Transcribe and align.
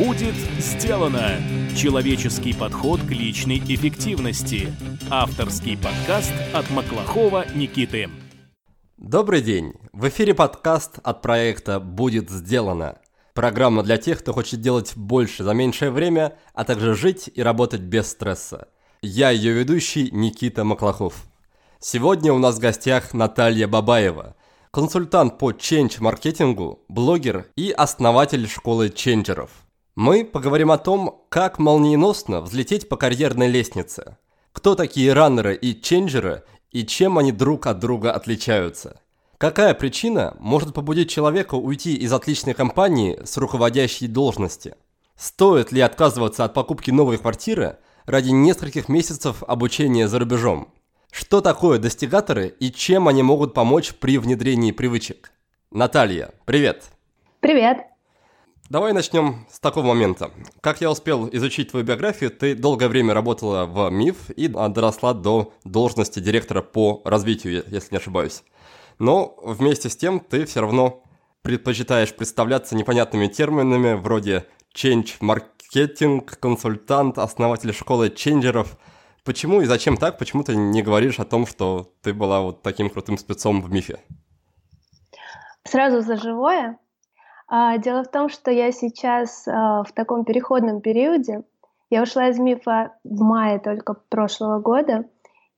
Будет 0.00 0.34
сделано! 0.58 1.36
Человеческий 1.76 2.54
подход 2.54 3.02
к 3.02 3.10
личной 3.10 3.58
эффективности. 3.58 4.72
Авторский 5.10 5.76
подкаст 5.76 6.32
от 6.54 6.70
Маклахова 6.70 7.44
Никиты. 7.54 8.08
Добрый 8.96 9.42
день! 9.42 9.74
В 9.92 10.08
эфире 10.08 10.32
подкаст 10.32 11.00
от 11.02 11.20
проекта 11.20 11.80
«Будет 11.80 12.30
сделано». 12.30 12.96
Программа 13.34 13.82
для 13.82 13.98
тех, 13.98 14.20
кто 14.20 14.32
хочет 14.32 14.62
делать 14.62 14.96
больше 14.96 15.44
за 15.44 15.52
меньшее 15.52 15.90
время, 15.90 16.38
а 16.54 16.64
также 16.64 16.94
жить 16.94 17.28
и 17.34 17.42
работать 17.42 17.82
без 17.82 18.10
стресса. 18.10 18.68
Я 19.02 19.28
ее 19.28 19.52
ведущий 19.52 20.10
Никита 20.12 20.64
Маклахов. 20.64 21.26
Сегодня 21.78 22.32
у 22.32 22.38
нас 22.38 22.56
в 22.56 22.60
гостях 22.60 23.12
Наталья 23.12 23.68
Бабаева, 23.68 24.34
консультант 24.70 25.36
по 25.36 25.52
ченч-маркетингу, 25.52 26.86
блогер 26.88 27.48
и 27.54 27.70
основатель 27.70 28.48
школы 28.48 28.88
ченджеров– 28.88 29.50
мы 30.00 30.24
поговорим 30.24 30.70
о 30.70 30.78
том, 30.78 31.26
как 31.28 31.58
молниеносно 31.58 32.40
взлететь 32.40 32.88
по 32.88 32.96
карьерной 32.96 33.48
лестнице. 33.48 34.16
Кто 34.54 34.74
такие 34.74 35.12
раннеры 35.12 35.54
и 35.54 35.78
ченджеры 35.78 36.42
и 36.70 36.86
чем 36.86 37.18
они 37.18 37.32
друг 37.32 37.66
от 37.66 37.80
друга 37.80 38.12
отличаются. 38.12 38.98
Какая 39.36 39.74
причина 39.74 40.34
может 40.40 40.72
побудить 40.72 41.10
человека 41.10 41.56
уйти 41.56 41.96
из 41.96 42.14
отличной 42.14 42.54
компании 42.54 43.20
с 43.22 43.36
руководящей 43.36 44.06
должности? 44.06 44.74
Стоит 45.16 45.70
ли 45.70 45.82
отказываться 45.82 46.46
от 46.46 46.54
покупки 46.54 46.90
новой 46.90 47.18
квартиры 47.18 47.76
ради 48.06 48.30
нескольких 48.30 48.88
месяцев 48.88 49.42
обучения 49.46 50.08
за 50.08 50.18
рубежом? 50.18 50.72
Что 51.12 51.42
такое 51.42 51.78
достигаторы 51.78 52.48
и 52.58 52.72
чем 52.72 53.06
они 53.06 53.22
могут 53.22 53.52
помочь 53.52 53.92
при 53.92 54.16
внедрении 54.16 54.72
привычек? 54.72 55.30
Наталья, 55.70 56.30
привет! 56.46 56.84
Привет! 57.40 57.89
Давай 58.70 58.92
начнем 58.92 59.46
с 59.50 59.58
такого 59.58 59.84
момента. 59.84 60.30
Как 60.60 60.80
я 60.80 60.92
успел 60.92 61.28
изучить 61.32 61.72
твою 61.72 61.84
биографию, 61.84 62.30
ты 62.30 62.54
долгое 62.54 62.86
время 62.86 63.14
работала 63.14 63.66
в 63.66 63.90
МИФ 63.90 64.30
и 64.30 64.46
доросла 64.46 65.12
до 65.12 65.52
должности 65.64 66.20
директора 66.20 66.62
по 66.62 67.02
развитию, 67.04 67.64
если 67.66 67.94
не 67.94 67.98
ошибаюсь. 67.98 68.44
Но 69.00 69.34
вместе 69.42 69.88
с 69.88 69.96
тем 69.96 70.20
ты 70.20 70.44
все 70.44 70.60
равно 70.60 71.02
предпочитаешь 71.42 72.14
представляться 72.14 72.76
непонятными 72.76 73.26
терминами 73.26 73.94
вроде 73.94 74.46
change 74.72 75.16
маркетинг, 75.18 76.38
консультант, 76.38 77.18
основатель 77.18 77.74
школы 77.74 78.08
ченджеров. 78.08 78.78
Почему 79.24 79.62
и 79.62 79.64
зачем 79.64 79.96
так? 79.96 80.16
Почему 80.16 80.44
ты 80.44 80.54
не 80.54 80.82
говоришь 80.82 81.18
о 81.18 81.24
том, 81.24 81.44
что 81.44 81.92
ты 82.02 82.14
была 82.14 82.40
вот 82.40 82.62
таким 82.62 82.88
крутым 82.88 83.18
спецом 83.18 83.62
в 83.62 83.72
МИФе? 83.72 83.98
Сразу 85.64 86.02
за 86.02 86.16
живое 86.16 86.78
дело 87.50 88.04
в 88.04 88.10
том, 88.10 88.28
что 88.28 88.50
я 88.50 88.70
сейчас 88.70 89.46
а, 89.48 89.82
в 89.82 89.92
таком 89.92 90.24
переходном 90.24 90.80
периоде. 90.80 91.42
Я 91.90 92.02
ушла 92.02 92.28
из 92.28 92.38
МИФа 92.38 92.94
в 93.02 93.22
мае 93.22 93.58
только 93.58 93.94
прошлого 93.94 94.60
года. 94.60 95.06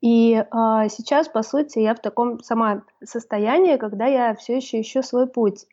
И 0.01 0.35
э, 0.35 0.45
сейчас, 0.89 1.29
по 1.29 1.43
сути, 1.43 1.79
я 1.79 1.95
в 1.95 2.01
таком 2.01 2.41
сама 2.41 2.83
состоянии, 3.05 3.77
когда 3.77 4.07
я 4.07 4.35
все 4.35 4.57
еще 4.57 4.81
ищу 4.81 5.03
свой 5.03 5.29
путь. 5.29 5.67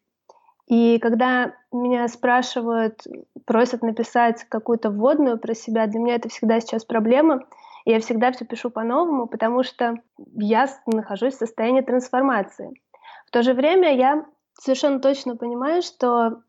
И 0.67 0.99
когда 0.99 1.55
меня 1.71 2.07
спрашивают, 2.07 3.07
просят 3.45 3.81
написать 3.81 4.43
какую-то 4.43 4.91
вводную 4.91 5.39
про 5.39 5.55
себя, 5.55 5.87
для 5.87 5.99
меня 5.99 6.15
это 6.15 6.29
всегда 6.29 6.59
сейчас 6.59 6.85
проблема. 6.85 7.45
И 7.85 7.91
я 7.91 7.99
всегда 7.99 8.31
все 8.31 8.45
пишу 8.45 8.69
по-новому, 8.69 9.25
потому 9.25 9.63
что 9.63 9.95
я 10.35 10.67
нахожусь 10.85 11.33
в 11.33 11.39
состоянии 11.39 11.81
трансформации. 11.81 12.79
В 13.25 13.31
то 13.31 13.41
же 13.41 13.53
время 13.53 13.95
я 13.95 14.25
совершенно 14.53 14.99
точно 14.99 15.35
понимаю, 15.35 15.81
что 15.81 16.41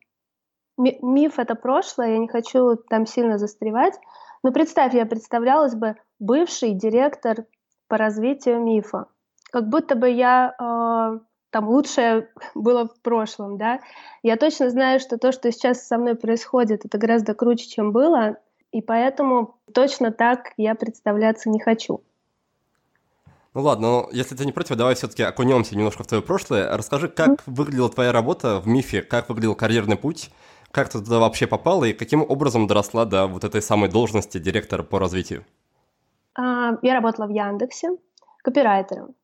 миф 0.77 1.39
это 1.39 1.55
прошлое, 1.55 2.13
я 2.13 2.17
не 2.17 2.27
хочу 2.27 2.75
там 2.75 3.05
сильно 3.05 3.37
застревать. 3.37 3.99
Но 4.43 4.51
представь, 4.51 4.93
я 4.93 5.05
представлялась 5.05 5.75
бы 5.75 5.95
бывший 6.19 6.73
директор 6.73 7.45
по 7.87 7.97
развитию 7.97 8.59
мифа. 8.59 9.07
Как 9.51 9.67
будто 9.67 9.95
бы 9.95 10.09
я 10.09 10.55
э, 10.57 11.19
там 11.51 11.69
лучшее 11.69 12.29
было 12.55 12.87
в 12.87 12.99
прошлом, 13.01 13.57
да. 13.57 13.79
Я 14.23 14.37
точно 14.37 14.69
знаю, 14.69 14.99
что 14.99 15.17
то, 15.17 15.31
что 15.31 15.51
сейчас 15.51 15.85
со 15.85 15.97
мной 15.97 16.15
происходит, 16.15 16.85
это 16.85 16.97
гораздо 16.97 17.35
круче, 17.35 17.67
чем 17.67 17.91
было, 17.91 18.37
и 18.71 18.81
поэтому 18.81 19.59
точно 19.73 20.11
так 20.11 20.53
я 20.57 20.75
представляться 20.75 21.49
не 21.49 21.59
хочу. 21.59 22.01
Ну 23.53 23.61
ладно, 23.61 23.87
но 23.87 24.09
если 24.13 24.33
ты 24.33 24.45
не 24.45 24.53
против, 24.53 24.77
давай 24.77 24.95
все-таки 24.95 25.23
окунемся 25.23 25.75
немножко 25.75 26.03
в 26.03 26.07
твое 26.07 26.23
прошлое. 26.23 26.77
Расскажи, 26.77 27.09
как 27.09 27.45
выглядела 27.45 27.89
твоя 27.89 28.13
работа 28.13 28.61
в 28.61 28.67
МИФе, 28.67 29.01
как 29.01 29.27
выглядел 29.27 29.55
карьерный 29.55 29.97
путь, 29.97 30.31
как 30.71 30.87
ты 30.87 30.99
туда 30.99 31.19
вообще 31.19 31.47
попала 31.47 31.83
и 31.83 31.91
каким 31.91 32.21
образом 32.21 32.65
доросла 32.65 33.03
до 33.03 33.27
вот 33.27 33.43
этой 33.43 33.61
самой 33.61 33.89
должности 33.89 34.37
директора 34.37 34.83
по 34.83 34.99
развитию? 34.99 35.43
А, 36.33 36.77
я 36.81 36.93
работала 36.93 37.25
в 37.25 37.31
Яндексе 37.31 37.89
копирайтером. 38.41 39.15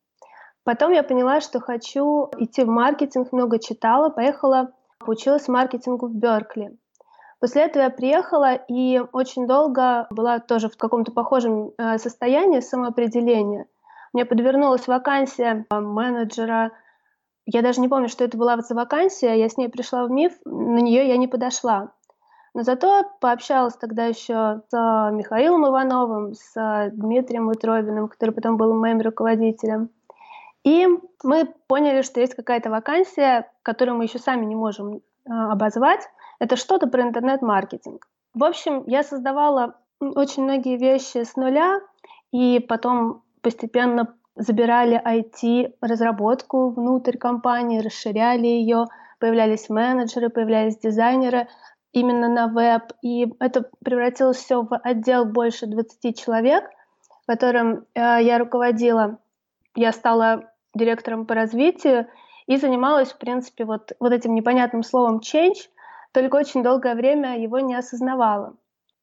Потом 0.62 0.92
я 0.92 1.02
поняла, 1.02 1.40
что 1.40 1.58
хочу 1.58 2.28
идти 2.36 2.64
в 2.64 2.68
маркетинг, 2.68 3.32
много 3.32 3.58
читала, 3.58 4.10
поехала, 4.10 4.72
поучилась 4.98 5.48
маркетингу 5.48 6.06
в 6.06 6.14
Беркли. 6.14 6.76
После 7.40 7.62
этого 7.62 7.84
я 7.84 7.90
приехала 7.90 8.56
и 8.56 9.00
очень 9.12 9.46
долго 9.46 10.06
была 10.10 10.38
тоже 10.38 10.68
в 10.68 10.76
каком-то 10.76 11.12
похожем 11.12 11.72
э, 11.78 11.96
состоянии 11.96 12.60
самоопределения– 12.60 13.64
мне 14.12 14.24
подвернулась 14.24 14.86
вакансия 14.86 15.66
менеджера. 15.70 16.72
Я 17.46 17.62
даже 17.62 17.80
не 17.80 17.88
помню, 17.88 18.08
что 18.08 18.24
это 18.24 18.36
была 18.36 18.56
за 18.58 18.74
вакансия. 18.74 19.34
Я 19.34 19.48
с 19.48 19.56
ней 19.56 19.68
пришла 19.68 20.04
в 20.04 20.10
МИФ, 20.10 20.32
на 20.44 20.78
нее 20.78 21.08
я 21.08 21.16
не 21.16 21.28
подошла. 21.28 21.92
Но 22.54 22.62
зато 22.62 23.04
пообщалась 23.20 23.76
тогда 23.76 24.06
еще 24.06 24.62
с 24.68 25.10
Михаилом 25.12 25.66
Ивановым, 25.68 26.34
с 26.34 26.90
Дмитрием 26.92 27.48
Утробиным, 27.48 28.08
который 28.08 28.32
потом 28.32 28.56
был 28.56 28.74
моим 28.74 29.00
руководителем. 29.00 29.90
И 30.64 30.88
мы 31.22 31.46
поняли, 31.68 32.02
что 32.02 32.20
есть 32.20 32.34
какая-то 32.34 32.68
вакансия, 32.68 33.50
которую 33.62 33.96
мы 33.96 34.04
еще 34.04 34.18
сами 34.18 34.44
не 34.44 34.56
можем 34.56 35.02
обозвать. 35.24 36.00
Это 36.40 36.56
что-то 36.56 36.86
про 36.86 37.02
интернет-маркетинг. 37.02 38.06
В 38.34 38.44
общем, 38.44 38.82
я 38.86 39.02
создавала 39.02 39.74
очень 40.00 40.44
многие 40.44 40.76
вещи 40.76 41.24
с 41.24 41.36
нуля, 41.36 41.80
и 42.32 42.60
потом 42.60 43.22
постепенно 43.48 44.14
забирали 44.36 45.00
IT-разработку 45.02 46.68
внутрь 46.68 47.16
компании, 47.16 47.80
расширяли 47.80 48.46
ее, 48.46 48.84
появлялись 49.18 49.70
менеджеры, 49.70 50.28
появлялись 50.28 50.76
дизайнеры 50.76 51.48
именно 51.94 52.28
на 52.28 52.48
веб, 52.48 52.92
и 53.00 53.34
это 53.40 53.70
превратилось 53.82 54.36
все 54.36 54.60
в 54.60 54.76
отдел 54.76 55.24
больше 55.24 55.66
20 55.66 56.18
человек, 56.18 56.64
которым 57.26 57.86
э, 57.94 58.18
я 58.20 58.38
руководила. 58.38 59.18
Я 59.74 59.92
стала 59.92 60.52
директором 60.74 61.24
по 61.24 61.34
развитию 61.34 62.06
и 62.46 62.58
занималась, 62.58 63.12
в 63.12 63.16
принципе, 63.18 63.64
вот, 63.64 63.92
вот 63.98 64.12
этим 64.12 64.34
непонятным 64.34 64.82
словом 64.82 65.20
change, 65.20 65.70
только 66.12 66.36
очень 66.36 66.62
долгое 66.62 66.94
время 66.94 67.40
его 67.40 67.60
не 67.60 67.74
осознавала. 67.74 68.56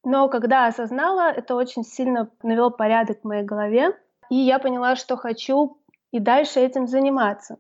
Но 0.04 0.30
когда 0.30 0.68
осознала, 0.68 1.32
это 1.32 1.56
очень 1.56 1.84
сильно 1.84 2.30
навел 2.44 2.70
порядок 2.70 3.22
в 3.22 3.28
моей 3.28 3.44
голове, 3.44 3.96
и 4.30 4.36
я 4.36 4.60
поняла, 4.60 4.96
что 4.96 5.18
хочу 5.18 5.78
и 6.12 6.20
дальше 6.20 6.60
этим 6.60 6.88
заниматься. 6.88 7.58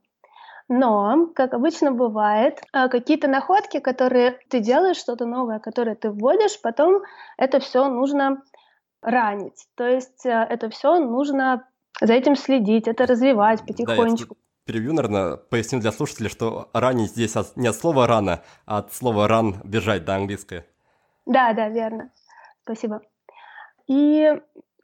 Но, 0.67 1.27
как 1.35 1.53
обычно 1.53 1.91
бывает, 1.91 2.61
а, 2.73 2.87
какие-то 2.87 3.27
находки, 3.27 3.79
которые 3.79 4.39
ты 4.49 4.59
делаешь, 4.59 4.97
что-то 4.97 5.25
новое, 5.25 5.59
которое 5.59 5.95
ты 5.95 6.09
вводишь, 6.09 6.59
потом 6.59 7.03
это 7.37 7.59
все 7.59 7.87
нужно 7.87 8.41
ранить. 9.01 9.67
То 9.75 9.87
есть 9.87 10.25
э, 10.25 10.31
это 10.31 10.69
все 10.69 10.97
нужно 10.97 11.67
за 12.01 12.13
этим 12.13 12.35
следить, 12.35 12.87
это 12.87 13.05
развивать 13.05 13.61
потихонечку. 13.65 14.33
Да, 14.33 14.41
перебью, 14.65 14.93
наверное, 14.93 15.37
поясню 15.37 15.79
для 15.79 15.91
слушателей, 15.91 16.29
что 16.29 16.69
ранить 16.73 17.11
здесь 17.11 17.35
не 17.55 17.67
от 17.67 17.75
слова 17.75 18.07
рано, 18.07 18.41
а 18.65 18.79
от 18.79 18.91
слова 18.91 19.27
ран 19.27 19.61
бежать, 19.63 20.05
да, 20.05 20.15
английское. 20.15 20.65
Да, 21.27 21.53
да, 21.53 21.69
верно. 21.69 22.11
Спасибо. 22.63 23.01
И 23.87 24.33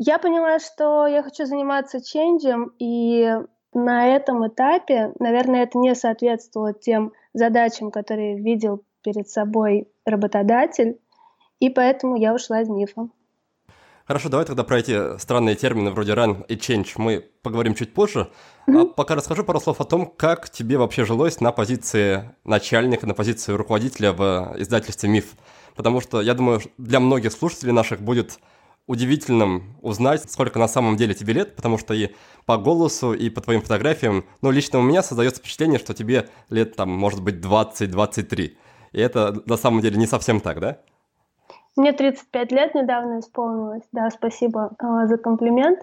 я 0.03 0.18
поняла, 0.18 0.57
что 0.57 1.06
я 1.06 1.21
хочу 1.21 1.45
заниматься 1.45 2.03
ченджем, 2.03 2.74
и 2.80 3.30
на 3.71 4.07
этом 4.07 4.48
этапе, 4.48 5.13
наверное, 5.19 5.62
это 5.62 5.77
не 5.77 5.94
соответствовало 5.94 6.74
тем 6.74 7.13
задачам, 7.33 7.92
которые 7.92 8.42
видел 8.42 8.83
перед 9.03 9.30
собой 9.30 9.88
работодатель, 10.03 11.00
и 11.59 11.69
поэтому 11.69 12.15
я 12.15 12.33
ушла 12.33 12.62
из 12.62 12.69
мифа. 12.69 13.09
Хорошо, 14.06 14.30
давай 14.30 14.48
тогда 14.48 14.63
про 14.63 14.80
эти 14.80 15.19
странные 15.19 15.56
термины 15.56 15.92
вроде 15.92 16.13
run 16.13 16.48
и 16.48 16.56
change 16.56 16.94
мы 16.95 17.24
поговорим 17.44 17.75
чуть 17.75 17.94
позже. 17.94 18.31
Mm-hmm. 18.68 18.81
А 18.81 18.86
пока 18.95 19.13
расскажу 19.13 19.44
пару 19.44 19.59
слов 19.59 19.80
о 19.81 19.86
том, 19.86 20.07
как 20.07 20.50
тебе 20.50 20.80
вообще 20.80 21.06
жилось 21.06 21.39
на 21.42 21.51
позиции 21.51 22.31
начальника, 22.44 23.06
на 23.06 23.13
позиции 23.13 23.53
руководителя 23.53 24.13
в 24.13 24.56
издательстве 24.57 25.09
«Миф». 25.09 25.36
Потому 25.75 26.01
что, 26.01 26.21
я 26.21 26.33
думаю, 26.33 26.59
для 26.80 27.00
многих 27.00 27.31
слушателей 27.31 27.71
наших 27.71 28.01
будет 28.01 28.39
удивительным 28.88 29.78
узнать, 29.81 30.30
сколько 30.30 30.60
на 30.60 30.68
самом 30.68 30.98
деле 30.98 31.13
тебе 31.13 31.33
лет, 31.33 31.56
потому 31.56 31.78
что 31.78 31.94
и 31.94 32.10
по 32.45 32.57
голосу, 32.57 33.13
и 33.13 33.30
по 33.30 33.42
твоим 33.42 33.62
фотографиям, 33.62 34.25
ну, 34.42 34.51
лично 34.51 34.80
у 34.80 34.81
меня 34.81 35.01
создается 35.01 35.39
впечатление, 35.39 35.80
что 35.80 35.94
тебе 35.94 36.30
лет, 36.50 36.75
там, 36.75 36.89
может 36.89 37.24
быть, 37.24 37.36
20-23. 37.36 38.57
И 38.92 39.00
это 39.00 39.42
на 39.45 39.57
самом 39.57 39.81
деле 39.81 39.98
не 39.98 40.07
совсем 40.07 40.42
так, 40.42 40.60
да? 40.60 40.80
Мне 41.78 41.94
35 41.94 42.51
лет 42.51 42.75
недавно 42.75 43.19
исполнилось. 43.19 43.83
Да, 43.92 44.10
спасибо 44.10 44.72
э, 44.78 45.07
за 45.07 45.18
комплимент. 45.18 45.80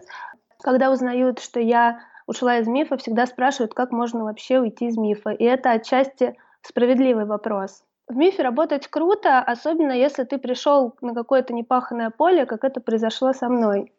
Когда 0.60 0.90
узнают, 0.90 1.38
что 1.38 1.60
я 1.60 2.00
ушла 2.26 2.58
из 2.58 2.66
мифа, 2.66 2.98
всегда 2.98 3.26
спрашивают, 3.26 3.72
как 3.72 3.90
можно 3.90 4.24
вообще 4.24 4.60
уйти 4.60 4.88
из 4.88 4.98
мифа. 4.98 5.30
И 5.30 5.44
это 5.44 5.72
отчасти 5.72 6.36
справедливый 6.62 7.24
вопрос. 7.24 7.82
В 8.08 8.16
мифе 8.16 8.42
работать 8.42 8.88
круто, 8.88 9.40
особенно 9.40 9.92
если 9.92 10.24
ты 10.24 10.38
пришел 10.38 10.94
на 11.02 11.14
какое-то 11.14 11.52
непаханное 11.52 12.10
поле, 12.10 12.46
как 12.46 12.64
это 12.64 12.80
произошло 12.80 13.34
со 13.34 13.48
мной. 13.48 13.92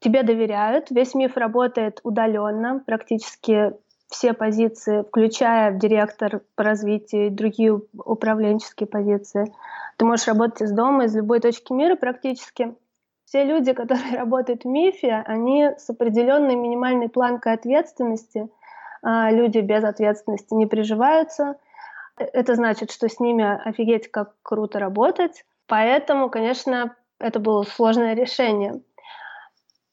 Тебе 0.00 0.22
доверяют, 0.24 0.90
весь 0.90 1.14
миф 1.14 1.36
работает 1.36 2.00
удаленно, 2.02 2.82
практически 2.84 3.72
все 4.08 4.32
позиции, 4.32 5.02
включая 5.02 5.72
директор 5.72 6.42
по 6.56 6.64
развитию 6.64 7.26
и 7.26 7.30
другие 7.30 7.80
управленческие 7.92 8.86
позиции. 8.86 9.52
Ты 9.96 10.04
можешь 10.04 10.26
работать 10.26 10.62
из 10.62 10.72
дома, 10.72 11.04
из 11.04 11.14
любой 11.14 11.40
точки 11.40 11.72
мира 11.72 11.96
практически. 11.96 12.74
Все 13.24 13.44
люди, 13.44 13.72
которые 13.80 14.16
работают 14.18 14.64
в 14.64 14.68
МИФе, 14.68 15.22
они 15.26 15.70
с 15.78 15.90
определенной 15.90 16.56
минимальной 16.56 17.08
планкой 17.08 17.54
ответственности. 17.54 18.48
А 19.02 19.30
люди 19.30 19.58
без 19.58 19.84
ответственности 19.84 20.54
не 20.54 20.66
приживаются. 20.66 21.56
Это 22.16 22.54
значит, 22.54 22.90
что 22.90 23.08
с 23.08 23.18
ними 23.20 23.44
офигеть 23.68 24.10
как 24.10 24.34
круто 24.42 24.78
работать. 24.78 25.44
Поэтому, 25.66 26.30
конечно, 26.30 26.94
это 27.18 27.40
было 27.40 27.62
сложное 27.62 28.14
решение. 28.14 28.82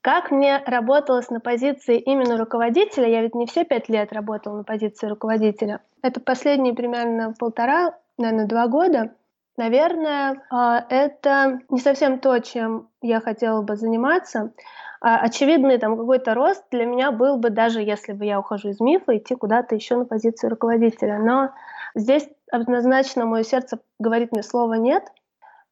Как 0.02 0.32
мне 0.32 0.58
работалось 0.66 1.30
на 1.30 1.40
позиции 1.40 2.00
именно 2.00 2.38
руководителя, 2.38 3.08
я 3.08 3.22
ведь 3.22 3.36
не 3.36 3.46
все 3.46 3.64
пять 3.64 3.88
лет 3.88 4.12
работала 4.12 4.58
на 4.58 4.64
позиции 4.64 5.08
руководителя. 5.08 5.82
Это 6.02 6.20
последние 6.20 6.74
примерно 6.74 7.34
полтора, 7.38 7.96
наверное, 8.18 8.48
два 8.48 8.68
года. 8.68 9.14
Наверное, 9.58 10.42
а, 10.50 10.84
это 10.90 11.60
не 11.70 11.80
совсем 11.80 12.20
то, 12.20 12.40
чем 12.40 12.90
я 13.02 13.20
хотела 13.20 13.62
бы 13.62 13.76
заниматься. 13.76 14.54
А, 15.02 15.20
очевидный 15.20 15.78
там 15.78 15.98
какой-то 15.98 16.34
рост 16.34 16.64
для 16.72 16.86
меня 16.86 17.12
был 17.12 17.38
бы, 17.38 17.52
даже 17.52 17.82
если 17.82 18.14
бы 18.14 18.26
я 18.26 18.40
ухожу 18.40 18.70
из 18.70 18.80
мифа, 18.80 19.16
идти 19.18 19.36
куда-то 19.36 19.76
еще 19.76 19.98
на 19.98 20.06
позицию 20.06 20.50
руководителя. 20.50 21.20
Но 21.20 21.52
здесь 21.96 22.28
однозначно 22.52 23.26
мое 23.26 23.44
сердце 23.44 23.80
говорит 24.00 24.32
мне 24.32 24.44
слово 24.44 24.76
«нет», 24.76 25.04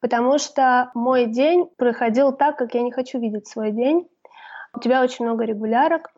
потому 0.00 0.38
что 0.38 0.90
мой 0.94 1.26
день 1.26 1.68
проходил 1.76 2.32
так, 2.32 2.56
как 2.56 2.74
я 2.74 2.82
не 2.82 2.92
хочу 2.92 3.18
видеть 3.18 3.48
свой 3.48 3.70
день. 3.70 4.08
У 4.74 4.80
тебя 4.80 5.02
очень 5.02 5.24
много 5.24 5.44
регулярок, 5.44 6.10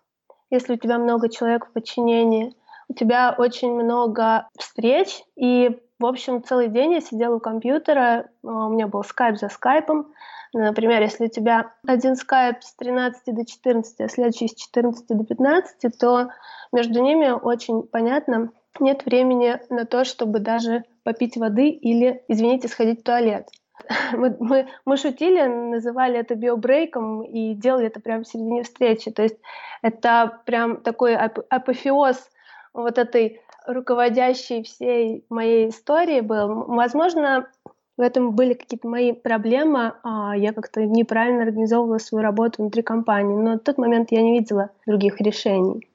если 0.50 0.74
у 0.74 0.76
тебя 0.76 0.98
много 0.98 1.30
человек 1.30 1.66
в 1.66 1.72
подчинении, 1.72 2.54
у 2.88 2.94
тебя 2.94 3.34
очень 3.36 3.72
много 3.72 4.48
встреч, 4.58 5.24
и, 5.34 5.80
в 5.98 6.04
общем, 6.04 6.42
целый 6.42 6.68
день 6.68 6.92
я 6.92 7.00
сидела 7.00 7.36
у 7.36 7.40
компьютера, 7.40 8.28
у 8.42 8.68
меня 8.68 8.86
был 8.86 9.02
скайп 9.02 9.38
за 9.38 9.48
скайпом. 9.48 10.12
Например, 10.52 11.00
если 11.00 11.24
у 11.24 11.30
тебя 11.30 11.72
один 11.86 12.14
скайп 12.16 12.62
с 12.62 12.74
13 12.74 13.34
до 13.34 13.46
14, 13.46 14.00
а 14.02 14.08
следующий 14.08 14.48
с 14.48 14.54
14 14.54 15.06
до 15.08 15.24
15, 15.24 15.98
то 15.98 16.28
между 16.70 17.00
ними 17.02 17.30
очень 17.30 17.84
понятно, 17.84 18.50
нет 18.80 19.04
времени 19.04 19.58
на 19.70 19.84
то, 19.84 20.04
чтобы 20.04 20.38
даже 20.38 20.84
попить 21.02 21.36
воды 21.36 21.68
или, 21.68 22.22
извините, 22.28 22.68
сходить 22.68 23.00
в 23.00 23.04
туалет. 23.04 23.48
мы, 24.12 24.36
мы, 24.38 24.68
мы 24.84 24.96
шутили, 24.96 25.42
называли 25.42 26.18
это 26.18 26.34
биобрейком 26.34 27.22
и 27.22 27.54
делали 27.54 27.86
это 27.86 28.00
прямо 28.00 28.24
в 28.24 28.28
середине 28.28 28.62
встречи. 28.62 29.10
То 29.10 29.22
есть 29.22 29.36
это 29.82 30.40
прям 30.44 30.78
такой 30.78 31.14
ап- 31.14 31.44
апофеоз 31.48 32.30
вот 32.72 32.98
этой 32.98 33.40
руководящей 33.66 34.62
всей 34.64 35.24
моей 35.28 35.68
истории 35.68 36.20
был. 36.20 36.64
Возможно, 36.66 37.48
в 37.96 38.00
этом 38.00 38.32
были 38.32 38.54
какие-то 38.54 38.88
мои 38.88 39.12
проблемы, 39.12 39.94
а 40.02 40.36
я 40.36 40.52
как-то 40.52 40.84
неправильно 40.84 41.42
организовывала 41.42 41.98
свою 41.98 42.22
работу 42.22 42.62
внутри 42.62 42.82
компании, 42.82 43.36
но 43.36 43.54
в 43.54 43.58
тот 43.60 43.78
момент 43.78 44.10
я 44.10 44.22
не 44.22 44.38
видела 44.38 44.70
других 44.86 45.20
решений. 45.20 45.86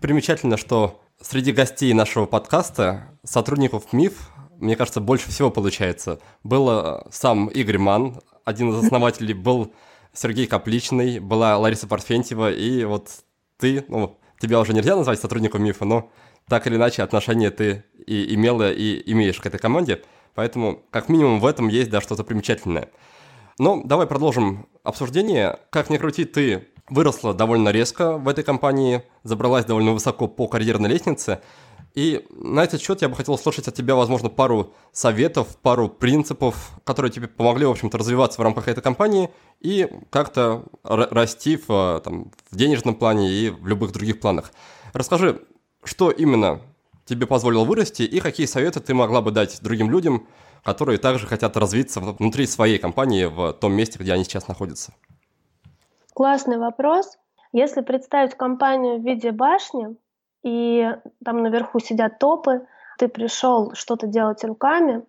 Примечательно, 0.00 0.56
что 0.56 1.00
среди 1.20 1.52
гостей 1.52 1.92
нашего 1.92 2.26
подкаста 2.26 3.18
сотрудников 3.24 3.92
МИФ 3.92 4.32
мне 4.58 4.76
кажется, 4.76 5.00
больше 5.00 5.30
всего 5.30 5.50
получается. 5.50 6.18
Был 6.42 6.68
э, 6.70 7.02
сам 7.10 7.46
Игорь 7.46 7.78
Ман, 7.78 8.20
один 8.44 8.70
из 8.70 8.84
основателей, 8.84 9.34
был 9.34 9.72
Сергей 10.12 10.46
Капличный, 10.46 11.20
была 11.20 11.56
Лариса 11.58 11.86
Парфентьева, 11.86 12.50
и 12.50 12.84
вот 12.84 13.08
ты, 13.56 13.84
ну, 13.88 14.18
тебя 14.40 14.60
уже 14.60 14.72
нельзя 14.72 14.96
назвать 14.96 15.20
сотрудником 15.20 15.62
МИФа, 15.62 15.84
но 15.84 16.10
так 16.48 16.66
или 16.66 16.76
иначе 16.76 17.02
отношение 17.02 17.50
ты 17.50 17.84
и 18.06 18.34
имела, 18.34 18.72
и 18.72 19.02
имеешь 19.12 19.38
к 19.40 19.46
этой 19.46 19.60
команде, 19.60 20.02
поэтому 20.34 20.82
как 20.90 21.08
минимум 21.08 21.40
в 21.40 21.46
этом 21.46 21.68
есть, 21.68 21.90
да, 21.90 22.00
что-то 22.00 22.24
примечательное. 22.24 22.90
Ну, 23.58 23.82
давай 23.84 24.06
продолжим 24.06 24.68
обсуждение. 24.82 25.58
Как 25.70 25.90
ни 25.90 25.98
крути, 25.98 26.24
ты 26.24 26.68
выросла 26.90 27.34
довольно 27.34 27.70
резко 27.70 28.18
в 28.18 28.28
этой 28.28 28.44
компании, 28.44 29.02
забралась 29.22 29.64
довольно 29.64 29.92
высоко 29.92 30.28
по 30.28 30.48
карьерной 30.48 30.88
лестнице, 30.88 31.40
и 31.94 32.24
на 32.30 32.62
этот 32.62 32.80
счет 32.80 33.02
я 33.02 33.08
бы 33.08 33.16
хотел 33.16 33.34
услышать 33.34 33.66
от 33.66 33.74
тебя, 33.74 33.94
возможно, 33.94 34.28
пару 34.28 34.72
советов, 34.92 35.56
пару 35.56 35.88
принципов, 35.88 36.70
которые 36.84 37.10
тебе 37.10 37.26
помогли, 37.26 37.66
в 37.66 37.70
общем-то, 37.70 37.98
развиваться 37.98 38.40
в 38.40 38.44
рамках 38.44 38.68
этой 38.68 38.82
компании 38.82 39.30
и 39.60 39.88
как-то 40.10 40.64
расти 40.84 41.56
в, 41.56 42.00
там, 42.04 42.30
в 42.50 42.56
денежном 42.56 42.94
плане 42.94 43.30
и 43.30 43.50
в 43.50 43.66
любых 43.66 43.92
других 43.92 44.20
планах. 44.20 44.52
Расскажи, 44.92 45.42
что 45.82 46.10
именно 46.10 46.60
тебе 47.04 47.26
позволило 47.26 47.64
вырасти 47.64 48.02
и 48.02 48.20
какие 48.20 48.46
советы 48.46 48.80
ты 48.80 48.94
могла 48.94 49.20
бы 49.20 49.30
дать 49.30 49.58
другим 49.62 49.90
людям, 49.90 50.28
которые 50.62 50.98
также 50.98 51.26
хотят 51.26 51.56
развиться 51.56 52.00
внутри 52.00 52.46
своей 52.46 52.78
компании 52.78 53.24
в 53.24 53.54
том 53.54 53.72
месте, 53.72 53.98
где 53.98 54.12
они 54.12 54.24
сейчас 54.24 54.46
находятся? 54.46 54.92
Классный 56.18 56.58
вопрос. 56.58 57.16
Если 57.52 57.80
представить 57.80 58.34
компанию 58.34 58.98
в 58.98 59.04
виде 59.04 59.30
башни, 59.30 59.94
и 60.42 60.92
там 61.24 61.44
наверху 61.44 61.78
сидят 61.78 62.18
топы, 62.18 62.66
ты 62.98 63.06
пришел 63.06 63.72
что-то 63.74 64.08
делать 64.08 64.42
руками, 64.42 65.04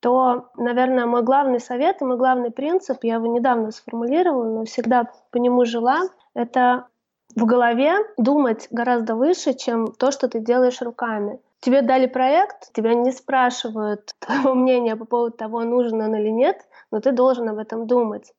то, 0.00 0.50
наверное, 0.58 1.06
мой 1.06 1.22
главный 1.22 1.58
совет 1.58 2.02
и 2.02 2.04
мой 2.04 2.18
главный 2.18 2.50
принцип, 2.50 2.98
я 3.02 3.14
его 3.14 3.28
недавно 3.28 3.70
сформулировала, 3.70 4.44
но 4.44 4.64
всегда 4.66 5.08
по 5.30 5.38
нему 5.38 5.64
жила, 5.64 6.02
это 6.34 6.86
в 7.34 7.46
голове 7.46 7.94
думать 8.18 8.68
гораздо 8.70 9.14
выше, 9.14 9.54
чем 9.54 9.90
то, 9.92 10.10
что 10.10 10.28
ты 10.28 10.38
делаешь 10.38 10.82
руками. 10.82 11.40
Тебе 11.60 11.80
дали 11.80 12.04
проект, 12.04 12.74
тебя 12.74 12.92
не 12.92 13.12
спрашивают 13.12 14.10
твоего 14.18 14.52
мнения 14.62 14.96
по 14.96 15.06
поводу 15.06 15.34
того, 15.34 15.62
нужен 15.64 16.02
он 16.02 16.14
или 16.14 16.28
нет, 16.28 16.58
но 16.90 17.00
ты 17.00 17.12
должен 17.12 17.48
об 17.48 17.56
этом 17.56 17.86
думать. 17.86 18.34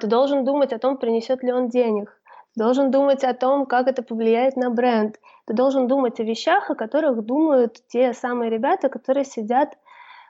Ты 0.00 0.06
должен 0.06 0.44
думать 0.44 0.72
о 0.72 0.78
том, 0.78 0.96
принесет 0.96 1.42
ли 1.42 1.52
он 1.52 1.68
денег 1.68 2.18
должен 2.58 2.90
думать 2.90 3.24
о 3.24 3.32
том, 3.32 3.64
как 3.64 3.86
это 3.88 4.02
повлияет 4.02 4.56
на 4.56 4.68
бренд. 4.68 5.18
Ты 5.46 5.54
должен 5.54 5.86
думать 5.86 6.20
о 6.20 6.24
вещах, 6.24 6.70
о 6.70 6.74
которых 6.74 7.24
думают 7.24 7.78
те 7.88 8.12
самые 8.12 8.50
ребята, 8.50 8.88
которые 8.90 9.24
сидят 9.24 9.78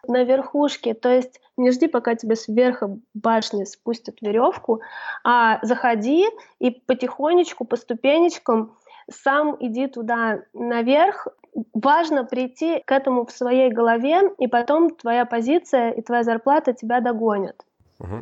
на 0.07 0.23
верхушке. 0.23 0.95
То 0.95 1.09
есть 1.09 1.41
не 1.57 1.73
жди, 1.73 1.89
пока 1.89 2.15
тебе 2.15 2.37
сверху 2.37 3.01
башни 3.15 3.65
спустят 3.65 4.17
веревку, 4.21 4.81
а 5.25 5.59
заходи 5.63 6.27
и 6.61 6.71
потихонечку, 6.71 7.65
по 7.65 7.77
ступенечкам 7.77 8.77
сам 9.11 9.57
иди 9.59 9.89
туда 9.89 10.43
наверх. 10.53 11.27
Важно 11.73 12.25
прийти 12.25 12.81
к 12.87 12.93
этому 12.93 13.25
в 13.25 13.33
своей 13.33 13.73
голове, 13.73 14.31
и 14.39 14.47
потом 14.47 14.91
твоя 14.91 15.25
позиция 15.25 15.91
и 15.91 16.03
твоя 16.03 16.23
зарплата 16.23 16.73
тебя 16.73 17.01
догонят. 17.01 17.65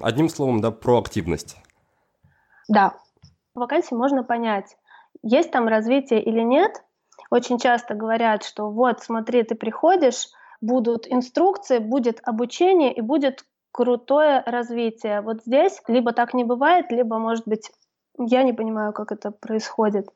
Одним 0.02 0.28
словом, 0.28 0.60
да, 0.60 0.70
проактивность. 0.70 1.56
Да, 2.68 2.94
вакансии 3.54 3.94
можно 3.94 4.24
понять, 4.24 4.76
есть 5.22 5.50
там 5.50 5.68
развитие 5.68 6.22
или 6.22 6.40
нет. 6.40 6.82
Очень 7.30 7.58
часто 7.58 7.94
говорят, 7.94 8.44
что 8.44 8.70
вот, 8.70 9.02
смотри, 9.02 9.42
ты 9.42 9.54
приходишь, 9.54 10.28
будут 10.60 11.06
инструкции, 11.10 11.78
будет 11.78 12.20
обучение 12.22 12.92
и 12.92 13.00
будет 13.00 13.44
крутое 13.72 14.42
развитие. 14.46 15.20
Вот 15.20 15.42
здесь 15.44 15.82
либо 15.86 16.12
так 16.12 16.34
не 16.34 16.44
бывает, 16.44 16.90
либо, 16.90 17.18
может 17.18 17.46
быть, 17.46 17.70
я 18.18 18.42
не 18.42 18.52
понимаю, 18.52 18.92
как 18.92 19.12
это 19.12 19.30
происходит. 19.30 20.08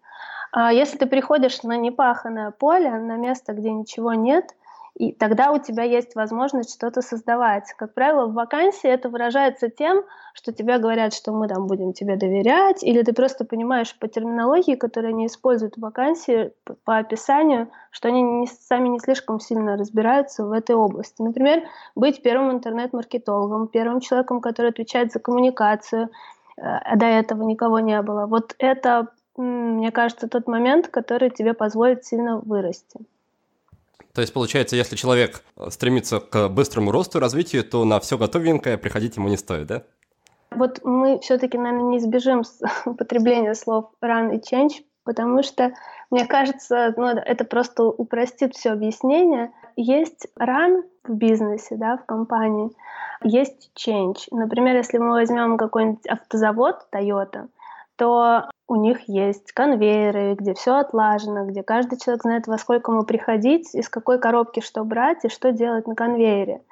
А 0.52 0.73
если 0.73 0.99
ты 0.99 1.07
приходишь 1.07 1.62
на 1.62 1.76
непаханное 1.76 2.50
поле, 2.50 2.90
на 2.90 3.17
место, 3.17 3.52
где 3.52 3.71
ничего 3.71 4.14
нет, 4.14 4.55
и 5.00 5.12
тогда 5.12 5.50
у 5.50 5.59
тебя 5.59 5.83
есть 5.83 6.14
возможность 6.14 6.75
что-то 6.75 7.00
создавать. 7.00 7.73
Как 7.78 7.95
правило, 7.95 8.26
в 8.26 8.35
вакансии 8.35 8.90
это 8.90 9.09
выражается 9.09 9.71
тем, 9.71 10.02
что 10.35 10.52
тебе 10.52 10.76
говорят, 10.76 11.14
что 11.14 11.33
мы 11.33 11.49
там 11.49 11.66
будем 11.66 11.95
тебе 11.95 12.16
доверять, 12.16 12.85
или 12.85 13.00
ты 13.00 13.14
просто 13.14 13.47
понимаешь 13.47 13.99
по 13.99 14.09
терминологии, 14.09 14.75
которую 14.75 15.14
они 15.14 15.26
используют 15.26 15.76
в 15.76 15.80
вакансии, 15.80 16.52
по 16.85 16.99
описанию, 16.99 17.71
что 17.90 18.09
они 18.09 18.21
не, 18.21 18.47
сами 18.47 18.88
не 18.88 18.99
слишком 18.99 19.40
сильно 19.40 19.78
разбираются 19.78 20.45
в 20.45 20.52
этой 20.52 20.76
области. 20.76 21.23
Например, 21.23 21.62
быть 21.95 22.21
первым 22.21 22.52
интернет-маркетологом, 22.52 23.69
первым 23.69 24.00
человеком, 24.00 24.42
который 24.42 24.71
отвечает 24.71 25.12
за 25.12 25.19
коммуникацию, 25.19 26.11
а 26.59 26.97
до 26.97 27.07
этого 27.07 27.42
никого 27.45 27.80
не 27.80 28.02
было. 28.02 28.26
Вот 28.26 28.54
это, 28.59 29.07
мне 29.38 29.92
кажется, 29.92 30.28
тот 30.28 30.47
момент, 30.47 30.88
который 30.88 31.30
тебе 31.30 31.54
позволит 31.54 32.04
сильно 32.04 32.38
вырасти. 32.38 33.00
То 34.21 34.23
есть, 34.23 34.35
получается, 34.35 34.77
если 34.77 34.97
человек 34.97 35.43
стремится 35.71 36.21
к 36.21 36.50
быстрому 36.50 36.91
росту 36.91 37.17
и 37.17 37.21
развитию, 37.23 37.65
то 37.65 37.87
на 37.87 37.99
все 38.00 38.19
готовенькое 38.19 38.77
приходить 38.77 39.17
ему 39.17 39.31
не 39.31 39.39
стоит, 39.39 39.67
да? 39.67 39.83
Вот 40.50 40.81
мы 40.85 41.19
все-таки, 41.21 41.57
наверное, 41.57 41.93
не 41.93 41.97
избежим 41.97 42.43
употребления 42.85 43.55
слов 43.55 43.87
run 44.05 44.37
и 44.37 44.39
change, 44.39 44.85
потому 45.05 45.43
что, 45.43 45.73
мне 46.11 46.27
кажется, 46.27 46.93
ну, 46.99 47.07
это 47.07 47.47
просто 47.47 47.85
упростит 47.85 48.55
все 48.55 48.73
объяснение. 48.73 49.53
Есть 49.77 50.27
run 50.39 50.83
в 51.05 51.15
бизнесе, 51.15 51.77
да, 51.77 51.97
в 51.97 52.05
компании, 52.05 52.73
есть 53.25 53.71
change. 53.75 54.25
Например, 54.31 54.77
если 54.77 54.99
мы 54.99 55.12
возьмем 55.12 55.57
какой-нибудь 55.57 56.07
автозавод 56.07 56.89
Toyota, 56.93 57.49
то 58.00 58.49
у 58.66 58.76
них 58.76 59.00
есть 59.09 59.52
конвейеры, 59.52 60.35
где 60.35 60.54
все 60.54 60.76
отлажено, 60.76 61.45
где 61.45 61.62
каждый 61.62 61.99
человек 61.99 62.23
знает, 62.23 62.47
во 62.47 62.57
сколько 62.57 62.92
ему 62.92 63.04
приходить, 63.04 63.75
из 63.75 63.90
какой 63.90 64.19
коробки 64.19 64.61
что 64.61 64.85
брать 64.85 65.26
и 65.26 65.28
что 65.28 65.52
делать 65.52 65.87
на 65.87 65.95
конвейере. 65.95 66.62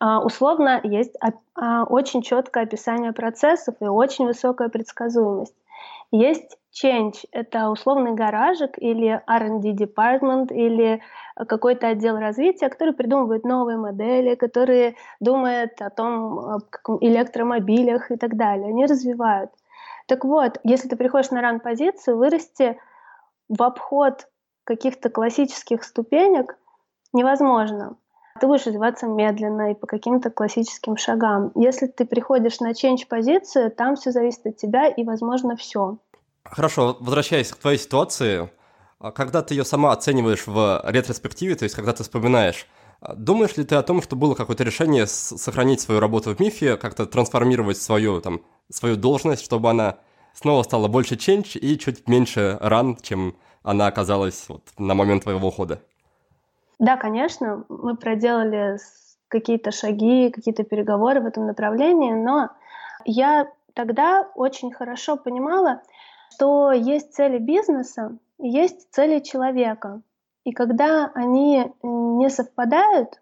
Uh, 0.00 0.22
условно 0.22 0.80
есть 0.84 1.16
uh, 1.16 1.84
очень 1.86 2.22
четкое 2.22 2.62
описание 2.62 3.12
процессов 3.12 3.74
и 3.80 3.86
очень 3.86 4.26
высокая 4.26 4.68
предсказуемость. 4.68 5.56
Есть 6.12 6.56
change— 6.72 7.24
это 7.32 7.70
условный 7.70 8.12
гаражик 8.12 8.78
или 8.78 9.20
R&D 9.26 9.72
department 9.72 10.54
или 10.54 11.02
какой-то 11.34 11.88
отдел 11.88 12.18
развития, 12.18 12.68
который 12.68 12.94
придумывает 12.94 13.42
новые 13.42 13.78
модели, 13.78 14.36
который 14.36 14.96
думает 15.18 15.82
о 15.82 15.90
том, 15.90 16.38
о 16.38 16.60
электромобилях 17.00 18.12
и 18.12 18.16
так 18.16 18.36
далее. 18.36 18.68
Они 18.68 18.86
развивают. 18.86 19.50
Так 20.08 20.24
вот, 20.24 20.58
если 20.64 20.88
ты 20.88 20.96
приходишь 20.96 21.30
на 21.30 21.42
ран-позицию, 21.42 22.16
вырасти 22.16 22.78
в 23.50 23.62
обход 23.62 24.26
каких-то 24.64 25.10
классических 25.10 25.84
ступенек 25.84 26.56
невозможно. 27.12 27.98
Ты 28.40 28.46
будешь 28.46 28.66
развиваться 28.66 29.06
медленно 29.06 29.72
и 29.72 29.74
по 29.74 29.86
каким-то 29.86 30.30
классическим 30.30 30.96
шагам. 30.96 31.52
Если 31.54 31.88
ты 31.88 32.06
приходишь 32.06 32.58
на 32.60 32.70
change-позицию, 32.70 33.70
там 33.70 33.96
все 33.96 34.10
зависит 34.10 34.46
от 34.46 34.56
тебя 34.56 34.88
и, 34.88 35.04
возможно, 35.04 35.56
все. 35.56 35.98
Хорошо, 36.44 36.96
возвращаясь 37.00 37.50
к 37.50 37.58
твоей 37.58 37.78
ситуации, 37.78 38.48
а 38.98 39.12
когда 39.12 39.42
ты 39.42 39.54
ее 39.54 39.64
сама 39.64 39.92
оцениваешь 39.92 40.46
в 40.46 40.82
ретроспективе, 40.86 41.54
то 41.54 41.64
есть 41.64 41.74
когда 41.74 41.92
ты 41.92 42.02
вспоминаешь, 42.02 42.66
а 43.00 43.14
думаешь 43.14 43.56
ли 43.58 43.64
ты 43.64 43.74
о 43.74 43.82
том, 43.82 44.00
что 44.00 44.16
было 44.16 44.34
какое-то 44.34 44.64
решение 44.64 45.06
сохранить 45.06 45.82
свою 45.82 46.00
работу 46.00 46.34
в 46.34 46.40
мифе, 46.40 46.78
как-то 46.78 47.04
трансформировать 47.04 47.76
свою, 47.76 48.20
там, 48.22 48.40
свою 48.70 48.96
должность, 48.96 49.44
чтобы 49.44 49.70
она 49.70 49.96
снова 50.34 50.62
стала 50.62 50.88
больше 50.88 51.14
change 51.14 51.58
и 51.58 51.78
чуть 51.78 52.08
меньше 52.08 52.58
ран, 52.60 52.96
чем 53.02 53.36
она 53.62 53.86
оказалась 53.86 54.46
вот 54.48 54.62
на 54.78 54.94
момент 54.94 55.24
твоего 55.24 55.48
ухода? 55.48 55.82
Да, 56.78 56.96
конечно, 56.96 57.64
мы 57.68 57.96
проделали 57.96 58.78
какие-то 59.28 59.72
шаги, 59.72 60.30
какие-то 60.30 60.62
переговоры 60.62 61.20
в 61.20 61.26
этом 61.26 61.46
направлении, 61.46 62.12
но 62.12 62.50
я 63.04 63.50
тогда 63.74 64.28
очень 64.34 64.72
хорошо 64.72 65.16
понимала, 65.16 65.82
что 66.30 66.72
есть 66.72 67.14
цели 67.14 67.38
бизнеса 67.38 68.16
есть 68.38 68.90
цели 68.92 69.20
человека. 69.20 70.00
И 70.44 70.52
когда 70.52 71.10
они 71.14 71.72
не 71.82 72.30
совпадают, 72.30 73.20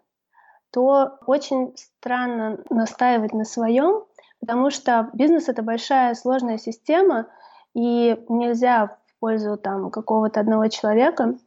то 0.71 1.17
очень 1.25 1.75
странно 1.75 2.59
настаивать 2.69 3.33
на 3.33 3.43
своем, 3.43 4.03
потому 4.39 4.69
что 4.69 5.09
бизнес 5.13 5.49
это 5.49 5.61
большая 5.63 6.13
сложная 6.15 6.57
система, 6.57 7.27
и 7.73 8.17
нельзя 8.29 8.87
в 8.87 9.19
пользу 9.19 9.57
там 9.57 9.91
какого-то 9.91 10.39
одного 10.39 10.67
человека 10.67 11.37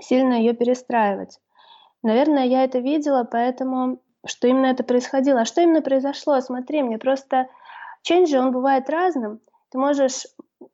сильно 0.00 0.34
ее 0.34 0.52
перестраивать. 0.52 1.40
Наверное, 2.02 2.44
я 2.44 2.64
это 2.64 2.78
видела, 2.78 3.24
поэтому 3.24 4.00
что 4.24 4.48
именно 4.48 4.66
это 4.66 4.84
происходило. 4.84 5.40
А 5.40 5.44
что 5.44 5.60
именно 5.60 5.82
произошло? 5.82 6.40
Смотри, 6.40 6.82
мне 6.82 6.98
просто 6.98 7.48
change, 8.08 8.36
он 8.38 8.52
бывает 8.52 8.88
разным. 8.88 9.40
Ты 9.70 9.78
можешь 9.78 10.26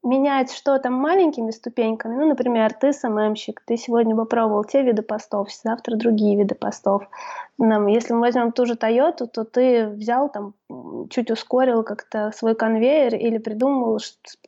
менять 0.04 0.52
что-то 0.52 0.90
маленькими 0.90 1.50
ступеньками. 1.50 2.14
Ну, 2.14 2.28
например, 2.28 2.74
ты 2.74 2.92
СММщик, 2.92 3.62
ты 3.64 3.76
сегодня 3.76 4.14
попробовал 4.14 4.64
те 4.64 4.82
виды 4.82 5.02
постов, 5.02 5.52
завтра 5.52 5.96
другие 5.96 6.36
виды 6.36 6.54
постов. 6.54 7.04
Если 7.58 8.12
мы 8.12 8.20
возьмем 8.20 8.52
ту 8.52 8.66
же 8.66 8.74
Toyota, 8.74 9.26
то 9.26 9.44
ты 9.44 9.88
взял 9.88 10.28
там, 10.28 10.54
чуть 11.08 11.30
ускорил 11.30 11.82
как-то 11.82 12.32
свой 12.36 12.54
конвейер 12.54 13.14
или 13.14 13.38
придумал 13.38 13.98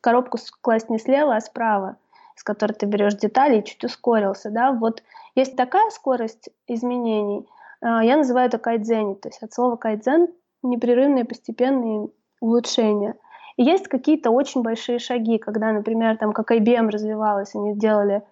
коробку 0.03 0.39
класть 0.61 0.91
не 0.91 0.99
слева, 0.99 1.37
а 1.37 1.41
справа, 1.41 1.97
с 2.37 2.43
которой 2.43 2.73
ты 2.73 2.85
берешь 2.85 3.15
детали 3.15 3.61
и 3.61 3.65
чуть 3.65 3.83
ускорился. 3.83 4.51
Да? 4.51 4.73
Вот 4.73 5.03
есть 5.35 5.57
такая 5.57 5.89
скорость 5.91 6.51
изменений, 6.67 7.49
а, 7.81 8.05
я 8.05 8.17
называю 8.17 8.49
это 8.49 8.59
кайдзен, 8.59 9.17
то 9.17 9.29
есть 9.29 9.43
от 9.43 9.55
слова 9.55 9.77
кайдзен 9.77 10.29
непрерывные 10.63 11.25
постепенные 11.25 12.11
улучшения– 12.41 13.15
и 13.57 13.65
есть 13.65 13.89
какие-то 13.89 14.31
очень 14.31 14.63
большие 14.63 14.99
шаги, 14.99 15.39
когда, 15.39 15.73
например, 15.73 16.17
там, 16.19 16.33
как 16.33 16.51
IBM 16.51 16.91
развивалась, 16.91 17.55
они 17.55 17.77
делали 17.77 18.23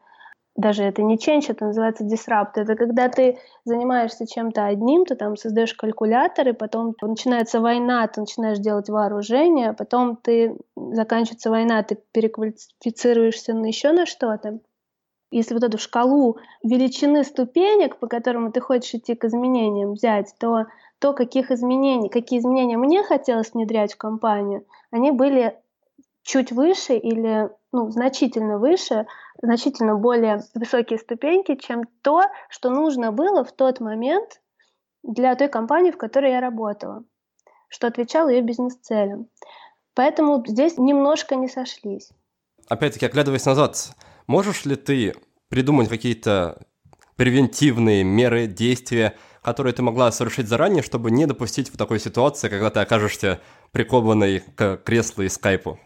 даже 0.57 0.85
это 0.85 1.03
не 1.03 1.17
change, 1.17 1.47
это 1.49 1.67
называется 1.67 2.05
disrupt. 2.05 2.53
Это 2.55 2.77
когда 2.77 3.09
ты 3.09 3.39
занимаешься 3.65 4.27
чем-то 4.27 4.67
одним, 4.67 5.05
ты 5.05 5.17
там 5.17 5.37
создаешь 5.37 5.75
калькуляторы, 5.75 6.55
потом 6.55 6.95
начинается 7.03 7.61
война, 7.61 8.07
ты 8.07 8.21
начинаешь 8.21 8.59
делать 8.59 8.89
вооружение, 8.89 9.73
потом 9.73 10.17
ты 10.17 10.57
заканчивается 10.77 11.51
война, 11.51 11.83
ты 11.83 11.99
переквалифицируешься 12.13 13.53
на 13.55 13.67
еще 13.67 13.91
на 13.91 14.07
что-то. 14.07 14.61
Если 15.33 15.55
вот 15.55 15.65
эту 15.65 15.79
шкалу 15.79 16.39
величины 16.63 17.25
ступенек, 17.25 17.97
по 17.99 18.07
которому 18.07 18.53
ты 18.53 18.61
хочешь 18.61 18.95
идти 18.95 19.17
к 19.17 19.25
изменениям 19.25 19.95
взять, 19.95 20.33
то 20.39 20.67
то, 21.05 21.13
каких 21.13 21.51
изменений, 21.51 22.09
какие 22.09 22.39
изменения 22.39 22.79
мне 22.79 23.03
хотелось 23.03 23.53
внедрять 23.53 23.93
в 23.93 23.99
компанию, 23.99 24.65
они 24.91 25.11
были 25.11 25.55
чуть 26.23 26.51
выше 26.51 26.97
или 26.97 27.51
ну, 27.73 27.91
значительно 27.91 28.57
выше, 28.57 29.07
значительно 29.43 29.97
более 29.97 30.41
высокие 30.55 30.99
ступеньки, 30.99 31.57
чем 31.57 31.83
то, 32.01 32.23
что 32.49 32.71
нужно 32.71 33.13
было 33.13 33.45
в 33.45 33.53
тот 33.53 33.81
момент 33.81 34.41
для 35.03 35.35
той 35.35 35.49
компании, 35.49 35.91
в 35.91 35.99
которой 35.99 36.31
я 36.31 36.41
работала, 36.41 37.05
что 37.69 37.87
отвечало 37.87 38.31
ее 38.31 38.41
бизнес-целям. 38.41 39.27
Поэтому 39.93 40.43
здесь 40.47 40.79
немножко 40.79 41.37
не 41.37 41.49
сошлись. 41.49 42.13
Опять-таки, 42.67 43.05
оглядываясь 43.05 43.45
назад, 43.45 43.91
можешь 44.27 44.65
ли 44.65 44.75
ты 44.75 45.15
придумать 45.51 45.91
какие-то 45.91 46.63
превентивные 47.17 48.05
меры, 48.05 48.47
действия, 48.47 49.15
которые 49.45 49.75
ты 49.75 49.83
могла 49.83 50.11
совершить 50.11 50.49
заранее, 50.49 50.83
чтобы 50.83 51.11
не 51.11 51.27
допустить 51.27 51.69
в 51.69 51.77
такой 51.77 52.01
ситуации, 52.01 52.49
когда 52.49 52.71
ты 52.71 52.81
окажешься 52.81 53.41
прикованной 53.73 54.41
к 54.41 54.79
креслу 54.79 55.23
и 55.23 55.29
скайпу? 55.29 55.79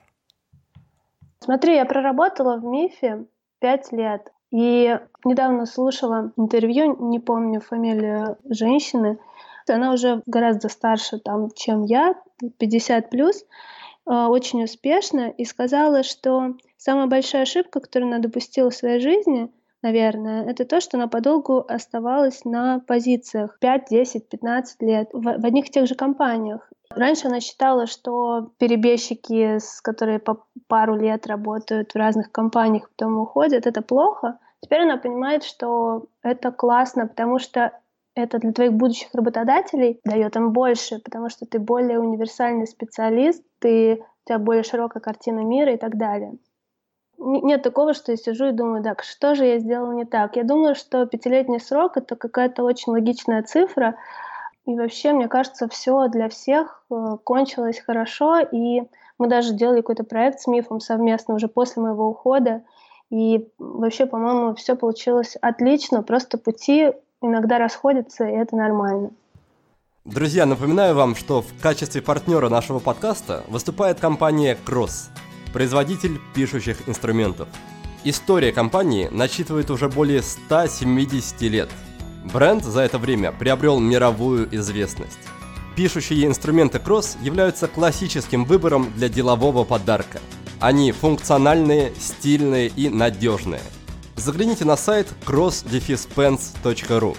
Смотри, 1.40 1.74
я 1.74 1.84
проработала 1.84 2.56
в 2.56 2.64
МИФе 2.64 3.26
пять 3.60 3.92
лет. 3.92 4.32
И 4.50 4.98
недавно 5.24 5.66
слушала 5.66 6.32
интервью, 6.36 6.96
не 7.10 7.18
помню 7.18 7.60
фамилию 7.60 8.38
женщины. 8.48 9.18
Она 9.68 9.92
уже 9.92 10.22
гораздо 10.24 10.68
старше, 10.68 11.18
там, 11.18 11.50
чем 11.50 11.84
я, 11.84 12.14
50 12.58 13.10
плюс, 13.10 13.42
э, 14.06 14.10
очень 14.10 14.64
успешно, 14.64 15.28
и 15.28 15.44
сказала, 15.44 16.02
что 16.02 16.54
самая 16.78 17.06
большая 17.06 17.42
ошибка, 17.42 17.80
которую 17.80 18.10
она 18.10 18.18
допустила 18.20 18.70
в 18.70 18.74
своей 18.74 19.00
жизни, 19.00 19.50
наверное, 19.82 20.44
это 20.44 20.64
то, 20.64 20.80
что 20.80 20.96
она 20.96 21.08
подолгу 21.08 21.64
оставалась 21.68 22.44
на 22.44 22.80
позициях 22.80 23.58
5, 23.60 23.86
10, 23.90 24.28
15 24.28 24.82
лет 24.82 25.08
в, 25.12 25.22
в 25.22 25.44
одних 25.44 25.68
и 25.68 25.70
тех 25.70 25.86
же 25.86 25.94
компаниях. 25.94 26.70
Раньше 26.90 27.28
она 27.28 27.40
считала, 27.40 27.86
что 27.86 28.50
перебежчики, 28.58 29.58
с 29.58 29.80
которые 29.80 30.18
по 30.18 30.44
пару 30.66 30.96
лет 30.96 31.26
работают 31.26 31.92
в 31.92 31.96
разных 31.96 32.32
компаниях, 32.32 32.88
потом 32.90 33.18
уходят, 33.18 33.66
это 33.66 33.82
плохо. 33.82 34.38
Теперь 34.60 34.82
она 34.82 34.96
понимает, 34.96 35.44
что 35.44 36.06
это 36.22 36.50
классно, 36.50 37.06
потому 37.06 37.38
что 37.38 37.78
это 38.14 38.38
для 38.38 38.52
твоих 38.52 38.72
будущих 38.72 39.14
работодателей 39.14 40.00
дает 40.04 40.34
им 40.34 40.52
больше, 40.52 40.98
потому 40.98 41.28
что 41.28 41.46
ты 41.46 41.60
более 41.60 42.00
универсальный 42.00 42.66
специалист, 42.66 43.44
ты, 43.60 43.94
у 43.94 44.28
тебя 44.28 44.38
более 44.38 44.64
широкая 44.64 45.00
картина 45.00 45.40
мира 45.40 45.72
и 45.72 45.76
так 45.76 45.96
далее 45.96 46.38
нет 47.18 47.62
такого, 47.62 47.94
что 47.94 48.12
я 48.12 48.16
сижу 48.16 48.46
и 48.46 48.52
думаю, 48.52 48.82
так, 48.82 49.02
что 49.02 49.34
же 49.34 49.44
я 49.44 49.58
сделала 49.58 49.92
не 49.92 50.04
так. 50.04 50.36
Я 50.36 50.44
думаю, 50.44 50.74
что 50.74 51.04
пятилетний 51.06 51.60
срок— 51.60 51.92
это 51.96 52.16
какая-то 52.16 52.62
очень 52.62 52.92
логичная 52.92 53.42
цифра, 53.42 53.96
и 54.66 54.74
вообще, 54.74 55.12
мне 55.12 55.28
кажется, 55.28 55.68
все 55.68 56.08
для 56.08 56.28
всех 56.28 56.84
э, 56.90 57.16
кончилось 57.24 57.80
хорошо, 57.80 58.40
и 58.40 58.82
мы 59.18 59.26
даже 59.28 59.54
делали 59.54 59.80
какой-то 59.80 60.04
проект 60.04 60.40
с 60.40 60.46
Мифом 60.46 60.80
совместно 60.80 61.34
уже 61.34 61.48
после 61.48 61.82
моего 61.82 62.06
ухода, 62.08 62.62
и 63.10 63.48
вообще, 63.58 64.06
по-моему, 64.06 64.54
все 64.54 64.76
получилось 64.76 65.36
отлично, 65.40 66.02
просто 66.02 66.38
пути 66.38 66.92
иногда 67.22 67.58
расходятся, 67.58 68.26
и 68.26 68.32
это 68.32 68.54
нормально. 68.54 69.10
Друзья, 70.04 70.46
напоминаю 70.46 70.94
вам, 70.94 71.14
что 71.14 71.42
в 71.42 71.60
качестве 71.60 72.00
партнера 72.00 72.48
нашего 72.48 72.78
подкаста 72.78 73.44
выступает 73.48 73.98
компания 73.98 74.56
Cross– 74.66 75.10
производитель 75.52 76.20
пишущих 76.34 76.88
инструментов. 76.88 77.48
История 78.04 78.52
компании 78.52 79.08
насчитывает 79.10 79.70
уже 79.70 79.88
более 79.88 80.22
170 80.22 81.40
лет. 81.42 81.68
Бренд 82.32 82.64
за 82.64 82.82
это 82.82 82.98
время 82.98 83.32
приобрел 83.32 83.80
мировую 83.80 84.48
известность. 84.54 85.18
Пишущие 85.76 86.26
инструменты 86.26 86.78
Cross 86.78 87.16
являются 87.22 87.68
классическим 87.68 88.44
выбором 88.44 88.92
для 88.96 89.08
делового 89.08 89.64
подарка. 89.64 90.20
Они 90.60 90.92
функциональные, 90.92 91.92
стильные 92.00 92.68
и 92.68 92.88
надежные. 92.88 93.62
Загляните 94.16 94.64
на 94.64 94.76
сайт 94.76 95.06
cross-pens.ru. 95.24 97.16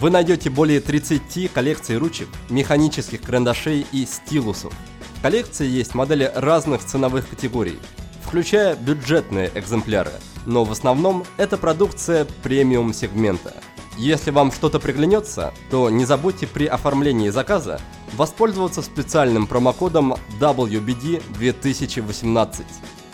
Вы 0.00 0.10
найдете 0.10 0.48
более 0.48 0.80
30 0.80 1.52
коллекций 1.52 1.98
ручек, 1.98 2.28
механических 2.48 3.20
карандашей 3.20 3.86
и 3.92 4.06
стилусов. 4.06 4.72
В 5.20 5.22
коллекции 5.22 5.68
есть 5.68 5.94
модели 5.94 6.32
разных 6.34 6.82
ценовых 6.82 7.28
категорий, 7.28 7.78
включая 8.24 8.74
бюджетные 8.74 9.52
экземпляры, 9.54 10.10
но 10.46 10.64
в 10.64 10.72
основном 10.72 11.24
это 11.36 11.56
продукция 11.56 12.26
премиум 12.42 12.92
сегмента– 12.92 13.54
если 14.02 14.30
вам 14.30 14.50
что-то 14.50 14.80
приглянется, 14.80 15.52
то 15.70 15.90
не 15.90 16.06
забудьте 16.06 16.46
при 16.46 16.64
оформлении 16.64 17.28
заказа 17.28 17.78
воспользоваться 18.14 18.80
специальным 18.80 19.46
промокодом 19.46 20.14
WBD2018. 20.40 22.64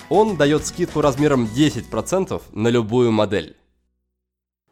Он 0.08 0.36
дает 0.36 0.64
скидку 0.64 1.00
размером 1.00 1.46
10% 1.46 2.40
на 2.52 2.68
любую 2.68 3.10
модель. 3.10 3.56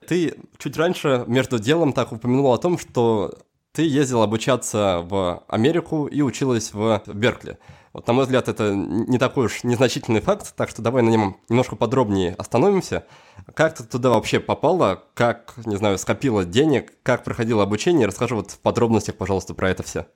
Ты 0.07 0.37
чуть 0.57 0.77
раньше 0.77 1.25
между 1.27 1.59
делом 1.59 1.93
так 1.93 2.13
упомянул 2.13 2.53
о 2.53 2.59
том, 2.59 2.79
что 2.79 3.37
ты 3.75 3.83
ездил 3.83 4.23
обучаться 4.23 5.01
в 5.05 5.43
Америку 5.49 6.07
и 6.07 6.23
училась 6.23 6.73
в 6.73 7.03
Беркли. 7.07 7.59
Вот, 7.93 8.07
на 8.07 8.13
мой 8.13 8.25
взгляд, 8.25 8.49
это 8.49 8.73
не 8.73 9.19
такой 9.19 9.47
уж 9.47 9.65
незначительный 9.65 10.21
факт, 10.21 10.55
так 10.57 10.69
что 10.69 10.81
давай 10.81 11.03
на 11.03 11.09
нем 11.09 11.41
немножко 11.49 11.75
подробнее 11.75 12.35
остановимся. 12.39 13.05
Как 13.53 13.75
ты 13.75 13.83
туда 13.83 14.11
вообще 14.11 14.39
попала, 14.39 15.03
как, 15.15 15.55
не 15.67 15.75
знаю, 15.75 15.99
скопила 15.99 16.45
денег, 16.45 16.93
как 17.03 17.25
проходило 17.25 17.65
обучение? 17.65 18.07
Расскажи 18.07 18.37
вот 18.37 18.53
в 18.53 18.61
подробностях, 18.61 19.17
пожалуйста, 19.17 19.55
про 19.55 19.71
это 19.71 19.83
все. 19.83 20.07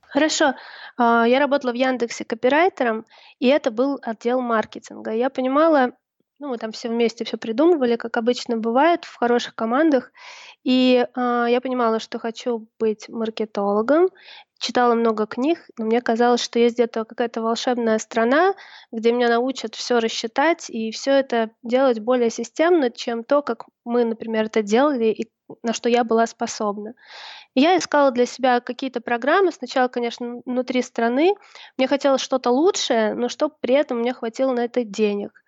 Хорошо. 0.00 0.54
А, 0.96 1.24
я 1.24 1.38
работала 1.38 1.70
в 1.70 1.76
Яндексе 1.76 2.24
копирайтером, 2.24 3.06
и 3.38 3.46
это 3.46 3.70
был 3.70 4.00
отдел 4.02 4.40
маркетинга. 4.40 5.12
Я 5.12 5.30
понимала, 5.30 5.92
ну, 6.42 6.48
мы 6.48 6.58
там 6.58 6.72
все 6.72 6.88
вместе 6.88 7.24
все 7.24 7.36
придумывали, 7.36 7.94
как 7.94 8.16
обычно 8.16 8.56
бывает 8.56 9.04
в 9.04 9.14
хороших 9.14 9.54
командах. 9.54 10.10
И 10.64 11.04
э, 11.04 11.46
я 11.48 11.60
понимала, 11.60 11.98
что 11.98 12.18
хочу 12.18 12.66
быть 12.78 13.08
маркетологом, 13.08 14.08
читала 14.58 14.94
много 14.94 15.26
книг, 15.26 15.58
но 15.76 15.86
мне 15.86 16.00
казалось, 16.00 16.40
что 16.40 16.58
есть 16.60 16.76
где-то 16.76 17.04
какая-то 17.04 17.42
волшебная 17.42 17.98
страна, 17.98 18.54
где 18.92 19.12
меня 19.12 19.28
научат 19.28 19.74
все 19.74 19.98
рассчитать 19.98 20.70
и 20.70 20.92
все 20.92 21.10
это 21.10 21.50
делать 21.64 21.98
более 21.98 22.30
системно, 22.30 22.90
чем 22.90 23.24
то, 23.24 23.42
как 23.42 23.66
мы, 23.84 24.04
например, 24.04 24.44
это 24.44 24.62
делали 24.62 25.06
и 25.06 25.30
на 25.62 25.72
что 25.72 25.88
я 25.88 26.04
была 26.04 26.26
способна. 26.26 26.94
И 27.54 27.60
я 27.60 27.76
искала 27.76 28.10
для 28.10 28.24
себя 28.24 28.60
какие-то 28.60 29.00
программы, 29.00 29.52
сначала, 29.52 29.88
конечно, 29.88 30.40
внутри 30.46 30.80
страны. 30.80 31.34
Мне 31.76 31.86
хотелось 31.88 32.22
что-то 32.22 32.50
лучшее, 32.50 33.14
но 33.14 33.28
чтобы 33.28 33.54
при 33.60 33.74
этом 33.74 33.98
мне 33.98 34.14
хватило 34.14 34.52
на 34.52 34.64
это 34.64 34.84
денег. 34.84 35.41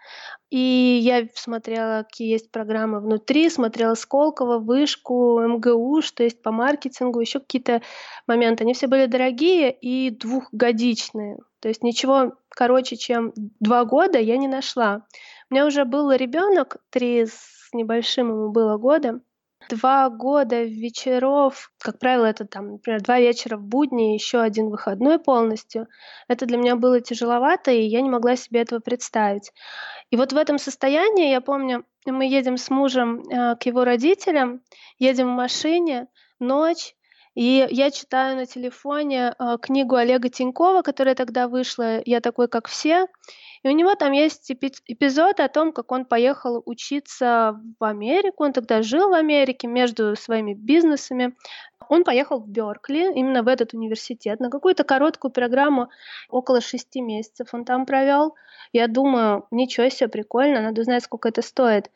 И 0.50 1.00
я 1.02 1.26
смотрела, 1.34 2.04
какие 2.04 2.30
есть 2.30 2.50
программы 2.50 3.00
внутри, 3.00 3.50
смотрела 3.50 3.94
Сколково, 3.94 4.58
Вышку, 4.58 5.40
МГУ, 5.40 6.02
что 6.02 6.22
есть 6.22 6.42
по 6.42 6.52
маркетингу, 6.52 7.20
еще 7.20 7.40
какие-то 7.40 7.82
моменты. 8.26 8.64
Они 8.64 8.74
все 8.74 8.86
были 8.86 9.06
дорогие 9.06 9.72
и 9.72 10.10
двухгодичные. 10.10 11.38
То 11.60 11.68
есть 11.68 11.82
ничего 11.82 12.34
короче, 12.48 12.96
чем 12.96 13.32
два 13.60 13.84
года 13.84 14.18
я 14.18 14.36
не 14.36 14.48
нашла. 14.48 15.06
У 15.50 15.54
меня 15.54 15.66
уже 15.66 15.84
был 15.84 16.12
ребенок, 16.12 16.76
три 16.90 17.26
с 17.26 17.68
небольшим 17.72 18.28
ему 18.28 18.50
было 18.50 18.76
года, 18.76 19.20
Два 19.68 20.10
года 20.10 20.62
вечеров, 20.62 21.70
как 21.78 21.98
правило, 21.98 22.26
это 22.26 22.44
там, 22.44 22.72
например, 22.72 23.00
два 23.02 23.18
вечера 23.18 23.56
в 23.56 23.62
будни, 23.62 24.14
еще 24.14 24.40
один 24.40 24.68
выходной 24.68 25.18
полностью. 25.18 25.88
Это 26.28 26.46
для 26.46 26.58
меня 26.58 26.76
было 26.76 27.00
тяжеловато, 27.00 27.70
и 27.70 27.82
я 27.82 28.00
не 28.02 28.10
могла 28.10 28.36
себе 28.36 28.60
этого 28.60 28.80
представить. 28.80 29.52
И 30.10 30.16
вот 30.16 30.32
в 30.32 30.36
этом 30.36 30.58
состоянии, 30.58 31.30
я 31.30 31.40
помню, 31.40 31.84
мы 32.06 32.26
едем 32.26 32.56
с 32.56 32.70
мужем 32.70 33.22
э, 33.22 33.56
к 33.56 33.64
его 33.64 33.84
родителям, 33.84 34.62
едем 34.98 35.28
в 35.28 35.36
машине, 35.36 36.08
ночь, 36.38 36.94
и 37.34 37.66
я 37.70 37.90
читаю 37.90 38.36
на 38.36 38.46
телефоне 38.46 39.34
э, 39.38 39.56
книгу 39.60 39.96
Олега 39.96 40.28
Тинькова, 40.28 40.82
которая 40.82 41.14
тогда 41.14 41.48
вышла 41.48 42.00
«Я 42.04 42.20
такой, 42.20 42.48
как 42.48 42.68
все», 42.68 43.06
и 43.64 43.68
у 43.68 43.70
него 43.70 43.94
там 43.94 44.12
есть 44.12 44.52
эпизод 44.52 45.40
о 45.40 45.48
том, 45.48 45.72
как 45.72 45.90
он 45.90 46.04
поехал 46.04 46.62
учиться 46.66 47.58
в 47.80 47.84
Америку. 47.84 48.44
Он 48.44 48.52
тогда 48.52 48.82
жил 48.82 49.08
в 49.08 49.14
Америке 49.14 49.68
между 49.68 50.14
своими 50.16 50.52
бизнесами. 50.52 51.34
Он 51.88 52.04
поехал 52.04 52.40
в 52.40 52.46
Беркли, 52.46 53.10
именно 53.14 53.42
в 53.42 53.48
этот 53.48 53.72
университет, 53.72 54.38
на 54.38 54.50
какую-то 54.50 54.84
короткую 54.84 55.30
программу, 55.30 55.88
около 56.28 56.60
шести 56.60 57.00
месяцев 57.00 57.48
он 57.52 57.64
там 57.64 57.86
провел. 57.86 58.34
Я 58.72 58.86
думаю, 58.86 59.46
ничего 59.50 59.88
себе, 59.88 60.08
прикольно, 60.08 60.60
надо 60.60 60.82
узнать, 60.82 61.02
сколько 61.02 61.30
это 61.30 61.40
стоит. 61.40 61.90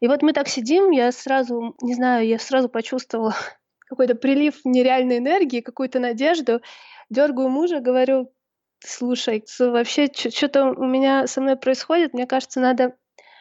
И 0.00 0.06
вот 0.06 0.22
мы 0.22 0.32
так 0.32 0.46
сидим, 0.46 0.92
я 0.92 1.10
сразу, 1.10 1.74
не 1.82 1.94
знаю, 1.94 2.28
я 2.28 2.38
сразу 2.38 2.68
почувствовала 2.68 3.34
какой-то 3.88 4.14
прилив 4.14 4.60
нереальной 4.64 5.18
энергии, 5.18 5.60
какую-то 5.60 5.98
надежду. 5.98 6.60
Дергаю 7.10 7.48
мужа, 7.48 7.80
говорю, 7.80 8.32
Слушай, 8.80 9.44
вообще 9.58 10.08
что-то 10.14 10.66
у 10.66 10.84
меня 10.86 11.26
со 11.26 11.40
мной 11.40 11.56
происходит, 11.56 12.14
мне 12.14 12.26
кажется, 12.26 12.60
надо 12.60 12.96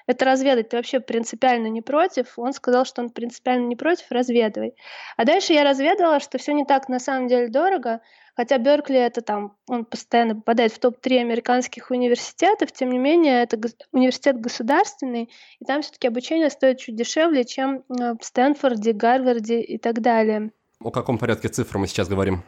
это 0.08 0.26
разведать. 0.26 0.70
Ты 0.70 0.78
вообще 0.78 1.00
принципиально 1.00 1.67
не 1.67 1.82
против? 1.82 2.39
Он 2.39 2.54
сказал, 2.54 2.86
что 2.86 3.02
он 3.02 3.10
принципиально 3.10 3.67
не 3.67 3.76
против, 3.76 4.06
разведывай. 4.10 4.74
А 5.17 5.26
дальше 5.26 5.54
я 5.54 5.63
разведала, 5.63 6.20
что 6.20 6.38
все 6.38 6.54
не 6.54 6.65
так 6.65 6.89
на 6.89 7.00
самом 7.00 7.28
деле 7.28 7.50
дорого, 7.50 8.02
хотя 8.36 8.58
Беркли 8.58 8.98
это 8.98 9.22
там, 9.22 9.56
он 9.67 9.86
постоянно 9.86 10.36
попадает 10.36 10.72
в 10.72 10.80
топ-3 10.80 11.20
американских 11.20 11.91
университетов, 11.91 12.72
тем 12.72 12.89
не 12.91 12.98
менее, 12.98 13.43
это 13.43 13.60
университет 13.91 14.39
государственный, 14.39 15.30
и 15.60 15.65
там 15.65 15.82
все-таки 15.82 16.08
обучение 16.08 16.50
стоит 16.50 16.80
чуть 16.80 16.96
дешевле, 16.96 17.43
чем 17.43 17.84
э, 17.89 18.13
в 18.20 18.24
Стэнфорде, 18.24 18.93
Гарварде 18.93 19.60
и 19.62 19.78
так 19.78 20.02
далее. 20.02 20.52
О 20.80 20.91
каком 20.91 21.17
порядке 21.17 21.50
цифр 21.50 21.80
мы 21.80 21.88
сейчас 21.88 22.08
говорим? 22.08 22.43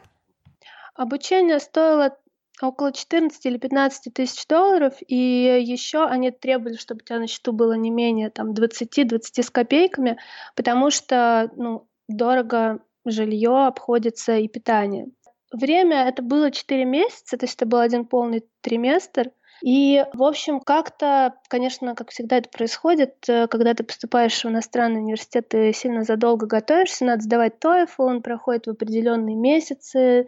Обучение 0.96 1.60
стоило 1.60 2.16
около 2.64 2.92
14 2.92 3.46
или 3.46 3.58
15 3.58 4.14
тысяч 4.14 4.46
долларов, 4.48 4.94
и 5.08 5.16
еще 5.16 6.06
они 6.06 6.32
требовали, 6.32 6.76
чтобы 6.76 7.02
у 7.02 7.06
тебя 7.06 7.20
на 7.20 7.28
счету 7.28 7.52
было 7.52 7.74
не 7.74 7.90
менее 7.90 8.30
там 8.30 8.52
20-20 8.52 9.20
с 9.44 9.50
копейками, 9.50 10.18
потому 10.56 10.90
что 10.90 11.52
ну, 11.56 11.88
дорого 12.08 12.80
жилье 13.06 13.66
обходится 13.66 14.38
и 14.38 14.48
питание. 14.48 15.08
Время 15.52 16.08
это 16.08 16.22
было 16.22 16.52
4 16.52 16.86
месяца, 16.86 17.38
то 17.38 17.46
есть 17.46 17.56
это 17.56 17.66
был 17.66 17.80
один 17.80 18.06
полный 18.06 18.46
триместр. 18.62 19.32
И, 19.62 20.06
в 20.14 20.24
общем, 20.24 20.62
как-то, 20.62 21.34
конечно, 21.50 21.94
как 21.94 22.12
всегда 22.12 22.38
это 22.38 22.50
происходит, 22.50 23.16
э, 23.28 23.48
когда 23.48 23.74
ты 23.74 23.84
поступаешь 23.84 24.42
в 24.42 24.46
иностранный 24.46 25.02
университет, 25.02 25.50
ты 25.50 25.74
сильно 25.74 26.04
задолго 26.04 26.46
готовишься, 26.46 27.04
надо 27.04 27.24
сдавать 27.24 27.56
TOEFL, 27.62 27.88
он 27.98 28.22
проходит 28.22 28.68
в 28.68 28.70
определенные 28.70 29.36
месяцы, 29.36 30.28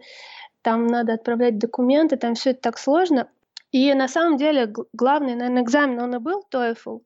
там 0.62 0.86
надо 0.86 1.14
отправлять 1.14 1.58
документы, 1.58 2.16
там 2.16 2.34
все 2.34 2.50
это 2.50 2.60
так 2.62 2.78
сложно. 2.78 3.28
И 3.70 3.92
на 3.94 4.08
самом 4.08 4.36
деле 4.36 4.72
главный, 4.92 5.34
наверное, 5.34 5.62
экзамен, 5.62 6.00
он 6.00 6.14
и 6.14 6.18
был 6.18 6.44
TOEFL, 6.52 7.00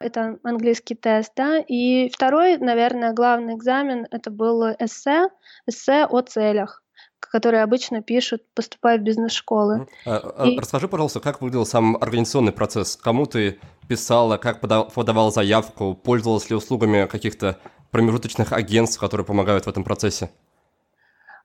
это 0.00 0.38
английский 0.42 0.94
тест, 0.94 1.32
да, 1.36 1.58
и 1.58 2.08
второй, 2.08 2.56
наверное, 2.58 3.12
главный 3.12 3.54
экзамен, 3.54 4.06
это 4.10 4.30
был 4.30 4.64
эссе, 4.78 5.28
эссе 5.66 6.06
о 6.06 6.22
целях 6.22 6.82
которые 7.30 7.62
обычно 7.62 8.02
пишут, 8.02 8.42
поступая 8.54 8.98
в 8.98 9.02
бизнес-школы. 9.02 9.86
А, 10.06 10.16
а, 10.36 10.46
и... 10.46 10.58
Расскажи, 10.58 10.88
пожалуйста, 10.88 11.20
как 11.20 11.40
выглядел 11.40 11.66
сам 11.66 11.96
организационный 11.96 12.52
процесс? 12.52 12.96
Кому 12.96 13.26
ты 13.26 13.58
писала, 13.86 14.36
как 14.36 14.60
подавала 14.60 15.30
заявку, 15.30 15.94
пользовалась 15.94 16.48
ли 16.50 16.56
услугами 16.56 17.06
каких-то 17.06 17.58
промежуточных 17.90 18.52
агентств, 18.52 18.98
которые 18.98 19.26
помогают 19.26 19.64
в 19.64 19.68
этом 19.68 19.84
процессе? 19.84 20.30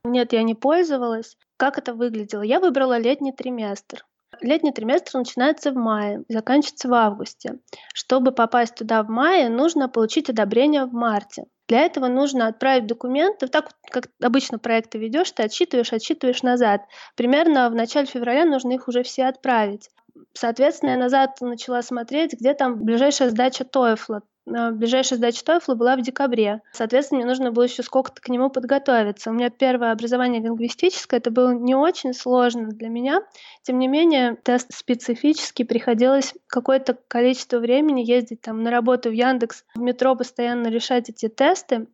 Нет, 0.03 0.33
я 0.33 0.43
не 0.43 0.55
пользовалась. 0.55 1.37
Как 1.63 1.77
это 1.77 1.93
выглядело? 1.93 2.41
Я 2.41 2.59
выбрала 2.59 2.97
летний 2.97 3.31
триместр. 3.31 4.05
Летний 4.41 4.73
триместр 4.73 5.19
начинается 5.19 5.71
в 5.71 5.75
мае 5.75 6.25
заканчивается 6.27 6.89
в 6.89 6.93
августе. 6.93 7.59
Чтобы 7.93 8.33
попасть 8.33 8.75
туда 8.75 9.01
в 9.01 9.07
мае, 9.07 9.47
нужно 9.47 9.87
получить 9.87 10.29
одобрение 10.29 10.83
в 10.83 10.91
марте. 10.91 11.45
Для 11.69 11.83
этого 11.83 12.09
нужно 12.09 12.47
отправить 12.47 12.87
документы. 12.87 13.47
Так 13.47 13.69
как 13.89 14.09
обычно 14.21 14.59
проекты 14.59 14.97
ведешь, 14.97 15.31
ты 15.31 15.43
отсчитываешь, 15.43 15.93
отсчитываешь 15.93 16.43
назад. 16.43 16.81
Примерно 17.15 17.69
в 17.69 17.75
начале 17.75 18.07
февраля 18.07 18.43
нужно 18.43 18.73
их 18.73 18.89
уже 18.89 19.03
все 19.03 19.27
отправить. 19.27 19.89
Соответственно, 20.33 20.89
я 20.89 20.97
назад 20.97 21.39
начала 21.39 21.81
смотреть, 21.81 22.33
где 22.33 22.55
там 22.55 22.83
ближайшая 22.83 23.29
сдача 23.29 23.63
TOEFL. 23.63 24.19
Ближайшая 24.45 25.17
сдача 25.17 25.41
TOEFL 25.45 25.75
была 25.75 25.95
в 25.95 26.01
декабре. 26.01 26.61
Соответственно, 26.73 27.19
мне 27.19 27.27
нужно 27.27 27.51
было 27.51 27.63
еще 27.63 27.81
сколько-то 27.81 28.21
к 28.21 28.27
нему 28.27 28.49
подготовиться. 28.49 29.29
У 29.29 29.33
меня 29.33 29.49
первое 29.49 29.93
образование 29.93 30.41
лингвистическое, 30.41 31.19
это 31.19 31.31
было 31.31 31.53
не 31.53 31.75
очень 31.75 32.13
сложно 32.13 32.67
для 32.67 32.89
меня. 32.89 33.21
Тем 33.61 33.79
не 33.79 33.87
менее, 33.87 34.35
тест 34.43 34.73
специфический, 34.73 35.63
приходилось 35.63 36.33
какое-то 36.47 36.97
количество 37.07 37.59
времени 37.59 38.01
ездить 38.01 38.41
там 38.41 38.63
на 38.63 38.69
работу 38.69 39.09
в 39.09 39.13
Яндекс, 39.13 39.63
в 39.75 39.79
метро 39.79 40.13
постоянно 40.15 40.67
решать 40.67 41.09
эти 41.09 41.29
тесты. 41.29 41.87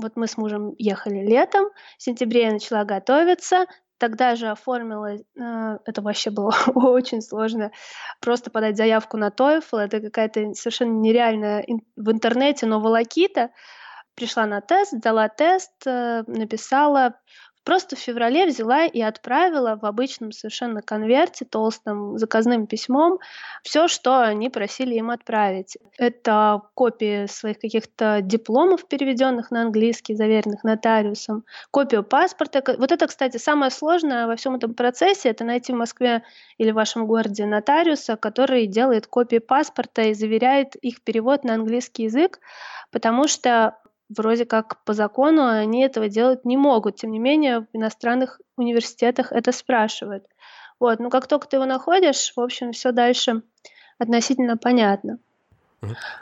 Вот 0.00 0.16
мы 0.16 0.28
с 0.28 0.38
мужем 0.38 0.74
ехали 0.78 1.26
летом, 1.26 1.66
в 1.98 2.02
сентябре 2.02 2.44
я 2.44 2.52
начала 2.52 2.84
готовиться, 2.84 3.66
тогда 4.00 4.34
же 4.34 4.48
оформила, 4.48 5.14
э, 5.14 5.78
это 5.84 6.02
вообще 6.02 6.30
было 6.30 6.52
очень 6.74 7.20
сложно, 7.20 7.70
просто 8.20 8.50
подать 8.50 8.76
заявку 8.76 9.16
на 9.16 9.28
TOEFL, 9.28 9.78
это 9.78 10.00
какая-то 10.00 10.54
совершенно 10.54 10.98
нереальная 10.98 11.64
в 11.96 12.10
интернете, 12.10 12.66
но 12.66 12.80
волокита. 12.80 13.50
Пришла 14.16 14.44
на 14.46 14.60
тест, 14.60 14.98
дала 14.98 15.28
тест, 15.28 15.72
э, 15.86 16.24
написала 16.26 17.14
Просто 17.64 17.94
в 17.94 17.98
феврале 17.98 18.46
взяла 18.46 18.86
и 18.86 19.00
отправила 19.00 19.78
в 19.80 19.84
обычном 19.84 20.32
совершенно 20.32 20.80
конверте, 20.80 21.44
толстым 21.44 22.16
заказным 22.16 22.66
письмом, 22.66 23.18
все, 23.62 23.86
что 23.86 24.22
они 24.22 24.48
просили 24.48 24.94
им 24.94 25.10
отправить. 25.10 25.76
Это 25.98 26.62
копии 26.74 27.26
своих 27.26 27.58
каких-то 27.58 28.20
дипломов, 28.22 28.88
переведенных 28.88 29.50
на 29.50 29.62
английский, 29.62 30.14
заверенных 30.14 30.64
нотариусом, 30.64 31.44
копию 31.70 32.02
паспорта. 32.02 32.62
Вот 32.78 32.92
это, 32.92 33.06
кстати, 33.06 33.36
самое 33.36 33.70
сложное 33.70 34.26
во 34.26 34.36
всем 34.36 34.54
этом 34.54 34.72
процессе, 34.74 35.28
это 35.28 35.44
найти 35.44 35.72
в 35.72 35.76
Москве 35.76 36.22
или 36.56 36.70
в 36.70 36.76
вашем 36.76 37.06
городе 37.06 37.44
нотариуса, 37.44 38.16
который 38.16 38.66
делает 38.66 39.06
копии 39.06 39.38
паспорта 39.38 40.02
и 40.02 40.14
заверяет 40.14 40.76
их 40.76 41.02
перевод 41.02 41.44
на 41.44 41.54
английский 41.54 42.04
язык, 42.04 42.40
потому 42.90 43.28
что 43.28 43.76
вроде 44.16 44.44
как 44.44 44.82
по 44.84 44.92
закону 44.92 45.46
они 45.46 45.82
этого 45.82 46.08
делать 46.08 46.44
не 46.44 46.56
могут. 46.56 46.96
Тем 46.96 47.12
не 47.12 47.18
менее, 47.18 47.60
в 47.60 47.66
иностранных 47.72 48.40
университетах 48.56 49.32
это 49.32 49.52
спрашивают. 49.52 50.26
Вот, 50.78 50.98
но 50.98 51.10
как 51.10 51.26
только 51.26 51.46
ты 51.46 51.56
его 51.56 51.66
находишь, 51.66 52.32
в 52.34 52.40
общем, 52.40 52.72
все 52.72 52.92
дальше 52.92 53.42
относительно 53.98 54.56
понятно. 54.56 55.18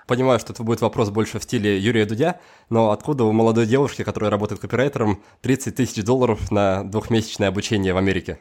Понимаю, 0.07 0.39
что 0.39 0.53
это 0.53 0.63
будет 0.63 0.81
вопрос 0.81 1.11
больше 1.11 1.39
в 1.41 1.43
стиле 1.43 1.79
Юрия 1.79 2.05
Дудя, 2.05 2.39
но 2.71 2.91
откуда 2.91 3.25
у 3.25 3.33
молодой 3.33 3.67
девушки, 3.67 4.05
которая 4.05 4.31
работает 4.31 4.61
копирайтером, 4.61 5.23
30 5.41 5.75
тысяч 5.75 6.05
долларов 6.05 6.51
на 6.53 6.85
двухмесячное 6.85 7.49
обучение 7.49 7.93
в 7.93 7.97
Америке? 7.97 8.41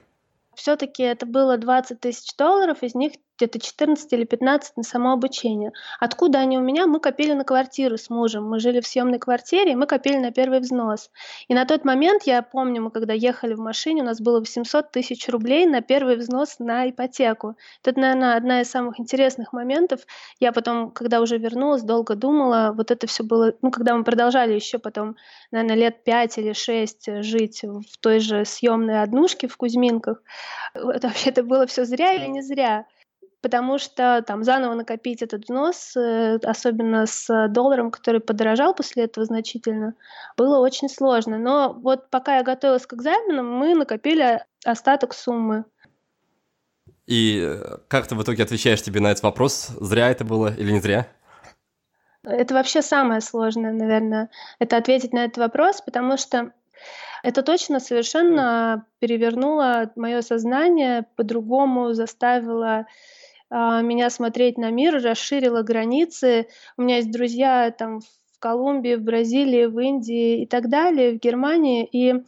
Все-таки 0.55 1.03
это 1.03 1.25
было 1.25 1.57
20 1.57 1.99
тысяч 1.99 2.35
долларов, 2.35 2.81
из 2.81 2.93
них 2.93 3.13
где-то 3.37 3.59
14 3.59 4.11
или 4.13 4.25
15 4.25 4.77
на 4.77 4.83
само 4.83 5.11
обучение. 5.13 5.71
Откуда 5.99 6.39
они 6.39 6.57
у 6.57 6.61
меня? 6.61 6.87
Мы 6.87 6.99
копили 6.99 7.33
на 7.33 7.43
квартиру 7.43 7.97
с 7.97 8.09
мужем. 8.09 8.49
Мы 8.49 8.59
жили 8.59 8.81
в 8.81 8.87
съемной 8.87 9.19
квартире, 9.19 9.73
и 9.73 9.75
мы 9.75 9.85
копили 9.85 10.17
на 10.17 10.31
первый 10.31 10.59
взнос. 10.59 11.11
И 11.47 11.53
на 11.53 11.65
тот 11.65 11.85
момент, 11.85 12.23
я 12.23 12.41
помню, 12.41 12.81
мы 12.81 12.91
когда 12.91 13.13
ехали 13.13 13.53
в 13.53 13.59
машине, 13.59 14.01
у 14.01 14.05
нас 14.05 14.19
было 14.19 14.39
800 14.39 14.91
тысяч 14.91 15.29
рублей 15.29 15.65
на 15.65 15.81
первый 15.81 16.17
взнос 16.17 16.59
на 16.59 16.89
ипотеку. 16.89 17.55
Это, 17.83 17.99
наверное, 17.99 18.35
одна 18.35 18.61
из 18.61 18.69
самых 18.69 18.99
интересных 18.99 19.53
моментов. 19.53 20.01
Я 20.39 20.51
потом, 20.51 20.91
когда 20.91 21.21
уже 21.21 21.37
вернулась, 21.37 21.83
долго 21.83 22.15
думала, 22.15 22.73
вот 22.75 22.91
это 22.91 23.07
все 23.07 23.23
было, 23.23 23.53
ну, 23.61 23.71
когда 23.71 23.95
мы 23.95 24.03
продолжали 24.03 24.53
еще 24.53 24.79
потом, 24.79 25.15
наверное, 25.51 25.75
лет 25.75 26.03
5 26.03 26.37
или 26.39 26.53
6 26.53 27.23
жить 27.23 27.63
в 27.63 27.97
той 27.99 28.19
же 28.19 28.45
съемной 28.45 29.01
однушке 29.01 29.47
в 29.47 29.57
Кузьминках, 29.57 30.21
это 30.73 31.07
вообще 31.07 31.29
это 31.29 31.43
было 31.43 31.67
все 31.67 31.85
зря 31.85 32.13
или 32.13 32.27
не 32.27 32.41
зря? 32.41 32.85
Потому 33.41 33.77
что 33.77 34.23
там 34.25 34.43
заново 34.43 34.73
накопить 34.73 35.21
этот 35.21 35.43
взнос, 35.43 35.95
э, 35.95 36.37
особенно 36.43 37.05
с 37.05 37.47
долларом, 37.49 37.91
который 37.91 38.21
подорожал 38.21 38.73
после 38.73 39.03
этого 39.03 39.25
значительно, 39.25 39.93
было 40.35 40.59
очень 40.59 40.89
сложно. 40.89 41.37
Но 41.37 41.73
вот 41.73 42.09
пока 42.09 42.37
я 42.37 42.43
готовилась 42.43 42.85
к 42.85 42.93
экзаменам, 42.93 43.49
мы 43.51 43.75
накопили 43.75 44.43
остаток 44.65 45.13
суммы. 45.13 45.65
И 47.05 47.41
э, 47.41 47.77
как 47.87 48.07
ты 48.07 48.15
в 48.15 48.23
итоге 48.23 48.43
отвечаешь 48.43 48.81
тебе 48.81 48.99
на 48.99 49.11
этот 49.11 49.23
вопрос? 49.23 49.67
Зря 49.79 50.09
это 50.09 50.25
было 50.25 50.53
или 50.53 50.71
не 50.71 50.81
зря? 50.81 51.07
Это 52.23 52.53
вообще 52.53 52.81
самое 52.81 53.21
сложное, 53.21 53.71
наверное, 53.71 54.29
это 54.59 54.75
ответить 54.75 55.13
на 55.13 55.23
этот 55.23 55.37
вопрос, 55.37 55.79
потому 55.81 56.17
что 56.17 56.51
это 57.23 57.41
точно 57.41 57.79
совершенно 57.79 58.85
перевернуло 58.99 59.91
мое 59.95 60.21
сознание, 60.21 61.05
по-другому 61.15 61.93
заставило 61.93 62.85
меня 63.49 64.09
смотреть 64.09 64.57
на 64.57 64.71
мир, 64.71 65.01
расширила 65.01 65.61
границы. 65.61 66.47
У 66.77 66.81
меня 66.81 66.97
есть 66.97 67.11
друзья 67.11 67.71
там 67.71 68.01
в 68.01 68.39
Колумбии, 68.39 68.95
в 68.95 69.01
Бразилии, 69.01 69.65
в 69.65 69.79
Индии 69.79 70.41
и 70.41 70.45
так 70.45 70.69
далее, 70.69 71.13
в 71.13 71.19
Германии, 71.19 71.85
и 71.85 72.23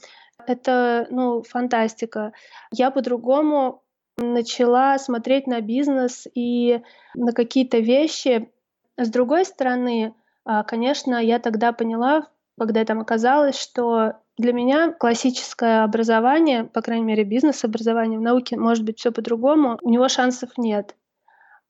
это, 0.47 1.07
ну, 1.11 1.43
фантастика. 1.43 2.33
Я 2.71 2.89
по-другому 2.89 3.83
начала 4.17 4.97
смотреть 4.97 5.47
на 5.47 5.61
бизнес 5.61 6.27
и 6.33 6.81
на 7.13 7.31
какие-то 7.31 7.77
вещи. 7.77 8.49
С 8.97 9.09
другой 9.09 9.45
стороны, 9.45 10.13
а, 10.45 10.63
конечно, 10.63 11.15
я 11.15 11.39
тогда 11.39 11.71
поняла, 11.71 12.27
когда 12.59 12.79
я 12.79 12.85
там 12.85 12.99
оказалась, 12.99 13.59
что 13.59 14.13
для 14.37 14.53
меня 14.53 14.91
классическое 14.91 15.83
образование, 15.83 16.63
по 16.63 16.81
крайней 16.81 17.05
мере, 17.05 17.23
бизнес-образование 17.23 18.19
в 18.19 18.23
науке, 18.23 18.57
может 18.57 18.83
быть, 18.83 18.99
все 18.99 19.11
по-другому, 19.11 19.77
у 19.81 19.89
него 19.89 20.07
шансов 20.09 20.57
нет 20.57 20.95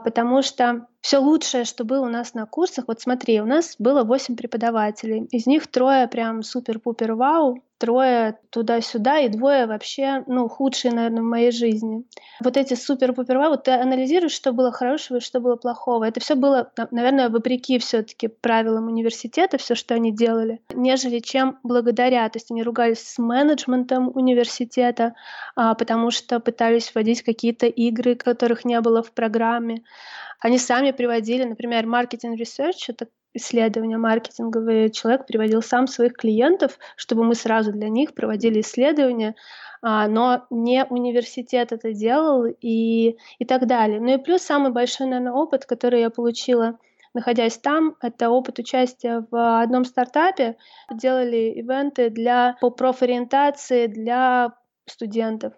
потому 0.03 0.41
что 0.41 0.87
все 1.01 1.19
лучшее, 1.19 1.63
что 1.65 1.85
было 1.85 2.05
у 2.05 2.09
нас 2.09 2.33
на 2.33 2.45
курсах, 2.45 2.85
вот 2.87 3.01
смотри, 3.01 3.39
у 3.41 3.45
нас 3.45 3.75
было 3.79 4.03
8 4.03 4.35
преподавателей, 4.35 5.25
из 5.31 5.47
них 5.47 5.67
трое 5.67 6.07
прям 6.07 6.43
супер-пупер 6.43 7.13
вау, 7.13 7.63
трое 7.79 8.37
туда-сюда 8.49 9.19
и 9.19 9.29
двое 9.29 9.65
вообще, 9.65 10.23
ну, 10.27 10.49
худшие, 10.49 10.93
наверное, 10.93 11.21
в 11.21 11.25
моей 11.25 11.51
жизни. 11.51 12.03
Вот 12.43 12.57
эти 12.57 12.73
супер-пупер 12.73 13.37
вау, 13.37 13.51
вот 13.51 13.63
ты 13.63 13.71
анализируешь, 13.71 14.33
что 14.33 14.51
было 14.51 14.71
хорошего 14.71 15.17
и 15.17 15.21
что 15.21 15.39
было 15.39 15.55
плохого. 15.55 16.03
Это 16.03 16.19
все 16.19 16.35
было, 16.35 16.71
наверное, 16.91 17.29
вопреки 17.29 17.79
все-таки 17.79 18.27
правилам 18.27 18.87
университета, 18.87 19.57
все, 19.57 19.75
что 19.75 19.95
они 19.95 20.11
делали, 20.11 20.59
нежели 20.73 21.19
чем 21.19 21.57
благодаря. 21.63 22.27
То 22.29 22.37
есть 22.37 22.51
они 22.51 22.63
ругались 22.63 22.99
с 22.99 23.17
менеджментом 23.17 24.11
университета, 24.13 25.15
а, 25.55 25.73
потому 25.73 26.11
что 26.11 26.41
пытались 26.41 26.93
вводить 26.93 27.23
какие-то 27.23 27.67
игры, 27.67 28.15
которых 28.15 28.65
не 28.65 28.79
было 28.81 29.01
в 29.01 29.13
программе. 29.13 29.83
Они 30.39 30.57
сами 30.57 30.91
приводили, 30.91 31.43
например, 31.43 31.85
маркетинг 31.85 32.39
research, 32.39 32.85
это 32.87 33.07
исследования 33.33 33.97
маркетинговые, 33.97 34.89
человек 34.89 35.25
приводил 35.27 35.61
сам 35.61 35.87
своих 35.87 36.13
клиентов, 36.13 36.79
чтобы 36.95 37.23
мы 37.23 37.35
сразу 37.35 37.71
для 37.71 37.89
них 37.89 38.13
проводили 38.13 38.61
исследования, 38.61 39.35
а, 39.81 40.07
но 40.07 40.45
не 40.49 40.85
университет 40.85 41.71
это 41.71 41.93
делал 41.93 42.45
и, 42.45 43.17
и 43.37 43.45
так 43.45 43.67
далее. 43.67 43.99
Ну 43.99 44.15
и 44.15 44.17
плюс 44.17 44.41
самый 44.41 44.71
большой, 44.71 45.07
наверное, 45.07 45.33
опыт, 45.33 45.65
который 45.65 46.01
я 46.01 46.09
получила 46.09 46.79
находясь 47.13 47.57
там, 47.57 47.95
это 48.01 48.29
опыт 48.29 48.59
участия 48.59 49.25
в 49.31 49.61
одном 49.61 49.83
стартапе. 49.83 50.57
Делали 50.91 51.53
ивенты 51.55 52.09
для, 52.09 52.55
профориентации 52.77 53.87
для 53.87 54.53
студентов. 54.85 55.53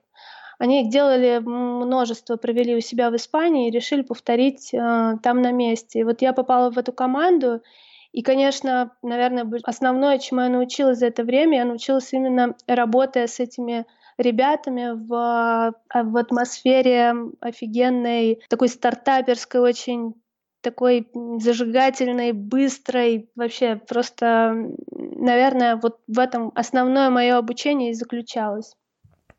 Они 0.61 0.83
их 0.83 0.91
делали 0.91 1.39
множество, 1.39 2.35
провели 2.35 2.75
у 2.75 2.81
себя 2.81 3.09
в 3.09 3.15
Испании 3.15 3.67
и 3.67 3.71
решили 3.71 4.03
повторить 4.03 4.71
э, 4.71 5.17
там 5.23 5.41
на 5.41 5.51
месте. 5.51 6.01
И 6.01 6.03
вот 6.03 6.21
я 6.21 6.33
попала 6.33 6.69
в 6.69 6.77
эту 6.77 6.93
команду, 6.93 7.63
и, 8.11 8.21
конечно, 8.21 8.91
наверное, 9.01 9.49
основное, 9.63 10.19
чему 10.19 10.41
я 10.41 10.49
научилась 10.49 10.99
за 10.99 11.07
это 11.07 11.23
время, 11.23 11.57
я 11.57 11.65
научилась 11.65 12.13
именно 12.13 12.55
работая 12.67 13.25
с 13.25 13.39
этими 13.39 13.87
ребятами 14.19 14.91
в, 14.93 15.15
а, 15.15 16.03
в 16.03 16.15
атмосфере 16.15 17.15
офигенной, 17.39 18.43
такой 18.47 18.67
стартаперской, 18.67 19.61
очень 19.61 20.13
такой 20.61 21.09
зажигательной, 21.39 22.33
быстрой, 22.33 23.31
вообще 23.33 23.77
просто, 23.87 24.53
наверное, 24.91 25.77
вот 25.77 26.01
в 26.05 26.19
этом 26.19 26.51
основное 26.53 27.09
мое 27.09 27.35
обучение 27.35 27.89
и 27.89 27.95
заключалось. 27.95 28.75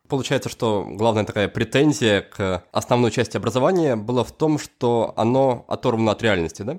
Получается, 0.08 0.48
что 0.48 0.84
главная 0.86 1.24
такая 1.24 1.48
претензия 1.48 2.22
к 2.22 2.64
основной 2.72 3.10
части 3.10 3.36
образования 3.36 3.96
была 3.96 4.24
в 4.24 4.32
том, 4.32 4.58
что 4.58 5.14
оно 5.16 5.64
оторвано 5.68 6.12
от 6.12 6.22
реальности, 6.22 6.62
да? 6.62 6.78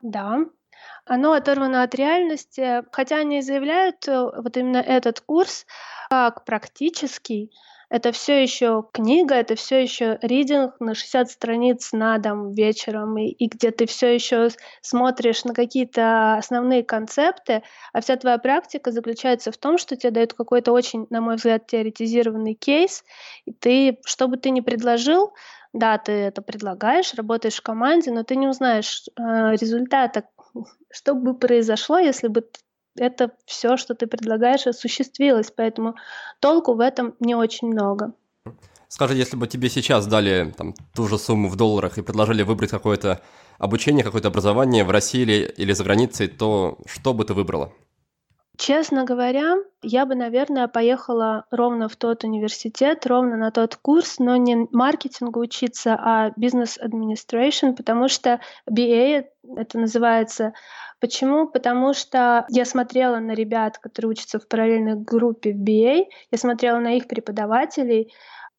Да, 0.00 0.38
оно 1.06 1.32
оторвано 1.32 1.82
от 1.82 1.94
реальности, 1.94 2.82
хотя 2.92 3.18
они 3.18 3.42
заявляют 3.42 4.08
э, 4.08 4.30
вот 4.36 4.56
именно 4.56 4.78
этот 4.78 5.20
курс 5.20 5.66
как 6.08 6.44
практический, 6.44 7.50
это 7.94 8.10
все 8.10 8.42
еще 8.42 8.86
книга, 8.92 9.36
это 9.36 9.54
все 9.54 9.80
еще 9.80 10.18
ридинг 10.20 10.80
на 10.80 10.96
60 10.96 11.30
страниц 11.30 11.92
на 11.92 12.18
дом 12.18 12.50
вечером, 12.50 13.16
и, 13.18 13.26
и 13.28 13.46
где 13.46 13.70
ты 13.70 13.86
все 13.86 14.12
еще 14.12 14.48
смотришь 14.80 15.44
на 15.44 15.54
какие-то 15.54 16.34
основные 16.34 16.82
концепты, 16.82 17.62
а 17.92 18.00
вся 18.00 18.16
твоя 18.16 18.38
практика 18.38 18.90
заключается 18.90 19.52
в 19.52 19.56
том, 19.58 19.78
что 19.78 19.94
тебе 19.94 20.10
дают 20.10 20.34
какой-то 20.34 20.72
очень, 20.72 21.06
на 21.10 21.20
мой 21.20 21.36
взгляд, 21.36 21.68
теоретизированный 21.68 22.54
кейс, 22.54 23.04
и 23.44 23.52
ты, 23.52 24.00
что 24.04 24.26
бы 24.26 24.38
ты 24.38 24.50
ни 24.50 24.60
предложил, 24.60 25.32
да, 25.72 25.96
ты 25.98 26.10
это 26.10 26.42
предлагаешь, 26.42 27.14
работаешь 27.14 27.58
в 27.58 27.62
команде, 27.62 28.10
но 28.10 28.24
ты 28.24 28.34
не 28.34 28.48
узнаешь 28.48 29.04
э, 29.16 29.52
результата, 29.52 30.24
что 30.90 31.14
бы 31.14 31.38
произошло, 31.38 31.98
если 31.98 32.26
бы 32.26 32.44
это 32.96 33.30
все, 33.46 33.76
что 33.76 33.94
ты 33.94 34.06
предлагаешь, 34.06 34.66
осуществилось, 34.66 35.52
поэтому 35.54 35.94
толку 36.40 36.74
в 36.74 36.80
этом 36.80 37.14
не 37.20 37.34
очень 37.34 37.68
много. 37.68 38.12
Скажи, 38.88 39.14
если 39.14 39.36
бы 39.36 39.48
тебе 39.48 39.68
сейчас 39.70 40.06
дали 40.06 40.54
там, 40.56 40.74
ту 40.94 41.08
же 41.08 41.18
сумму 41.18 41.48
в 41.48 41.56
долларах 41.56 41.98
и 41.98 42.02
предложили 42.02 42.42
выбрать 42.42 42.70
какое-то 42.70 43.20
обучение, 43.58 44.04
какое-то 44.04 44.28
образование 44.28 44.84
в 44.84 44.90
России 44.90 45.22
или, 45.22 45.52
или 45.56 45.72
за 45.72 45.84
границей, 45.84 46.28
то 46.28 46.78
что 46.86 47.12
бы 47.12 47.24
ты 47.24 47.34
выбрала? 47.34 47.72
Честно 48.56 49.04
говоря, 49.04 49.56
я 49.82 50.06
бы, 50.06 50.14
наверное, 50.14 50.68
поехала 50.68 51.44
ровно 51.50 51.88
в 51.88 51.96
тот 51.96 52.22
университет, 52.22 53.04
ровно 53.04 53.36
на 53.36 53.50
тот 53.50 53.74
курс, 53.74 54.20
но 54.20 54.36
не 54.36 54.68
маркетингу 54.70 55.40
учиться, 55.40 55.98
а 55.98 56.30
бизнес 56.36 56.78
administration, 56.78 57.74
потому 57.74 58.06
что 58.08 58.40
BA 58.70 59.24
это 59.56 59.78
называется. 59.78 60.52
Почему? 61.00 61.48
Потому 61.48 61.94
что 61.94 62.46
я 62.48 62.64
смотрела 62.64 63.18
на 63.18 63.32
ребят, 63.32 63.78
которые 63.78 64.12
учатся 64.12 64.38
в 64.38 64.46
параллельной 64.46 64.94
группе 64.94 65.52
в 65.52 65.60
BA, 65.60 66.04
я 66.30 66.38
смотрела 66.38 66.78
на 66.78 66.96
их 66.96 67.08
преподавателей, 67.08 68.12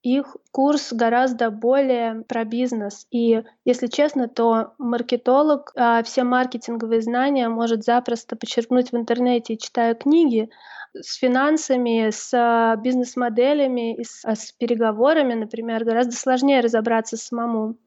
их 0.05 0.37
курс 0.51 0.93
гораздо 0.93 1.49
более 1.49 2.23
про 2.27 2.45
бизнес. 2.45 3.07
И, 3.09 3.43
если 3.65 3.87
честно, 3.87 4.27
то 4.27 4.73
маркетолог 4.77 5.71
а, 5.75 6.03
все 6.03 6.23
маркетинговые 6.23 7.01
знания 7.01 7.49
может 7.49 7.83
запросто 7.83 8.35
почерпнуть 8.35 8.91
в 8.91 8.95
интернете, 8.95 9.57
читая 9.57 9.95
книги, 9.95 10.49
с 10.93 11.15
финансами, 11.15 12.11
с 12.11 12.31
а, 12.33 12.75
бизнес-моделями 12.75 13.95
и 13.95 14.03
с, 14.03 14.23
а, 14.23 14.35
с 14.35 14.51
переговорами, 14.51 15.33
например, 15.33 15.83
гораздо 15.83 16.15
сложнее 16.15 16.59
разобраться 16.59 17.17
самому. 17.17 17.77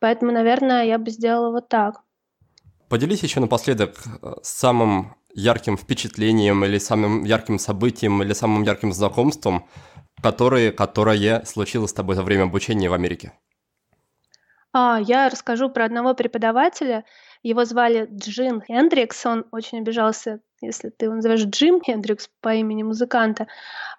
Поэтому, 0.00 0.32
наверное, 0.32 0.84
я 0.84 0.98
бы 0.98 1.10
сделала 1.10 1.50
вот 1.50 1.68
так. 1.68 2.00
Поделись 2.88 3.22
еще 3.22 3.40
напоследок 3.40 3.96
э, 4.22 4.34
самым 4.42 5.16
ярким 5.34 5.76
впечатлением 5.76 6.64
или 6.64 6.78
самым 6.78 7.24
ярким 7.24 7.58
событием 7.58 8.22
или 8.22 8.32
самым 8.32 8.62
ярким 8.62 8.92
знакомством, 8.92 9.66
которые, 10.22 10.72
которое 10.72 11.44
случилось 11.44 11.90
с 11.90 11.94
тобой 11.94 12.16
за 12.16 12.22
время 12.22 12.44
обучения 12.44 12.88
в 12.88 12.94
Америке? 12.94 13.32
А, 14.72 15.00
я 15.00 15.28
расскажу 15.28 15.70
про 15.70 15.84
одного 15.84 16.14
преподавателя. 16.14 17.04
Его 17.42 17.64
звали 17.64 18.08
Джим 18.10 18.62
Хендрикс. 18.62 19.26
Он 19.26 19.46
очень 19.50 19.78
обижался, 19.78 20.40
если 20.60 20.90
ты 20.90 21.06
его 21.06 21.14
называешь 21.14 21.44
Джим 21.44 21.80
Хендрикс 21.82 22.30
по 22.40 22.54
имени 22.54 22.82
музыканта. 22.82 23.46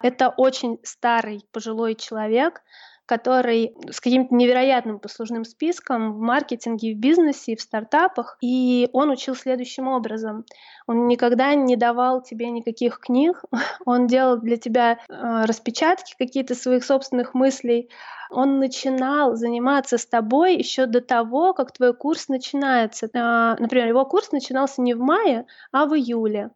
Это 0.02 0.28
очень 0.28 0.78
старый 0.82 1.44
пожилой 1.52 1.94
человек, 1.94 2.62
который 3.10 3.74
с 3.90 4.00
каким-то 4.00 4.32
невероятным 4.36 5.00
послужным 5.00 5.44
списком 5.44 6.12
в 6.12 6.20
маркетинге, 6.20 6.94
в 6.94 6.96
бизнесе, 6.96 7.56
в 7.56 7.60
стартапах. 7.60 8.38
И 8.40 8.88
он 8.92 9.10
учил 9.10 9.34
следующим 9.34 9.88
образом. 9.88 10.44
Он 10.86 11.08
никогда 11.08 11.56
не 11.56 11.74
давал 11.74 12.22
тебе 12.22 12.50
никаких 12.50 13.00
книг, 13.00 13.42
он 13.84 14.06
делал 14.06 14.36
для 14.36 14.56
тебя 14.58 14.92
э, 14.92 15.44
распечатки 15.44 16.14
какие-то 16.16 16.54
своих 16.54 16.84
собственных 16.84 17.34
мыслей. 17.34 17.90
Он 18.30 18.60
начинал 18.60 19.34
заниматься 19.34 19.98
с 19.98 20.06
тобой 20.06 20.54
еще 20.54 20.86
до 20.86 21.00
того, 21.00 21.52
как 21.52 21.72
твой 21.72 21.94
курс 21.94 22.28
начинается. 22.28 23.06
Э, 23.06 23.56
например, 23.58 23.88
его 23.88 24.04
курс 24.04 24.30
начинался 24.30 24.82
не 24.82 24.94
в 24.94 25.00
мае, 25.00 25.46
а 25.72 25.86
в 25.86 25.96
июле. 25.96 26.50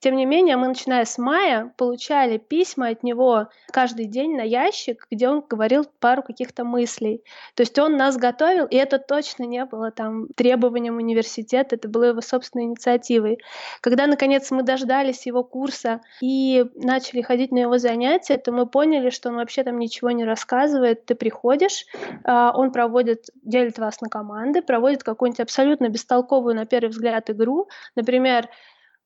Тем 0.00 0.16
не 0.16 0.24
менее, 0.24 0.56
мы, 0.56 0.68
начиная 0.68 1.04
с 1.04 1.18
мая, 1.18 1.72
получали 1.76 2.38
письма 2.38 2.88
от 2.88 3.02
него 3.02 3.48
каждый 3.70 4.06
день 4.06 4.34
на 4.34 4.42
ящик, 4.42 5.06
где 5.10 5.28
он 5.28 5.44
говорил 5.48 5.84
пару 6.00 6.22
каких-то 6.22 6.64
мыслей. 6.64 7.22
То 7.54 7.62
есть 7.62 7.78
он 7.78 7.96
нас 7.98 8.16
готовил, 8.16 8.64
и 8.64 8.76
это 8.76 8.98
точно 8.98 9.44
не 9.44 9.62
было 9.66 9.90
там 9.90 10.28
требованием 10.28 10.96
университета, 10.96 11.76
это 11.76 11.88
было 11.88 12.04
его 12.04 12.22
собственной 12.22 12.64
инициативой. 12.64 13.38
Когда, 13.82 14.06
наконец, 14.06 14.50
мы 14.50 14.62
дождались 14.62 15.26
его 15.26 15.44
курса 15.44 16.00
и 16.22 16.64
начали 16.76 17.20
ходить 17.20 17.52
на 17.52 17.58
его 17.58 17.76
занятия, 17.76 18.38
то 18.38 18.52
мы 18.52 18.66
поняли, 18.66 19.10
что 19.10 19.28
он 19.28 19.36
вообще 19.36 19.64
там 19.64 19.78
ничего 19.78 20.10
не 20.10 20.24
рассказывает. 20.24 21.04
Ты 21.04 21.14
приходишь, 21.14 21.84
а, 22.24 22.52
он 22.56 22.72
проводит, 22.72 23.26
делит 23.42 23.78
вас 23.78 24.00
на 24.00 24.08
команды, 24.08 24.62
проводит 24.62 25.02
какую-нибудь 25.02 25.40
абсолютно 25.40 25.90
бестолковую, 25.90 26.54
на 26.54 26.64
первый 26.64 26.88
взгляд, 26.88 27.28
игру. 27.28 27.68
Например, 27.96 28.48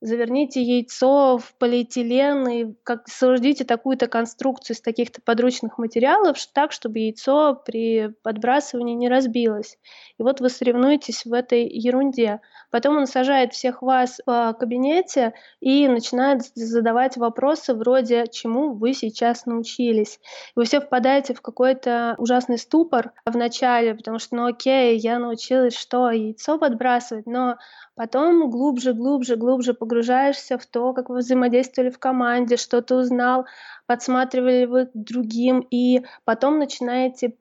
заверните 0.05 0.61
яйцо 0.61 1.39
в 1.39 1.55
полиэтилен 1.59 2.49
и 2.49 2.75
как 2.85 3.09
соорудите 3.09 3.65
такую-то 3.65 4.07
конструкцию 4.07 4.77
из 4.77 4.83
таких-то 4.83 5.23
подручных 5.23 5.79
материалов 5.79 6.37
так, 6.53 6.73
чтобы 6.73 6.99
яйцо 6.99 7.61
при 7.65 8.11
подбрасывании 8.23 8.95
не 8.95 9.09
разбилось. 9.09 9.79
И 10.19 10.23
вот 10.23 10.41
вы 10.41 10.51
соревнуетесь 10.51 11.25
в 11.25 11.33
этой 11.33 11.67
ерунде. 11.67 12.41
Потом 12.71 12.99
он 12.99 13.07
сажает 13.07 13.55
всех 13.55 13.81
вас 13.81 14.21
в 14.27 14.55
кабинете 14.59 15.33
и 15.61 15.89
начинает 15.89 16.43
задавать 16.55 17.17
вопросы 17.17 17.73
вроде 17.73 18.27
«Чему 18.31 18.75
вы 18.75 18.93
сейчас 18.93 19.47
научились?». 19.47 20.21
Вы 20.55 20.65
все 20.65 20.81
впадаете 20.81 21.35
в 21.35 21.41
какой-то 21.41 22.15
ужасный 22.19 22.59
ступор 22.59 23.13
в 23.25 23.37
начале, 23.37 23.95
потому 23.95 24.19
что, 24.19 24.37
ну 24.37 24.47
окей, 24.47 24.99
я 24.99 25.19
научилась 25.19 25.77
что, 25.77 26.11
яйцо 26.11 26.59
подбрасывать, 26.59 27.27
но 27.27 27.57
Потом 27.97 28.51
глубже, 28.51 28.93
глубже, 28.93 29.37
глубже 29.37 29.73
погружаешься 29.73 30.59
в 30.59 30.67
то, 30.67 30.93
как 30.93 31.11
вы 31.11 31.19
взаимодействовали 31.19 31.91
в 31.91 31.99
команде, 32.01 32.57
что 32.57 32.83
ты 32.83 32.97
узнал, 32.97 33.47
подсматривали 33.87 34.65
вы 34.65 34.91
другим, 34.95 35.61
и 35.71 36.03
потом 36.25 36.59
начинаете 36.59 37.37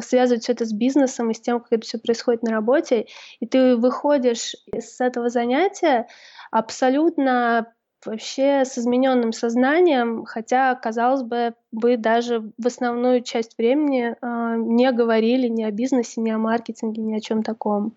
связывать 0.00 0.42
все 0.42 0.52
это 0.52 0.64
с 0.64 0.72
бизнесом 0.72 1.30
и 1.30 1.34
с 1.34 1.40
тем, 1.40 1.60
как 1.60 1.72
это 1.72 1.86
все 1.86 1.98
происходит 1.98 2.42
на 2.42 2.50
работе, 2.50 3.06
и 3.38 3.46
ты 3.46 3.76
выходишь 3.76 4.56
с 4.76 5.00
этого 5.00 5.28
занятия 5.28 6.08
абсолютно 6.50 7.72
вообще 8.04 8.64
с 8.64 8.78
измененным 8.78 9.32
сознанием, 9.32 10.24
хотя, 10.24 10.74
казалось 10.74 11.22
бы, 11.22 11.54
вы 11.70 11.96
даже 11.96 12.50
в 12.58 12.66
основную 12.66 13.22
часть 13.22 13.56
времени 13.56 14.16
э, 14.20 14.56
не 14.56 14.90
говорили 14.90 15.46
ни 15.46 15.62
о 15.62 15.70
бизнесе, 15.70 16.20
ни 16.20 16.30
о 16.30 16.38
маркетинге, 16.38 17.00
ни 17.02 17.14
о 17.14 17.20
чем 17.20 17.44
таком. 17.44 17.94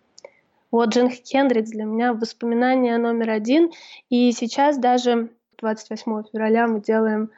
Вот 0.75 0.89
Джин 0.89 1.09
Хендрикс 1.09 1.69
для 1.69 1.85
меня 1.85 2.13
воспоминание 2.13 2.97
номер 2.97 3.29
один. 3.29 3.71
И 4.09 4.33
сейчас 4.33 4.77
даже 4.77 5.29
28 5.59 6.23
февраля 6.29 6.67
мы 6.67 6.81
делаем 6.81 7.31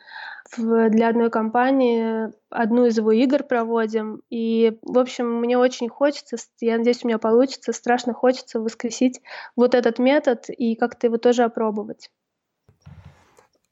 для 0.58 1.10
одной 1.10 1.30
компании 1.30 2.34
одну 2.50 2.88
из 2.88 2.98
его 2.98 3.12
игр 3.12 3.44
проводим. 3.44 4.24
И, 4.32 4.80
в 4.82 4.98
общем, 4.98 5.36
мне 5.36 5.56
очень 5.56 5.88
хочется, 5.88 6.38
я 6.62 6.80
надеюсь, 6.80 7.04
у 7.04 7.08
меня 7.10 7.20
получится, 7.20 7.74
страшно 7.74 8.16
хочется 8.16 8.60
воскресить 8.60 9.22
вот 9.56 9.76
этот 9.76 10.00
метод 10.00 10.46
и 10.50 10.74
как-то 10.74 11.06
его 11.06 11.18
тоже 11.18 11.44
опробовать. 11.44 12.10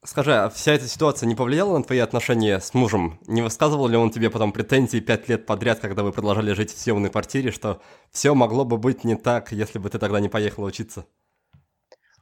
Скажи, 0.06 0.34
а 0.34 0.50
вся 0.50 0.74
эта 0.74 0.88
ситуация 0.88 1.26
не 1.26 1.34
повлияла 1.34 1.78
на 1.78 1.84
твои 1.84 1.98
отношения 1.98 2.60
с 2.60 2.76
мужем? 2.76 3.20
Не 3.26 3.42
высказывал 3.42 3.88
ли 3.88 3.98
он 3.98 4.12
тебе 4.12 4.30
потом 4.30 4.52
претензии 4.52 5.00
пять 5.00 5.28
лет 5.28 5.48
подряд, 5.48 5.80
когда 5.80 6.04
вы 6.04 6.12
продолжали 6.12 6.54
жить 6.54 6.72
в 6.72 6.78
съемной 6.78 7.10
квартире, 7.10 7.50
что 7.50 7.82
все 8.12 8.36
могло 8.36 8.66
бы 8.66 8.78
быть 8.78 9.04
не 9.04 9.16
так, 9.16 9.52
если 9.52 9.80
бы 9.80 9.90
ты 9.90 9.98
тогда 9.98 10.20
не 10.20 10.30
поехала 10.30 10.68
учиться? 10.68 11.08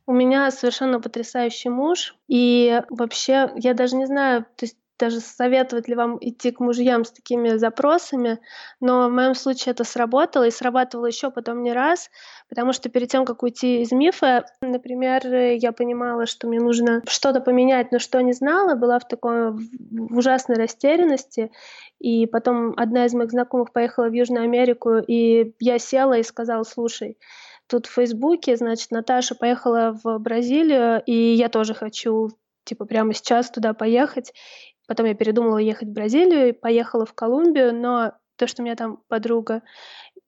У 0.05 0.13
меня 0.13 0.49
совершенно 0.51 1.01
потрясающий 1.01 1.69
муж, 1.69 2.15
и 2.27 2.81
вообще 2.89 3.51
я 3.55 3.73
даже 3.73 3.95
не 3.95 4.05
знаю, 4.05 4.43
то 4.55 4.65
есть 4.65 4.77
даже 5.03 5.19
советовать 5.19 5.89
ли 5.89 5.95
вам 5.95 6.17
идти 6.21 6.51
к 6.51 6.61
мужьям 6.61 7.03
с 7.03 7.11
такими 7.11 7.57
запросами, 7.57 8.39
но 8.79 9.09
в 9.09 9.11
моем 9.11 9.35
случае 9.35 9.71
это 9.71 9.83
сработало, 9.83 10.45
и 10.45 10.51
срабатывало 10.51 11.07
еще 11.07 11.29
потом 11.29 11.61
не 11.61 11.73
раз, 11.73 12.09
потому 12.47 12.71
что 12.71 12.87
перед 12.87 13.09
тем, 13.09 13.25
как 13.25 13.43
уйти 13.43 13.81
из 13.81 13.91
мифа, 13.91 14.45
например, 14.61 15.27
я 15.27 15.73
понимала, 15.73 16.25
что 16.25 16.47
мне 16.47 16.61
нужно 16.61 17.01
что-то 17.05 17.41
поменять, 17.41 17.91
но 17.91 17.99
что 17.99 18.21
не 18.21 18.31
знала, 18.31 18.75
была 18.75 18.97
в 18.99 19.05
такой 19.05 19.51
в 19.51 20.17
ужасной 20.17 20.55
растерянности, 20.55 21.51
и 21.99 22.25
потом 22.25 22.73
одна 22.77 23.05
из 23.05 23.13
моих 23.13 23.31
знакомых 23.31 23.73
поехала 23.73 24.05
в 24.05 24.13
Южную 24.13 24.45
Америку, 24.45 24.99
и 24.99 25.53
я 25.59 25.79
села 25.79 26.17
и 26.17 26.23
сказала, 26.23 26.63
слушай, 26.63 27.17
тут 27.67 27.87
в 27.87 27.93
Фейсбуке, 27.93 28.55
значит, 28.55 28.91
Наташа 28.91 29.35
поехала 29.35 29.99
в 30.01 30.17
Бразилию, 30.19 31.03
и 31.05 31.33
я 31.33 31.49
тоже 31.49 31.73
хочу 31.73 32.29
типа 32.63 32.85
прямо 32.85 33.13
сейчас 33.13 33.49
туда 33.49 33.73
поехать. 33.73 34.33
Потом 34.87 35.05
я 35.05 35.13
передумала 35.13 35.57
ехать 35.57 35.87
в 35.87 35.93
Бразилию 35.93 36.49
и 36.49 36.53
поехала 36.53 37.05
в 37.05 37.13
Колумбию, 37.13 37.73
но 37.73 38.13
то, 38.37 38.47
что 38.47 38.61
у 38.61 38.65
меня 38.65 38.75
там 38.75 38.99
подруга. 39.07 39.61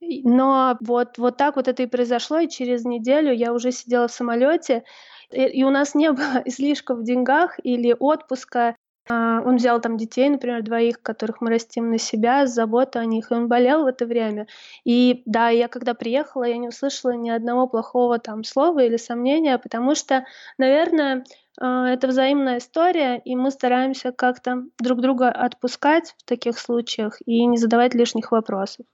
Но 0.00 0.76
вот, 0.80 1.18
вот 1.18 1.36
так 1.36 1.56
вот 1.56 1.68
это 1.68 1.82
и 1.82 1.86
произошло, 1.86 2.38
и 2.38 2.48
через 2.48 2.84
неделю 2.84 3.32
я 3.32 3.52
уже 3.52 3.72
сидела 3.72 4.08
в 4.08 4.12
самолете, 4.12 4.84
и, 5.30 5.42
и 5.42 5.64
у 5.64 5.70
нас 5.70 5.94
не 5.94 6.12
было 6.12 6.42
излишков 6.44 6.98
в 6.98 7.04
деньгах 7.04 7.58
или 7.62 7.94
отпуска. 7.98 8.76
А, 9.08 9.40
он 9.44 9.56
взял 9.56 9.80
там 9.80 9.96
детей, 9.96 10.28
например, 10.28 10.62
двоих, 10.62 11.00
которых 11.00 11.40
мы 11.40 11.50
растим 11.50 11.90
на 11.90 11.98
себя, 11.98 12.46
заботу 12.46 12.98
о 12.98 13.04
них, 13.04 13.30
и 13.30 13.34
он 13.34 13.48
болел 13.48 13.84
в 13.84 13.86
это 13.86 14.04
время. 14.06 14.46
И 14.84 15.22
да, 15.26 15.48
я 15.48 15.68
когда 15.68 15.94
приехала, 15.94 16.44
я 16.44 16.56
не 16.56 16.68
услышала 16.68 17.12
ни 17.12 17.30
одного 17.30 17.68
плохого 17.68 18.18
там 18.18 18.42
слова 18.44 18.82
или 18.82 18.96
сомнения, 18.96 19.58
потому 19.58 19.94
что, 19.94 20.24
наверное, 20.58 21.24
это 21.58 22.08
взаимная 22.08 22.58
история, 22.58 23.18
и 23.18 23.34
мы 23.36 23.50
стараемся 23.50 24.12
как-то 24.12 24.64
друг 24.78 25.00
друга 25.00 25.30
отпускать 25.30 26.14
в 26.18 26.24
таких 26.24 26.58
случаях 26.58 27.18
и 27.24 27.46
не 27.46 27.56
задавать 27.56 27.94
лишних 27.94 28.32
вопросов. 28.32 28.86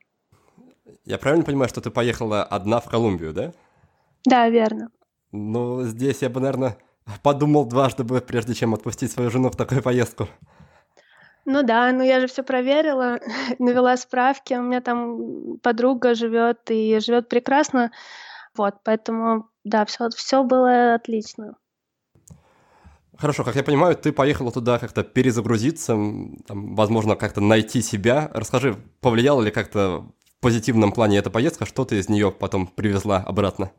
Я 1.04 1.18
правильно 1.18 1.44
понимаю, 1.44 1.68
что 1.68 1.80
ты 1.80 1.90
поехала 1.90 2.44
одна 2.44 2.80
в 2.80 2.88
Колумбию, 2.88 3.32
да? 3.32 3.52
Да, 4.24 4.48
верно. 4.48 4.90
Ну, 5.32 5.82
здесь 5.82 6.22
я 6.22 6.30
бы, 6.30 6.40
наверное, 6.40 6.76
подумал 7.22 7.64
дважды 7.64 8.04
бы, 8.04 8.20
прежде 8.20 8.54
чем 8.54 8.74
отпустить 8.74 9.10
свою 9.10 9.30
жену 9.30 9.50
в 9.50 9.56
такую 9.56 9.82
поездку. 9.82 10.28
Ну 11.44 11.64
да, 11.64 11.90
ну 11.90 12.04
я 12.04 12.20
же 12.20 12.28
все 12.28 12.44
проверила, 12.44 13.18
навела 13.58 13.96
справки. 13.96 14.54
У 14.54 14.62
меня 14.62 14.80
там 14.80 15.58
подруга 15.58 16.14
живет 16.14 16.70
и 16.70 16.98
живет 17.00 17.28
прекрасно. 17.28 17.90
Вот, 18.56 18.76
поэтому, 18.84 19.48
да, 19.64 19.84
все, 19.84 20.08
все 20.10 20.44
было 20.44 20.94
отлично. 20.94 21.56
Хорошо, 23.18 23.44
как 23.44 23.56
я 23.56 23.62
понимаю, 23.62 23.94
ты 23.94 24.12
поехала 24.12 24.50
туда 24.50 24.78
как-то 24.78 25.02
перезагрузиться, 25.04 25.92
там, 26.46 26.74
возможно, 26.74 27.14
как-то 27.14 27.40
найти 27.40 27.82
себя. 27.82 28.30
Расскажи, 28.32 28.76
повлияла 29.00 29.42
ли 29.42 29.50
как-то 29.50 30.06
в 30.24 30.40
позитивном 30.40 30.92
плане 30.92 31.18
эта 31.18 31.30
поездка, 31.30 31.66
что 31.66 31.84
ты 31.84 31.98
из 31.98 32.08
нее 32.08 32.32
потом 32.32 32.66
привезла 32.66 33.18
обратно? 33.18 33.70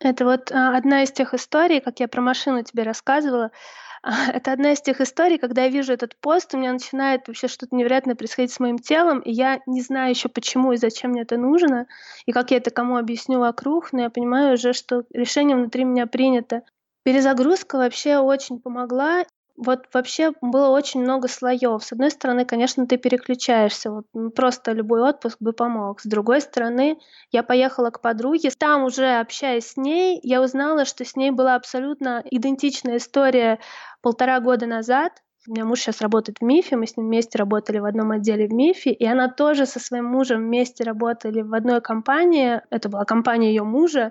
Это 0.00 0.24
вот 0.24 0.50
а, 0.50 0.76
одна 0.76 1.02
из 1.02 1.12
тех 1.12 1.34
историй, 1.34 1.80
как 1.80 2.00
я 2.00 2.08
про 2.08 2.20
машину 2.22 2.62
тебе 2.62 2.82
рассказывала. 2.82 3.50
А, 4.02 4.30
это 4.32 4.52
одна 4.52 4.72
из 4.72 4.80
тех 4.80 4.98
историй, 5.02 5.36
когда 5.36 5.64
я 5.64 5.68
вижу 5.68 5.92
этот 5.92 6.16
пост, 6.16 6.54
у 6.54 6.56
меня 6.56 6.72
начинает 6.72 7.28
вообще 7.28 7.48
что-то 7.48 7.76
невероятное 7.76 8.14
происходить 8.14 8.50
с 8.50 8.58
моим 8.58 8.78
телом, 8.78 9.20
и 9.20 9.30
я 9.30 9.60
не 9.66 9.82
знаю 9.82 10.08
еще 10.08 10.30
почему 10.30 10.72
и 10.72 10.78
зачем 10.78 11.10
мне 11.10 11.20
это 11.20 11.36
нужно, 11.36 11.86
и 12.24 12.32
как 12.32 12.50
я 12.50 12.56
это 12.56 12.70
кому 12.70 12.96
объясню 12.96 13.40
вокруг, 13.40 13.92
но 13.92 14.00
я 14.00 14.08
понимаю 14.08 14.54
уже, 14.54 14.72
что 14.72 15.04
решение 15.12 15.54
внутри 15.54 15.84
меня 15.84 16.06
принято. 16.06 16.62
Перезагрузка 17.02 17.76
вообще 17.76 18.18
очень 18.18 18.60
помогла. 18.60 19.24
Вот 19.56 19.86
вообще 19.92 20.32
было 20.40 20.68
очень 20.68 21.02
много 21.02 21.28
слоев. 21.28 21.84
С 21.84 21.92
одной 21.92 22.10
стороны, 22.10 22.46
конечно, 22.46 22.86
ты 22.86 22.96
переключаешься, 22.96 23.90
вот 23.90 24.06
ну, 24.14 24.30
просто 24.30 24.72
любой 24.72 25.02
отпуск 25.02 25.36
бы 25.40 25.52
помог. 25.52 26.00
С 26.00 26.06
другой 26.06 26.40
стороны, 26.40 26.98
я 27.30 27.42
поехала 27.42 27.90
к 27.90 28.00
подруге, 28.00 28.50
там 28.56 28.84
уже 28.84 29.18
общаясь 29.18 29.66
с 29.66 29.76
ней, 29.76 30.18
я 30.22 30.40
узнала, 30.40 30.86
что 30.86 31.04
с 31.04 31.14
ней 31.14 31.30
была 31.30 31.56
абсолютно 31.56 32.22
идентичная 32.30 32.96
история 32.96 33.58
полтора 34.00 34.40
года 34.40 34.66
назад. 34.66 35.12
У 35.46 35.52
меня 35.52 35.64
муж 35.64 35.80
сейчас 35.80 36.00
работает 36.00 36.38
в 36.40 36.44
МИФе, 36.44 36.76
мы 36.76 36.86
с 36.86 36.96
ним 36.96 37.06
вместе 37.06 37.38
работали 37.38 37.78
в 37.78 37.86
одном 37.86 38.12
отделе 38.12 38.46
в 38.46 38.52
МИФе, 38.52 38.92
и 38.92 39.06
она 39.06 39.28
тоже 39.28 39.64
со 39.66 39.80
своим 39.80 40.04
мужем 40.04 40.40
вместе 40.40 40.84
работали 40.84 41.40
в 41.40 41.54
одной 41.54 41.80
компании, 41.80 42.60
это 42.70 42.90
была 42.90 43.04
компания 43.06 43.48
ее 43.48 43.64
мужа, 43.64 44.10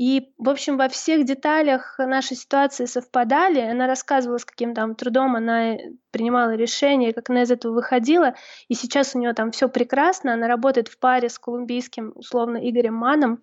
и, 0.00 0.32
в 0.38 0.48
общем, 0.48 0.78
во 0.78 0.88
всех 0.88 1.26
деталях 1.26 1.98
нашей 1.98 2.34
ситуации 2.34 2.86
совпадали. 2.86 3.60
Она 3.60 3.86
рассказывала, 3.86 4.38
с 4.38 4.46
каким 4.46 4.72
там 4.72 4.94
трудом 4.94 5.36
она 5.36 5.76
принимала 6.10 6.54
решения, 6.54 7.12
как 7.12 7.28
она 7.28 7.42
из 7.42 7.50
этого 7.50 7.74
выходила. 7.74 8.34
И 8.68 8.74
сейчас 8.74 9.14
у 9.14 9.18
нее 9.18 9.34
там 9.34 9.50
все 9.50 9.68
прекрасно. 9.68 10.32
Она 10.32 10.48
работает 10.48 10.88
в 10.88 10.98
паре 10.98 11.28
с 11.28 11.38
колумбийским, 11.38 12.14
условно, 12.14 12.56
Игорем 12.56 12.94
Маном. 12.94 13.40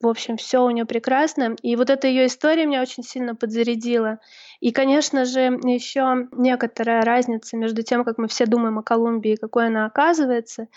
В 0.00 0.06
общем, 0.06 0.36
все 0.36 0.62
у 0.62 0.70
нее 0.70 0.84
прекрасно. 0.84 1.56
И 1.62 1.74
вот 1.74 1.90
эта 1.90 2.06
ее 2.06 2.26
история 2.26 2.66
меня 2.66 2.82
очень 2.82 3.02
сильно 3.02 3.34
подзарядила. 3.34 4.20
И, 4.60 4.70
конечно 4.70 5.24
же, 5.24 5.40
еще 5.64 6.28
некоторая 6.30 7.02
разница 7.02 7.56
между 7.56 7.82
тем, 7.82 8.04
как 8.04 8.16
мы 8.16 8.28
все 8.28 8.46
думаем 8.46 8.78
о 8.78 8.84
Колумбии, 8.84 9.34
какой 9.34 9.66
она 9.66 9.86
оказывается, 9.86 10.68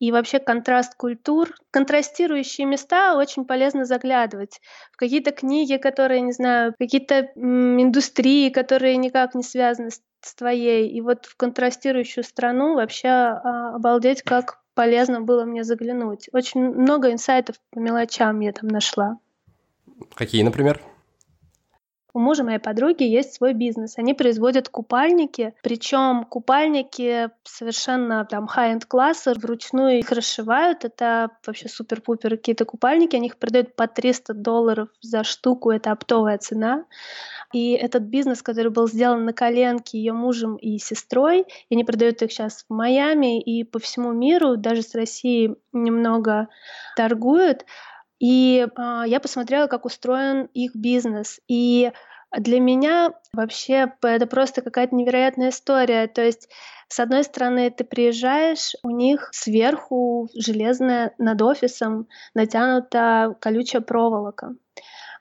и 0.00 0.10
вообще 0.10 0.40
контраст 0.40 0.96
культур. 0.96 1.54
Контрастирующие 1.70 2.66
места 2.66 3.16
очень 3.16 3.44
полезно 3.44 3.84
заглядывать. 3.84 4.60
В 4.90 4.96
какие-то 4.96 5.30
книги, 5.30 5.76
которые, 5.76 6.22
не 6.22 6.32
знаю, 6.32 6.74
какие-то 6.76 7.30
индустрии, 7.36 8.48
которые 8.48 8.96
никак 8.96 9.34
не 9.34 9.42
связаны 9.42 9.90
с, 9.90 10.00
с 10.22 10.34
твоей. 10.34 10.88
И 10.88 11.00
вот 11.02 11.26
в 11.26 11.36
контрастирующую 11.36 12.24
страну 12.24 12.74
вообще 12.74 13.08
а, 13.08 13.74
обалдеть, 13.76 14.22
как 14.22 14.60
полезно 14.74 15.20
было 15.20 15.44
мне 15.44 15.64
заглянуть. 15.64 16.30
Очень 16.32 16.70
много 16.70 17.12
инсайтов 17.12 17.56
по 17.70 17.78
мелочам 17.78 18.40
я 18.40 18.52
там 18.52 18.68
нашла. 18.68 19.18
Какие, 20.14 20.42
например? 20.42 20.80
У 22.12 22.18
мужа 22.18 22.44
моей 22.44 22.58
подруги 22.58 23.04
есть 23.04 23.34
свой 23.34 23.54
бизнес. 23.54 23.98
Они 23.98 24.14
производят 24.14 24.68
купальники, 24.68 25.54
причем 25.62 26.24
купальники 26.24 27.30
совершенно 27.44 28.24
там 28.24 28.46
high-end 28.46 28.86
класса, 28.86 29.34
вручную 29.34 29.98
их 29.98 30.10
расшивают. 30.10 30.84
Это 30.84 31.30
вообще 31.46 31.68
супер-пупер 31.68 32.30
какие-то 32.30 32.64
купальники. 32.64 33.16
Они 33.16 33.28
их 33.28 33.38
продают 33.38 33.76
по 33.76 33.86
300 33.86 34.34
долларов 34.34 34.88
за 35.00 35.24
штуку, 35.24 35.70
это 35.70 35.92
оптовая 35.92 36.38
цена. 36.38 36.84
И 37.52 37.72
этот 37.72 38.04
бизнес, 38.04 38.42
который 38.42 38.70
был 38.70 38.86
сделан 38.88 39.24
на 39.24 39.32
коленке 39.32 39.98
ее 39.98 40.12
мужем 40.12 40.56
и 40.56 40.78
сестрой, 40.78 41.40
и 41.68 41.74
они 41.74 41.84
продают 41.84 42.22
их 42.22 42.30
сейчас 42.30 42.64
в 42.68 42.72
Майами 42.72 43.40
и 43.40 43.64
по 43.64 43.80
всему 43.80 44.12
миру, 44.12 44.56
даже 44.56 44.82
с 44.82 44.94
Россией 44.94 45.56
немного 45.72 46.48
торгуют. 46.96 47.64
И 48.20 48.64
э, 48.64 49.02
я 49.06 49.18
посмотрела, 49.18 49.66
как 49.66 49.84
устроен 49.84 50.48
их 50.54 50.76
бизнес. 50.76 51.40
И 51.48 51.90
для 52.36 52.60
меня 52.60 53.14
вообще 53.32 53.92
это 54.02 54.26
просто 54.26 54.62
какая-то 54.62 54.94
невероятная 54.94 55.48
история. 55.48 56.06
То 56.06 56.22
есть, 56.22 56.48
с 56.88 57.00
одной 57.00 57.24
стороны, 57.24 57.70
ты 57.70 57.82
приезжаешь, 57.82 58.74
у 58.82 58.90
них 58.90 59.30
сверху 59.32 60.28
железная 60.34 61.14
над 61.18 61.42
офисом 61.42 62.06
натянута 62.34 63.36
колючая 63.40 63.80
проволока. 63.80 64.54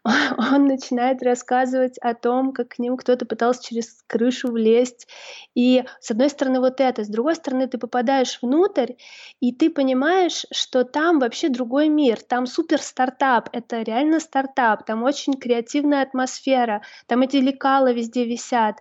он 0.38 0.66
начинает 0.68 1.22
рассказывать 1.22 1.98
о 2.00 2.14
том, 2.14 2.54
как 2.54 2.70
к 2.70 2.80
ним 2.80 2.96
кто-то 2.96 3.26
пытался 3.26 3.64
через 3.64 4.02
крышу 4.08 4.52
влезть. 4.52 5.08
И 5.56 5.84
с 6.00 6.12
одной 6.12 6.30
стороны 6.30 6.60
вот 6.60 6.80
это, 6.80 7.04
с 7.04 7.10
другой 7.10 7.36
стороны 7.36 7.68
ты 7.68 7.78
попадаешь 7.78 8.40
внутрь, 8.42 8.94
и 9.40 9.52
ты 9.52 9.70
понимаешь, 9.70 10.46
что 10.52 10.84
там 10.84 11.20
вообще 11.20 11.50
другой 11.50 11.90
мир, 11.90 12.22
там 12.22 12.46
супер 12.46 12.82
стартап, 12.82 13.50
это 13.52 13.82
реально 13.82 14.20
стартап, 14.20 14.86
там 14.86 15.04
очень 15.04 15.34
креативная 15.34 16.04
атмосфера, 16.04 16.82
там 17.08 17.22
эти 17.22 17.38
лекала 17.38 17.92
везде 17.92 18.26
висят. 18.26 18.78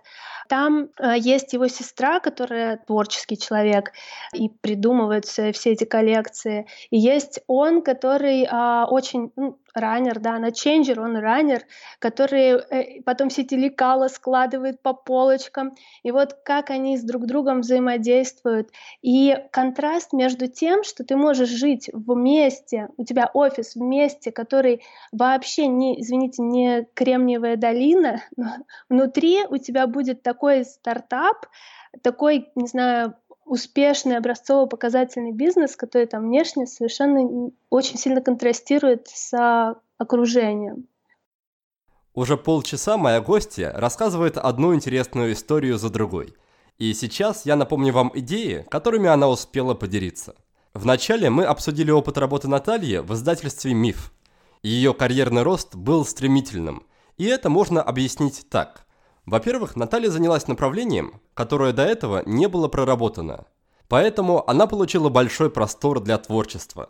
Там 0.47 0.89
э, 0.97 1.13
есть 1.19 1.53
его 1.53 1.67
сестра, 1.67 2.19
которая 2.19 2.77
творческий 2.77 3.37
человек 3.37 3.91
и 4.33 4.49
придумывает 4.49 5.25
все 5.25 5.51
эти 5.51 5.83
коллекции. 5.83 6.65
И 6.89 6.97
есть 6.97 7.41
он, 7.45 7.83
который 7.83 8.45
э, 8.45 8.85
очень 8.85 9.31
ну, 9.35 9.59
раннер, 9.73 10.19
да, 10.19 10.39
на 10.39 10.51
ченджер, 10.51 10.99
он 10.99 11.17
раннер, 11.17 11.63
который 11.99 12.59
э, 12.59 13.01
потом 13.03 13.29
все 13.29 13.41
эти 13.41 13.55
лекала 13.55 14.07
складывает 14.07 14.81
по 14.81 14.93
полочкам. 14.93 15.73
И 16.03 16.11
вот 16.11 16.33
как 16.43 16.69
они 16.69 16.97
с 16.97 17.03
друг 17.03 17.25
другом 17.25 17.61
взаимодействуют. 17.61 18.69
И 19.01 19.35
контраст 19.51 20.13
между 20.13 20.47
тем, 20.47 20.83
что 20.83 21.03
ты 21.03 21.15
можешь 21.15 21.49
жить 21.49 21.89
в 21.93 22.15
месте, 22.15 22.89
у 22.97 23.03
тебя 23.03 23.29
офис 23.33 23.75
в 23.75 23.81
месте, 23.81 24.31
который 24.31 24.83
вообще 25.11 25.67
не, 25.67 26.01
извините, 26.01 26.41
не 26.41 26.87
Кремниевая 26.93 27.57
долина, 27.57 28.21
но 28.35 28.47
внутри 28.89 29.45
у 29.49 29.57
тебя 29.57 29.87
будет 29.87 30.23
такой 30.23 30.65
стартап, 30.65 31.47
такой, 32.01 32.49
не 32.55 32.67
знаю, 32.67 33.15
успешный 33.49 34.17
образцово-показательный 34.17 35.31
бизнес, 35.31 35.75
который 35.75 36.05
там 36.05 36.23
внешне 36.23 36.67
совершенно 36.67 37.51
очень 37.69 37.97
сильно 37.97 38.21
контрастирует 38.21 39.07
с 39.07 39.75
окружением. 39.97 40.87
Уже 42.13 42.37
полчаса 42.37 42.97
моя 42.97 43.21
гостья 43.21 43.71
рассказывает 43.75 44.37
одну 44.37 44.75
интересную 44.75 45.33
историю 45.33 45.77
за 45.77 45.89
другой. 45.89 46.35
И 46.77 46.93
сейчас 46.93 47.45
я 47.45 47.55
напомню 47.55 47.91
вам 47.91 48.11
идеи, 48.13 48.65
которыми 48.69 49.09
она 49.09 49.27
успела 49.27 49.73
поделиться. 49.73 50.35
Вначале 50.73 51.29
мы 51.29 51.43
обсудили 51.43 51.91
опыт 51.91 52.17
работы 52.17 52.47
Натальи 52.47 52.97
в 52.97 53.13
издательстве 53.13 53.73
«Миф». 53.73 54.13
Ее 54.61 54.93
карьерный 54.93 55.41
рост 55.41 55.75
был 55.75 56.05
стремительным, 56.05 56.85
и 57.17 57.25
это 57.25 57.49
можно 57.49 57.81
объяснить 57.81 58.45
так. 58.49 58.85
Во-первых, 59.29 59.75
Наталья 59.75 60.09
занялась 60.09 60.47
направлением, 60.47 61.21
которое 61.35 61.71
до 61.71 61.83
этого 61.83 62.23
не 62.25 62.47
было 62.47 62.67
проработано. 62.67 63.45
Поэтому 63.87 64.43
она 64.49 64.65
получила 64.65 65.09
большой 65.09 65.51
простор 65.51 65.99
для 65.99 66.17
творчества. 66.17 66.89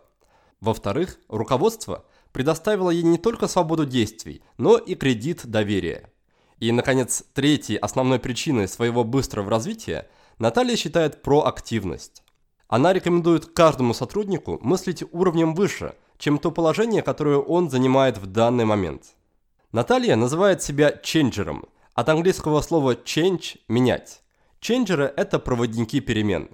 Во-вторых, 0.58 1.18
руководство 1.28 2.06
предоставило 2.32 2.88
ей 2.88 3.02
не 3.02 3.18
только 3.18 3.46
свободу 3.46 3.84
действий, 3.84 4.42
но 4.56 4.78
и 4.78 4.94
кредит 4.94 5.44
доверия. 5.44 6.10
И, 6.60 6.72
наконец, 6.72 7.24
третьей 7.34 7.76
основной 7.76 8.18
причиной 8.18 8.68
своего 8.68 9.04
быстрого 9.04 9.50
развития 9.50 10.08
Наталья 10.38 10.76
считает 10.76 11.20
проактивность. 11.20 12.22
Она 12.68 12.94
рекомендует 12.94 13.52
каждому 13.52 13.92
сотруднику 13.92 14.58
мыслить 14.62 15.04
уровнем 15.12 15.54
выше, 15.54 15.94
чем 16.16 16.38
то 16.38 16.50
положение, 16.50 17.02
которое 17.02 17.36
он 17.36 17.68
занимает 17.68 18.16
в 18.16 18.24
данный 18.24 18.64
момент. 18.64 19.14
Наталья 19.72 20.16
называет 20.16 20.62
себя 20.62 20.90
ченджером– 20.90 21.66
от 21.94 22.08
английского 22.08 22.60
слова 22.60 22.94
change– 22.94 23.58
менять. 23.68 24.22
Ченджеры– 24.60 25.12
это 25.16 25.38
проводники 25.38 26.00
перемен. 26.00 26.48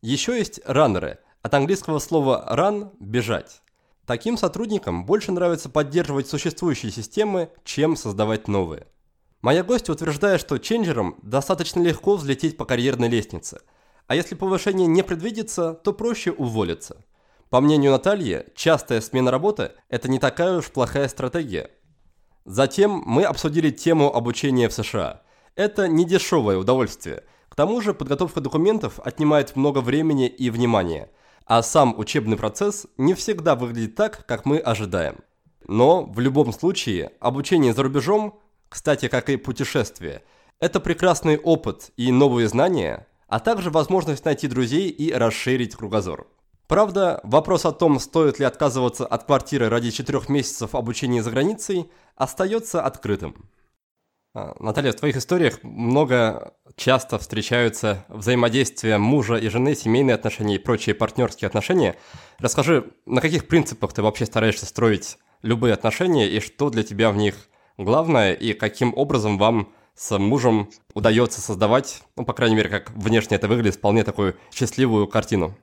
Еще 0.00 0.38
есть 0.38 0.60
раннеры. 0.64 1.18
От 1.42 1.54
английского 1.54 1.98
слова 1.98 2.48
run– 2.50 2.90
бежать. 3.00 3.60
Таким 4.06 4.38
сотрудникам 4.38 5.04
больше 5.04 5.30
нравится 5.32 5.68
поддерживать 5.68 6.28
существующие 6.28 6.90
системы, 6.90 7.50
чем 7.64 7.96
создавать 7.96 8.48
новые. 8.48 8.86
Моя 9.42 9.62
гостья 9.62 9.92
утверждает, 9.92 10.40
что 10.40 10.58
ченджерам 10.58 11.16
достаточно 11.22 11.80
легко 11.80 12.16
взлететь 12.16 12.56
по 12.56 12.64
карьерной 12.64 13.08
лестнице, 13.08 13.60
а 14.06 14.14
если 14.14 14.34
повышение 14.34 14.86
не 14.86 15.02
предвидится, 15.02 15.74
то 15.74 15.92
проще 15.92 16.32
уволиться. 16.32 17.04
По 17.50 17.60
мнению 17.60 17.92
Натальи, 17.92 18.46
частая 18.56 19.02
смена 19.02 19.30
работы– 19.30 19.72
это 19.90 20.08
не 20.08 20.18
такая 20.18 20.56
уж 20.56 20.70
плохая 20.70 21.08
стратегия– 21.08 21.70
Затем 22.48 23.02
мы 23.04 23.24
обсудили 23.24 23.68
тему 23.68 24.10
обучения 24.10 24.70
в 24.70 24.72
США. 24.72 25.20
Это 25.54 25.86
не 25.86 26.06
дешевое 26.06 26.56
удовольствие. 26.56 27.24
К 27.50 27.54
тому 27.54 27.82
же 27.82 27.92
подготовка 27.92 28.40
документов 28.40 28.98
отнимает 29.04 29.54
много 29.54 29.80
времени 29.80 30.28
и 30.28 30.48
внимания, 30.48 31.10
а 31.44 31.60
сам 31.62 31.94
учебный 31.98 32.38
процесс 32.38 32.86
не 32.96 33.12
всегда 33.12 33.54
выглядит 33.54 33.96
так, 33.96 34.24
как 34.24 34.46
мы 34.46 34.56
ожидаем. 34.56 35.16
Но 35.66 36.06
в 36.06 36.20
любом 36.20 36.54
случае 36.54 37.12
обучение 37.20 37.74
за 37.74 37.82
рубежом, 37.82 38.40
кстати, 38.70 39.08
как 39.08 39.28
и 39.28 39.36
путешествие, 39.36 40.22
Это 40.58 40.80
прекрасный 40.80 41.36
опыт 41.36 41.90
и 41.98 42.10
новые 42.10 42.48
знания, 42.48 43.06
а 43.28 43.40
также 43.40 43.70
возможность 43.70 44.24
найти 44.24 44.48
друзей 44.48 44.88
и 44.88 45.12
расширить 45.12 45.76
кругозор. 45.76 46.26
Правда, 46.68 47.20
вопрос 47.22 47.64
о 47.64 47.72
том, 47.72 47.98
стоит 47.98 48.38
ли 48.38 48.44
отказываться 48.44 49.06
от 49.06 49.24
квартиры 49.24 49.70
ради 49.70 49.90
четырех 49.90 50.28
месяцев 50.28 50.74
обучения 50.74 51.22
за 51.22 51.30
границей, 51.30 51.90
остается 52.14 52.82
открытым. 52.82 53.34
А, 54.34 54.54
Наталья, 54.60 54.92
в 54.92 54.96
твоих 54.96 55.16
историях 55.16 55.62
много 55.62 56.52
часто 56.76 57.18
встречаются 57.18 58.04
взаимодействия 58.08 58.98
мужа 58.98 59.36
и 59.36 59.48
жены, 59.48 59.74
семейные 59.74 60.14
отношения 60.14 60.56
и 60.56 60.58
прочие 60.58 60.94
партнерские 60.94 61.46
отношения. 61.46 61.96
Расскажи, 62.38 62.92
на 63.06 63.22
каких 63.22 63.48
принципах 63.48 63.94
ты 63.94 64.02
вообще 64.02 64.26
стараешься 64.26 64.66
строить 64.66 65.16
любые 65.40 65.72
отношения 65.72 66.28
и 66.28 66.38
что 66.38 66.68
для 66.68 66.82
тебя 66.82 67.10
в 67.10 67.16
них 67.16 67.48
главное 67.78 68.34
и 68.34 68.52
каким 68.52 68.92
образом 68.94 69.38
вам 69.38 69.72
с 69.94 70.18
мужем 70.18 70.68
удается 70.92 71.40
создавать, 71.40 72.02
ну, 72.14 72.26
по 72.26 72.34
крайней 72.34 72.56
мере, 72.56 72.68
как 72.68 72.90
внешне 72.90 73.36
это 73.36 73.48
выглядит, 73.48 73.76
вполне 73.76 74.04
такую 74.04 74.36
счастливую 74.52 75.08
картину? 75.08 75.56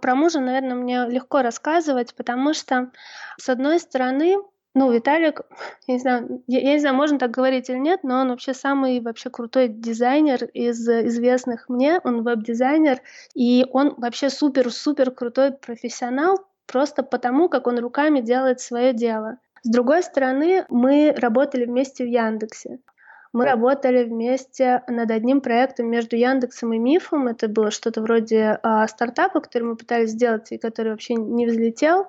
Про 0.00 0.14
мужа, 0.14 0.40
наверное, 0.40 0.74
мне 0.74 1.06
легко 1.08 1.42
рассказывать, 1.42 2.14
потому 2.14 2.52
что, 2.52 2.90
с 3.38 3.48
одной 3.48 3.80
стороны, 3.80 4.36
ну, 4.74 4.92
Виталик, 4.92 5.40
я 5.86 5.94
не 5.94 6.00
знаю, 6.00 6.42
я, 6.46 6.60
я 6.60 6.72
не 6.74 6.80
знаю, 6.80 6.94
можно 6.94 7.18
так 7.18 7.30
говорить 7.30 7.70
или 7.70 7.78
нет, 7.78 8.00
но 8.04 8.20
он 8.20 8.28
вообще 8.28 8.52
самый 8.52 9.00
вообще 9.00 9.30
крутой 9.30 9.68
дизайнер 9.68 10.44
из 10.44 10.86
известных 10.86 11.68
мне, 11.68 11.98
он 12.04 12.22
веб-дизайнер, 12.22 13.00
и 13.34 13.64
он 13.72 13.94
вообще 13.96 14.28
супер-супер 14.28 15.10
крутой 15.12 15.52
профессионал, 15.52 16.46
просто 16.66 17.02
потому, 17.02 17.48
как 17.48 17.66
он 17.66 17.78
руками 17.78 18.20
делает 18.20 18.60
свое 18.60 18.92
дело. 18.92 19.38
С 19.62 19.70
другой 19.70 20.02
стороны, 20.02 20.66
мы 20.68 21.14
работали 21.16 21.64
вместе 21.64 22.04
в 22.04 22.08
Яндексе. 22.08 22.78
Мы 23.36 23.44
работали 23.44 24.04
вместе 24.04 24.82
над 24.86 25.10
одним 25.10 25.42
проектом 25.42 25.90
между 25.90 26.16
Яндексом 26.16 26.72
и 26.72 26.78
Мифом. 26.78 27.28
Это 27.28 27.48
было 27.48 27.70
что-то 27.70 28.00
вроде 28.00 28.58
э, 28.62 28.86
стартапа, 28.88 29.40
который 29.40 29.64
мы 29.64 29.76
пытались 29.76 30.12
сделать 30.12 30.52
и 30.52 30.56
который 30.56 30.92
вообще 30.92 31.16
не 31.16 31.46
взлетел. 31.46 32.06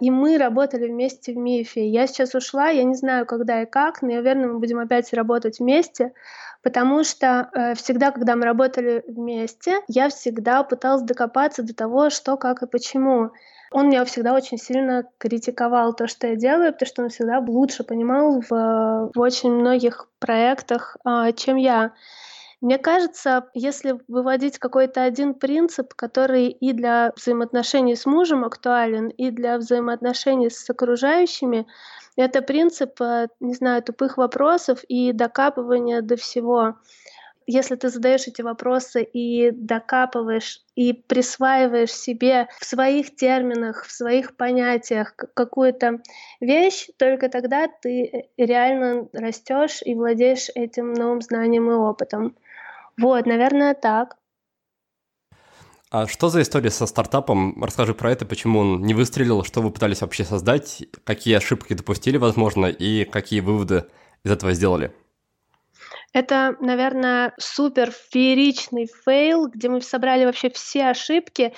И 0.00 0.10
мы 0.10 0.38
работали 0.38 0.88
вместе 0.88 1.34
в 1.34 1.36
Мифе. 1.36 1.86
Я 1.86 2.08
сейчас 2.08 2.34
ушла, 2.34 2.68
я 2.70 2.82
не 2.82 2.96
знаю, 2.96 3.26
когда 3.26 3.62
и 3.62 3.66
как, 3.66 4.02
но 4.02 4.10
я 4.10 4.18
уверена, 4.18 4.48
мы 4.48 4.58
будем 4.58 4.80
опять 4.80 5.12
работать 5.12 5.60
вместе, 5.60 6.12
потому 6.64 7.04
что 7.04 7.48
э, 7.54 7.74
всегда, 7.76 8.10
когда 8.10 8.34
мы 8.34 8.44
работали 8.44 9.04
вместе, 9.06 9.76
я 9.86 10.08
всегда 10.08 10.64
пыталась 10.64 11.02
докопаться 11.02 11.62
до 11.62 11.76
того, 11.76 12.10
что, 12.10 12.36
как 12.36 12.64
и 12.64 12.66
почему. 12.66 13.30
Он 13.72 13.88
меня 13.88 14.04
всегда 14.04 14.34
очень 14.34 14.58
сильно 14.58 15.04
критиковал 15.18 15.94
то, 15.94 16.06
что 16.06 16.28
я 16.28 16.36
делаю, 16.36 16.72
потому 16.72 16.86
что 16.88 17.02
он 17.02 17.08
всегда 17.08 17.38
лучше 17.40 17.84
понимал 17.84 18.40
в, 18.40 19.10
в 19.14 19.18
очень 19.18 19.50
многих 19.52 20.08
проектах, 20.18 20.96
а, 21.04 21.32
чем 21.32 21.56
я. 21.56 21.92
Мне 22.60 22.78
кажется, 22.78 23.48
если 23.52 24.00
выводить 24.08 24.58
какой-то 24.58 25.02
один 25.02 25.34
принцип, 25.34 25.92
который 25.94 26.48
и 26.48 26.72
для 26.72 27.12
взаимоотношений 27.14 27.96
с 27.96 28.06
мужем 28.06 28.44
актуален, 28.44 29.08
и 29.08 29.30
для 29.30 29.58
взаимоотношений 29.58 30.48
с 30.48 30.68
окружающими, 30.70 31.66
это 32.16 32.40
принцип, 32.40 32.98
э, 33.00 33.28
не 33.40 33.54
знаю, 33.54 33.82
тупых 33.82 34.16
вопросов 34.16 34.82
и 34.88 35.12
докапывания 35.12 36.00
до 36.00 36.16
всего 36.16 36.76
если 37.46 37.76
ты 37.76 37.88
задаешь 37.88 38.26
эти 38.26 38.42
вопросы 38.42 39.02
и 39.02 39.50
докапываешь 39.52 40.60
и 40.74 40.92
присваиваешь 40.92 41.92
себе 41.92 42.48
в 42.58 42.64
своих 42.64 43.14
терминах, 43.14 43.84
в 43.84 43.92
своих 43.92 44.36
понятиях 44.36 45.14
какую-то 45.16 46.00
вещь, 46.40 46.88
только 46.98 47.28
тогда 47.28 47.68
ты 47.68 48.28
реально 48.36 49.08
растешь 49.12 49.80
и 49.84 49.94
владеешь 49.94 50.48
этим 50.54 50.92
новым 50.92 51.22
знанием 51.22 51.70
и 51.70 51.74
опытом. 51.74 52.36
Вот, 52.98 53.26
наверное, 53.26 53.74
так. 53.74 54.16
А 55.90 56.08
что 56.08 56.28
за 56.28 56.42
история 56.42 56.70
со 56.70 56.86
стартапом? 56.86 57.62
Расскажи 57.62 57.94
про 57.94 58.10
это, 58.10 58.26
почему 58.26 58.58
он 58.58 58.82
не 58.82 58.92
выстрелил, 58.92 59.44
что 59.44 59.62
вы 59.62 59.70
пытались 59.70 60.00
вообще 60.00 60.24
создать, 60.24 60.84
какие 61.04 61.36
ошибки 61.36 61.74
допустили, 61.74 62.16
возможно, 62.16 62.66
и 62.66 63.04
какие 63.04 63.40
выводы 63.40 63.84
из 64.24 64.32
этого 64.32 64.52
сделали? 64.52 64.92
Это, 66.16 66.56
наверное, 66.60 67.34
супер 67.36 67.90
фееричный 67.90 68.88
фейл, 69.04 69.48
где 69.48 69.68
мы 69.68 69.82
собрали 69.82 70.24
вообще 70.24 70.48
все 70.48 70.86
ошибки. 70.86 71.52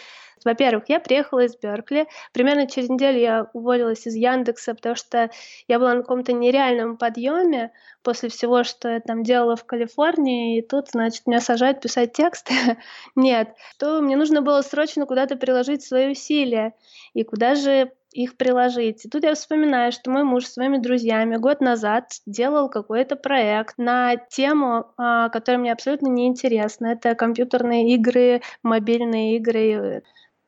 Во-первых, 0.44 0.88
я 0.88 0.98
приехала 0.98 1.44
из 1.44 1.56
Беркли. 1.56 2.08
Примерно 2.32 2.66
через 2.66 2.88
неделю 2.88 3.20
я 3.20 3.46
уволилась 3.52 4.04
из 4.08 4.16
Яндекса, 4.16 4.74
потому 4.74 4.96
что 4.96 5.30
я 5.68 5.78
была 5.78 5.94
на 5.94 6.00
каком-то 6.00 6.32
нереальном 6.32 6.96
подъеме 6.96 7.70
после 8.02 8.30
всего, 8.30 8.64
что 8.64 8.88
я 8.88 8.98
там 8.98 9.22
делала 9.22 9.54
в 9.54 9.64
Калифорнии, 9.64 10.58
и 10.58 10.62
тут, 10.62 10.88
значит, 10.90 11.28
меня 11.28 11.40
сажают 11.40 11.80
писать 11.80 12.12
тексты. 12.14 12.52
Нет, 13.14 13.54
то 13.78 14.00
мне 14.00 14.16
нужно 14.16 14.42
было 14.42 14.62
срочно 14.62 15.06
куда-то 15.06 15.36
приложить 15.36 15.84
свои 15.84 16.10
усилия. 16.10 16.74
И 17.14 17.22
куда 17.22 17.54
же 17.54 17.92
их 18.12 18.36
приложить. 18.36 19.04
И 19.04 19.08
тут 19.08 19.24
я 19.24 19.34
вспоминаю, 19.34 19.92
что 19.92 20.10
мой 20.10 20.24
муж 20.24 20.46
с 20.46 20.54
своими 20.54 20.78
друзьями 20.78 21.36
год 21.36 21.60
назад 21.60 22.10
делал 22.26 22.68
какой-то 22.68 23.16
проект 23.16 23.76
на 23.78 24.16
тему, 24.16 24.86
а, 24.96 25.28
которая 25.28 25.60
мне 25.60 25.72
абсолютно 25.72 26.08
не 26.08 26.26
интересна. 26.26 26.88
Это 26.88 27.14
компьютерные 27.14 27.94
игры, 27.94 28.42
мобильные 28.62 29.36
игры. 29.36 30.02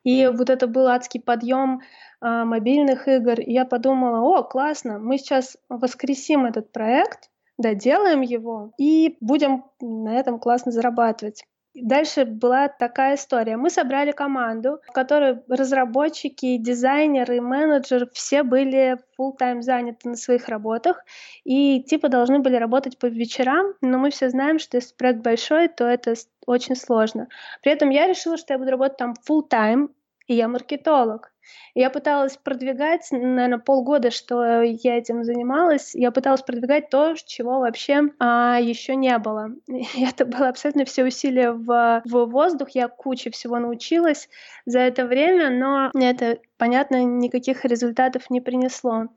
И 0.04 0.26
вот 0.26 0.48
это 0.48 0.66
был 0.66 0.86
адский 0.86 1.20
подъем 1.20 1.82
а, 2.20 2.44
мобильных 2.44 3.08
игр. 3.08 3.40
И 3.40 3.52
я 3.52 3.64
подумала, 3.64 4.20
о, 4.20 4.42
классно, 4.42 4.98
мы 4.98 5.18
сейчас 5.18 5.56
воскресим 5.68 6.46
этот 6.46 6.72
проект, 6.72 7.30
доделаем 7.58 8.22
его 8.22 8.72
и 8.78 9.16
будем 9.20 9.64
на 9.80 10.18
этом 10.18 10.38
классно 10.38 10.72
зарабатывать. 10.72 11.44
Дальше 11.74 12.24
была 12.24 12.66
такая 12.68 13.14
история. 13.14 13.56
Мы 13.56 13.70
собрали 13.70 14.10
команду, 14.10 14.80
в 14.88 14.92
которой 14.92 15.40
разработчики, 15.48 16.56
дизайнеры, 16.56 17.40
менеджеры 17.40 18.08
все 18.12 18.42
были 18.42 18.98
full 19.16 19.36
тайм 19.38 19.62
заняты 19.62 20.08
на 20.08 20.16
своих 20.16 20.48
работах 20.48 21.04
и 21.44 21.80
типа 21.84 22.08
должны 22.08 22.40
были 22.40 22.56
работать 22.56 22.98
по 22.98 23.06
вечерам, 23.06 23.74
но 23.82 23.98
мы 23.98 24.10
все 24.10 24.30
знаем, 24.30 24.58
что 24.58 24.78
если 24.78 24.96
проект 24.96 25.20
большой, 25.20 25.68
то 25.68 25.84
это 25.84 26.14
очень 26.44 26.74
сложно. 26.74 27.28
При 27.62 27.70
этом 27.70 27.90
я 27.90 28.08
решила, 28.08 28.36
что 28.36 28.52
я 28.52 28.58
буду 28.58 28.72
работать 28.72 28.96
там 28.96 29.14
full 29.28 29.42
тайм 29.48 29.90
и 30.30 30.34
я 30.34 30.46
маркетолог. 30.46 31.32
Я 31.74 31.90
пыталась 31.90 32.36
продвигать, 32.36 33.08
наверное, 33.10 33.58
полгода, 33.58 34.12
что 34.12 34.62
я 34.62 34.96
этим 34.96 35.24
занималась, 35.24 35.92
я 35.92 36.12
пыталась 36.12 36.42
продвигать 36.42 36.88
то, 36.88 37.16
чего 37.26 37.58
вообще 37.58 38.02
а, 38.20 38.60
еще 38.60 38.94
не 38.94 39.18
было. 39.18 39.48
И 39.66 39.84
это 40.04 40.24
было 40.24 40.48
абсолютно 40.48 40.84
все 40.84 41.04
усилия 41.04 41.50
в, 41.50 42.02
в 42.04 42.26
воздух, 42.26 42.68
я 42.74 42.86
куче 42.86 43.30
всего 43.30 43.58
научилась 43.58 44.28
за 44.66 44.78
это 44.78 45.04
время, 45.04 45.50
но 45.50 45.90
это, 46.00 46.38
понятно, 46.58 47.02
никаких 47.02 47.64
результатов 47.64 48.30
не 48.30 48.40
принесло. 48.40 49.08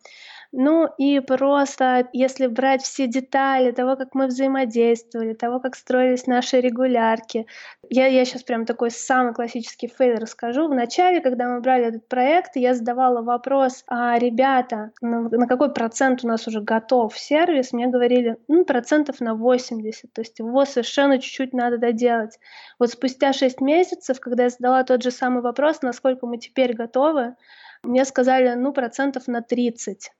Ну 0.55 0.87
и 0.99 1.19
просто, 1.19 2.07
если 2.13 2.45
брать 2.45 2.83
все 2.83 3.07
детали 3.07 3.71
того, 3.71 3.95
как 3.95 4.13
мы 4.13 4.27
взаимодействовали, 4.27 5.33
того, 5.33 5.59
как 5.59 5.75
строились 5.75 6.27
наши 6.27 6.61
регулярки, 6.61 7.47
я, 7.89 8.05
я 8.05 8.23
сейчас 8.23 8.43
прям 8.43 8.67
такой 8.67 8.91
самый 8.91 9.33
классический 9.33 9.87
фейл 9.87 10.17
расскажу. 10.17 10.67
В 10.67 10.75
начале, 10.75 11.21
когда 11.21 11.49
мы 11.49 11.59
брали 11.59 11.85
этот 11.85 12.07
проект, 12.07 12.55
я 12.55 12.75
задавала 12.75 13.23
вопрос, 13.23 13.83
а, 13.87 14.19
ребята, 14.19 14.91
на, 15.01 15.21
на 15.21 15.47
какой 15.47 15.73
процент 15.73 16.23
у 16.23 16.27
нас 16.27 16.47
уже 16.47 16.61
готов 16.61 17.17
сервис? 17.17 17.73
Мне 17.73 17.87
говорили, 17.87 18.37
ну, 18.47 18.63
процентов 18.63 19.21
на 19.21 19.33
80, 19.33 20.13
то 20.13 20.21
есть 20.21 20.37
его 20.37 20.65
совершенно 20.65 21.17
чуть-чуть 21.17 21.53
надо 21.53 21.79
доделать. 21.79 22.37
Вот 22.77 22.91
спустя 22.91 23.33
6 23.33 23.59
месяцев, 23.59 24.19
когда 24.19 24.43
я 24.43 24.49
задала 24.49 24.83
тот 24.83 25.01
же 25.01 25.09
самый 25.09 25.41
вопрос, 25.41 25.81
насколько 25.81 26.27
мы 26.27 26.37
теперь 26.37 26.75
готовы, 26.75 27.33
мне 27.81 28.05
сказали, 28.05 28.53
ну, 28.53 28.71
процентов 28.71 29.27
на 29.27 29.41
30. 29.41 30.11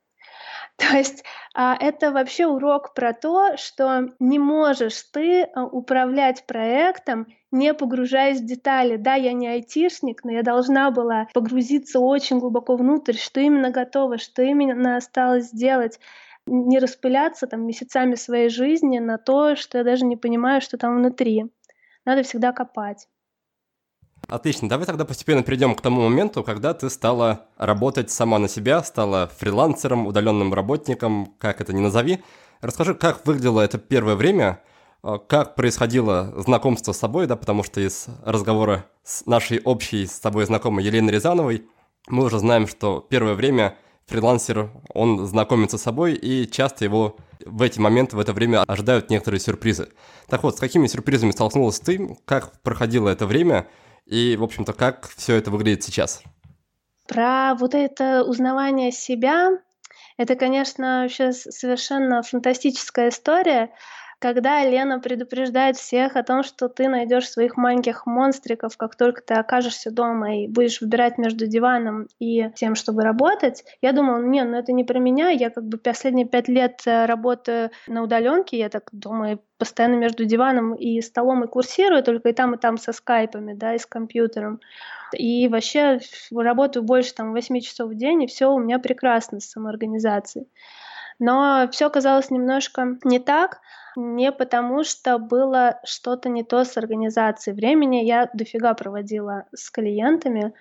То 0.78 0.98
есть 0.98 1.24
а, 1.54 1.76
это 1.80 2.12
вообще 2.12 2.48
урок 2.48 2.94
про 2.94 3.14
то, 3.14 3.58
что 3.58 4.10
не 4.20 4.40
можешь 4.40 5.02
ты 5.12 5.44
а, 5.44 5.66
управлять 5.66 6.46
проектом, 6.46 7.28
не 7.52 7.74
погружаясь 7.74 8.42
в 8.42 8.46
детали. 8.46 8.98
Да, 8.98 9.16
я 9.16 9.34
не 9.34 9.48
айтишник, 9.48 10.24
но 10.24 10.32
я 10.32 10.44
должна 10.44 10.92
была 10.92 11.28
погрузиться 11.34 12.00
очень 12.00 12.40
глубоко 12.40 12.76
внутрь, 12.76 13.16
что 13.16 13.40
именно 13.40 13.70
готово, 13.70 14.18
что 14.18 14.42
именно 14.42 14.98
осталось 14.98 15.46
сделать 15.46 16.00
не 16.46 16.80
распыляться 16.80 17.48
там 17.48 17.66
месяцами 17.66 18.16
своей 18.16 18.50
жизни 18.50 19.00
на 19.00 19.18
то, 19.18 19.56
что 19.56 19.78
я 19.78 19.84
даже 19.84 20.06
не 20.06 20.18
понимаю, 20.18 20.62
что 20.62 20.78
там 20.78 20.98
внутри. 20.98 21.46
Надо 22.06 22.24
всегда 22.24 22.52
копать. 22.52 23.08
Отлично, 24.28 24.70
давай 24.70 24.86
тогда 24.86 25.06
постепенно 25.06 25.44
перейдем 25.44 25.76
к 25.76 25.82
тому 25.82 26.02
моменту, 26.02 26.44
когда 26.44 26.74
ты 26.74 26.90
стала 26.90 27.46
работать 27.58 28.10
сама 28.10 28.40
на 28.40 28.48
себя, 28.48 28.84
стала 28.84 29.30
фрилансером, 29.38 30.08
удаленным 30.08 30.54
работником, 30.54 31.34
как 31.38 31.62
это 31.62 31.74
ни 31.74 31.82
назови. 31.82 32.24
Расскажи, 32.62 32.96
как 32.96 33.26
выглядело 33.26 33.62
это 33.62 33.78
первое 33.78 34.16
время, 34.16 34.62
а, 35.04 35.18
как 35.18 35.56
происходило 35.56 36.34
знакомство 36.38 36.94
с 36.94 36.98
собой, 36.98 37.28
да, 37.28 37.36
потому 37.36 37.64
что 37.64 37.82
из 37.82 38.08
разговора 38.24 38.86
с 39.04 39.26
нашей 39.26 39.60
общей 39.60 40.06
с 40.06 40.20
тобой 40.20 40.46
знакомой 40.46 40.84
Еленой 40.86 41.14
Рязановой 41.14 41.66
мы 42.08 42.26
уже 42.26 42.40
знаем, 42.40 42.68
что 42.68 43.06
первое 43.10 43.34
время 43.34 43.76
фрилансер, 44.06 44.72
он 44.94 45.26
знакомится 45.28 45.78
с 45.78 45.82
собой, 45.82 46.14
и 46.14 46.50
часто 46.50 46.86
его 46.86 47.18
в 47.46 47.62
эти 47.62 47.80
моменты, 47.80 48.16
в 48.16 48.20
это 48.20 48.34
время 48.34 48.64
ожидают 48.64 49.10
некоторые 49.10 49.40
сюрпризы. 49.40 49.90
Так 50.28 50.44
вот, 50.44 50.58
с 50.58 50.60
какими 50.60 50.88
сюрпризами 50.88 51.32
столкнулась 51.32 51.80
ты, 51.80 52.18
как 52.26 52.62
проходило 52.62 53.10
это 53.10 53.26
время, 53.26 53.68
и, 54.06 54.36
в 54.36 54.44
общем-то, 54.44 54.74
как 54.74 55.10
все 55.10 55.36
это 55.36 55.52
выглядит 55.52 55.84
сейчас? 55.84 56.22
Про 57.08 57.56
вот 57.56 57.74
это 57.76 58.24
узнавание 58.24 58.92
себя, 58.92 59.52
это, 60.18 60.36
конечно, 60.36 61.08
сейчас 61.10 61.42
совершенно 61.42 62.22
фантастическая 62.22 63.10
история 63.10 63.72
когда 64.24 64.64
Лена 64.64 65.02
предупреждает 65.02 65.76
всех 65.76 66.16
о 66.16 66.24
том, 66.24 66.44
что 66.44 66.70
ты 66.70 66.88
найдешь 66.88 67.30
своих 67.30 67.58
маленьких 67.58 68.06
монстриков, 68.06 68.78
как 68.78 68.96
только 68.96 69.22
ты 69.22 69.34
окажешься 69.34 69.92
дома 69.92 70.38
и 70.38 70.48
будешь 70.48 70.80
выбирать 70.80 71.18
между 71.18 71.46
диваном 71.46 72.08
и 72.20 72.50
тем, 72.56 72.76
чтобы 72.76 73.04
работать, 73.04 73.66
я 73.82 73.92
думала, 73.92 74.22
не, 74.22 74.42
ну 74.46 74.58
это 74.58 74.72
не 74.72 74.86
про 74.86 74.98
меня, 74.98 75.28
я 75.28 75.50
как 75.50 75.66
бы 75.66 75.78
последние 75.78 76.26
пять 76.26 76.48
лет 76.48 76.84
э, 76.86 77.06
работаю 77.06 77.72
на 77.88 78.02
удаленке, 78.02 78.58
я 78.58 78.70
так 78.70 78.88
думаю, 78.94 79.42
постоянно 79.58 79.96
между 79.96 80.24
диваном 80.24 80.74
и 80.74 81.02
столом 81.02 81.44
и 81.44 81.48
курсирую, 81.48 82.02
только 82.02 82.30
и 82.30 82.34
там, 82.34 82.56
и 82.56 82.58
там 82.58 82.78
со 82.78 82.94
скайпами, 82.94 83.52
да, 83.52 83.76
и 83.76 83.78
с 83.78 83.86
компьютером. 83.86 84.62
И 85.12 85.50
вообще 85.50 86.00
работаю 86.34 86.84
больше 86.84 87.14
там 87.14 87.34
8 87.34 87.60
часов 87.60 87.92
в 87.92 87.96
день, 87.96 88.24
и 88.24 88.28
все 88.28 88.50
у 88.50 88.58
меня 88.58 88.80
прекрасно 88.80 89.42
с 89.42 89.50
самоорганизацией. 89.50 90.48
Но 91.26 91.70
все 91.72 91.86
оказалось 91.86 92.32
немножко 92.32 92.98
не 93.06 93.18
так, 93.18 93.62
не 93.96 94.34
потому 94.34 94.84
что 94.84 95.18
было 95.18 95.80
что-то 95.86 96.28
не 96.28 96.44
то 96.44 96.66
с 96.66 96.76
организацией. 96.76 97.56
Времени 97.56 98.04
я 98.04 98.30
дофига 98.34 98.74
проводила 98.74 99.46
с 99.56 99.72
клиентами, 99.72 100.54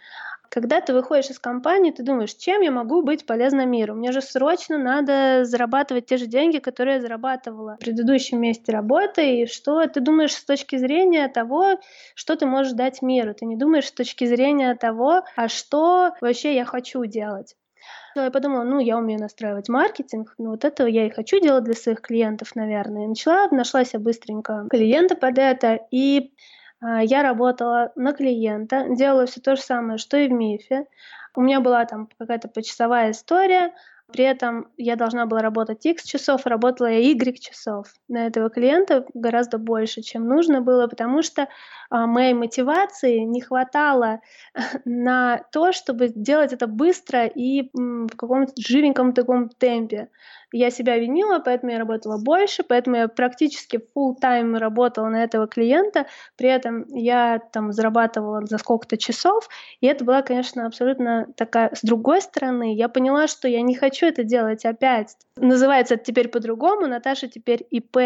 когда 0.50 0.80
ты 0.80 0.92
выходишь 0.92 1.30
из 1.30 1.40
компании, 1.40 1.90
ты 1.90 2.04
думаешь, 2.04 2.34
чем 2.34 2.60
я 2.60 2.70
могу 2.70 3.02
быть 3.02 3.26
полезна 3.26 3.66
миру? 3.66 3.94
Мне 3.94 4.12
же 4.12 4.20
срочно 4.20 4.78
надо 4.78 5.44
зарабатывать 5.44 6.06
те 6.06 6.16
же 6.16 6.26
деньги, 6.26 6.58
которые 6.58 6.96
я 6.96 7.00
зарабатывала 7.00 7.74
в 7.80 7.84
предыдущем 7.84 8.40
месте 8.40 8.70
работы, 8.70 9.40
и 9.40 9.46
что 9.46 9.84
ты 9.88 9.98
думаешь 10.00 10.34
с 10.34 10.44
точки 10.44 10.76
зрения 10.76 11.26
того, 11.26 11.80
что 12.14 12.36
ты 12.36 12.46
можешь 12.46 12.74
дать 12.74 13.02
миру. 13.02 13.34
Ты 13.34 13.46
не 13.46 13.56
думаешь 13.56 13.86
с 13.86 13.92
точки 13.92 14.26
зрения 14.26 14.76
того, 14.76 15.24
а 15.34 15.48
что 15.48 16.12
вообще 16.20 16.54
я 16.54 16.64
хочу 16.64 17.04
делать. 17.06 17.56
Я 18.14 18.30
подумала, 18.30 18.64
ну, 18.64 18.78
я 18.78 18.98
умею 18.98 19.20
настраивать 19.20 19.68
маркетинг, 19.68 20.34
ну, 20.38 20.50
вот 20.50 20.64
этого 20.64 20.86
я 20.86 21.06
и 21.06 21.10
хочу 21.10 21.40
делать 21.40 21.64
для 21.64 21.74
своих 21.74 22.00
клиентов, 22.00 22.54
наверное. 22.54 23.04
И 23.04 23.08
начала, 23.08 23.48
нашла 23.50 23.84
себе 23.84 24.00
быстренько 24.00 24.66
клиента 24.70 25.16
под 25.16 25.38
это, 25.38 25.80
и 25.90 26.32
а, 26.80 27.02
я 27.02 27.22
работала 27.22 27.92
на 27.96 28.12
клиента, 28.12 28.86
делала 28.90 29.26
все 29.26 29.40
то 29.40 29.56
же 29.56 29.62
самое, 29.62 29.98
что 29.98 30.16
и 30.16 30.28
в 30.28 30.32
МИФе. 30.32 30.86
У 31.34 31.40
меня 31.40 31.60
была 31.60 31.84
там 31.86 32.08
какая-то 32.18 32.48
почасовая 32.48 33.12
история, 33.12 33.72
при 34.12 34.24
этом 34.24 34.68
я 34.76 34.96
должна 34.96 35.24
была 35.26 35.40
работать 35.40 35.86
X 35.86 36.04
часов, 36.04 36.44
работала 36.44 36.88
я 36.88 36.98
Y 36.98 37.38
часов. 37.40 37.86
На 38.08 38.26
этого 38.26 38.50
клиента 38.50 39.06
гораздо 39.14 39.56
больше, 39.56 40.02
чем 40.02 40.28
нужно 40.28 40.60
было, 40.60 40.86
потому 40.86 41.22
что 41.22 41.48
моей 41.92 42.32
мотивации 42.32 43.18
не 43.18 43.40
хватало 43.40 44.20
на 44.84 45.44
то, 45.52 45.72
чтобы 45.72 46.08
делать 46.08 46.52
это 46.52 46.66
быстро 46.66 47.26
и 47.26 47.70
в 47.74 48.16
каком-то 48.16 48.52
живеньком 48.56 49.12
таком 49.12 49.48
темпе. 49.48 50.08
Я 50.52 50.70
себя 50.70 50.98
винила, 50.98 51.38
поэтому 51.38 51.72
я 51.72 51.78
работала 51.78 52.18
больше, 52.22 52.62
поэтому 52.62 52.96
я 52.96 53.08
практически 53.08 53.80
full 53.96 54.14
time 54.22 54.58
работала 54.58 55.08
на 55.08 55.24
этого 55.24 55.46
клиента, 55.46 56.06
при 56.36 56.48
этом 56.48 56.84
я 56.88 57.40
там 57.52 57.72
зарабатывала 57.72 58.44
за 58.44 58.58
сколько-то 58.58 58.98
часов, 58.98 59.48
и 59.80 59.86
это 59.86 60.04
была, 60.04 60.22
конечно, 60.22 60.66
абсолютно 60.66 61.26
такая... 61.36 61.74
С 61.74 61.82
другой 61.82 62.20
стороны, 62.20 62.74
я 62.74 62.88
поняла, 62.88 63.28
что 63.28 63.48
я 63.48 63.62
не 63.62 63.74
хочу 63.74 64.06
это 64.06 64.24
делать 64.24 64.66
опять. 64.66 65.16
Называется 65.36 65.94
это 65.94 66.04
теперь 66.04 66.28
по-другому, 66.28 66.86
Наташа 66.86 67.28
теперь 67.28 67.66
ИП, 67.70 67.96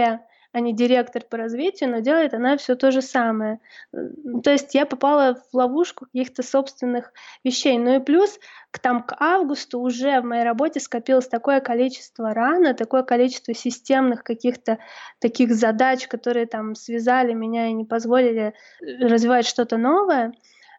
а 0.57 0.61
не 0.61 0.73
директор 0.73 1.23
по 1.23 1.37
развитию, 1.37 1.91
но 1.91 1.99
делает 1.99 2.33
она 2.33 2.57
все 2.57 2.77
то 2.77 2.91
же 2.91 3.03
самое. 3.03 3.61
То 3.93 4.51
есть 4.51 4.75
я 4.75 4.87
попала 4.87 5.35
в 5.35 5.55
ловушку 5.55 6.07
каких-то 6.07 6.43
собственных 6.43 7.13
вещей. 7.45 7.77
Ну 7.77 7.97
и 7.97 7.99
плюс 7.99 8.39
к, 8.71 8.79
там, 8.79 9.03
к 9.03 9.15
августу 9.21 9.79
уже 9.79 10.19
в 10.23 10.25
моей 10.25 10.45
работе 10.45 10.81
скопилось 10.81 11.29
такое 11.29 11.61
количество 11.61 12.33
рано, 12.33 12.73
такое 12.73 13.03
количество 13.03 13.53
системных 13.53 14.25
каких-то 14.25 14.79
таких 15.19 15.55
задач, 15.55 16.09
которые 16.09 16.47
там 16.47 16.75
связали 16.75 17.35
меня 17.35 17.67
и 17.67 17.75
не 17.75 17.85
позволили 17.85 18.55
э, 18.81 19.07
развивать 19.07 19.47
что-то 19.47 19.77
новое, 19.77 20.33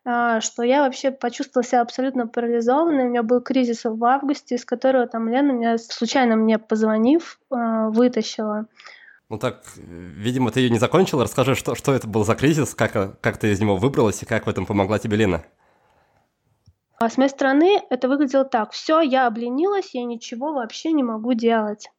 а, 0.05 0.41
что 0.41 0.63
я 0.63 0.81
вообще 0.81 1.11
почувствовала 1.11 1.63
себя 1.63 1.81
абсолютно 1.81 2.25
парализованной. 2.25 3.05
У 3.05 3.09
меня 3.09 3.21
был 3.21 3.41
кризис 3.41 3.81
в 3.83 4.03
августе, 4.03 4.55
из 4.55 4.65
которого 4.65 5.05
там 5.05 5.29
Лена 5.29 5.51
меня 5.51 5.77
случайно 5.77 6.35
мне 6.35 6.57
позвонив, 6.57 7.39
а, 7.51 7.89
вытащила. 7.89 8.65
Ну 9.29 9.37
так, 9.37 9.63
видимо, 9.75 10.51
ты 10.51 10.61
ее 10.61 10.69
не 10.69 10.79
закончила. 10.79 11.23
Расскажи, 11.23 11.55
что, 11.55 11.75
что 11.75 11.93
это 11.93 12.07
был 12.07 12.23
за 12.23 12.35
кризис, 12.35 12.73
как, 12.73 13.19
как 13.19 13.37
ты 13.37 13.51
из 13.51 13.59
него 13.59 13.75
выбралась 13.75 14.23
и 14.23 14.25
как 14.25 14.45
в 14.45 14.49
этом 14.49 14.65
помогла 14.65 14.99
тебе 14.99 15.17
Лена? 15.17 15.43
А 16.99 17.09
с 17.09 17.17
моей 17.17 17.29
стороны 17.29 17.81
это 17.89 18.07
выглядело 18.07 18.45
так. 18.45 18.71
Все, 18.71 19.01
я 19.01 19.27
обленилась, 19.27 19.93
я 19.93 20.03
ничего 20.05 20.53
вообще 20.53 20.93
не 20.93 21.03
могу 21.03 21.33
делать. 21.33 21.91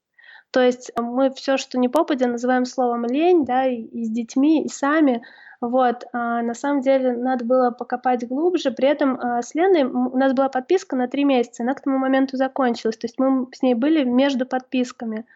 То 0.50 0.60
есть 0.60 0.90
мы 0.96 1.30
все, 1.30 1.58
что 1.58 1.78
не 1.78 1.88
попадя, 1.88 2.26
называем 2.26 2.64
словом 2.64 3.04
лень, 3.04 3.44
да, 3.44 3.66
и, 3.66 3.76
и 3.76 4.04
с 4.04 4.10
детьми, 4.10 4.64
и 4.64 4.68
сами. 4.68 5.22
Вот, 5.60 6.04
а 6.12 6.40
на 6.42 6.54
самом 6.54 6.82
деле 6.82 7.16
надо 7.16 7.44
было 7.44 7.72
покопать 7.72 8.26
глубже. 8.28 8.70
При 8.70 8.86
этом 8.86 9.18
а, 9.20 9.42
с 9.42 9.56
Леной 9.56 9.84
у 9.84 10.16
нас 10.16 10.32
была 10.32 10.48
подписка 10.48 10.94
на 10.94 11.08
три 11.08 11.24
месяца, 11.24 11.64
она 11.64 11.74
к 11.74 11.80
тому 11.80 11.98
моменту 11.98 12.36
закончилась. 12.36 12.96
То 12.96 13.06
есть 13.06 13.18
мы 13.18 13.48
с 13.52 13.60
ней 13.60 13.74
были 13.74 14.04
между 14.04 14.46
подписками. 14.46 15.26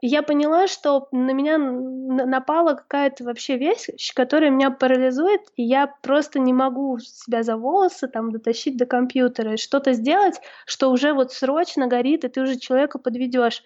И 0.00 0.06
я 0.06 0.22
поняла, 0.22 0.68
что 0.68 1.08
на 1.10 1.32
меня 1.32 1.58
напала 1.58 2.74
какая-то 2.74 3.24
вообще 3.24 3.56
вещь, 3.56 3.88
которая 4.14 4.50
меня 4.50 4.70
парализует, 4.70 5.42
и 5.56 5.64
я 5.64 5.88
просто 6.02 6.38
не 6.38 6.52
могу 6.52 6.98
себя 6.98 7.42
за 7.42 7.56
волосы 7.56 8.06
там 8.06 8.30
дотащить 8.30 8.76
до 8.76 8.86
компьютера 8.86 9.54
и 9.54 9.56
что-то 9.56 9.94
сделать, 9.94 10.40
что 10.64 10.90
уже 10.90 11.12
вот 11.12 11.32
срочно 11.32 11.88
горит, 11.88 12.24
и 12.24 12.28
ты 12.28 12.40
уже 12.42 12.58
человека 12.58 12.98
подведешь. 12.98 13.62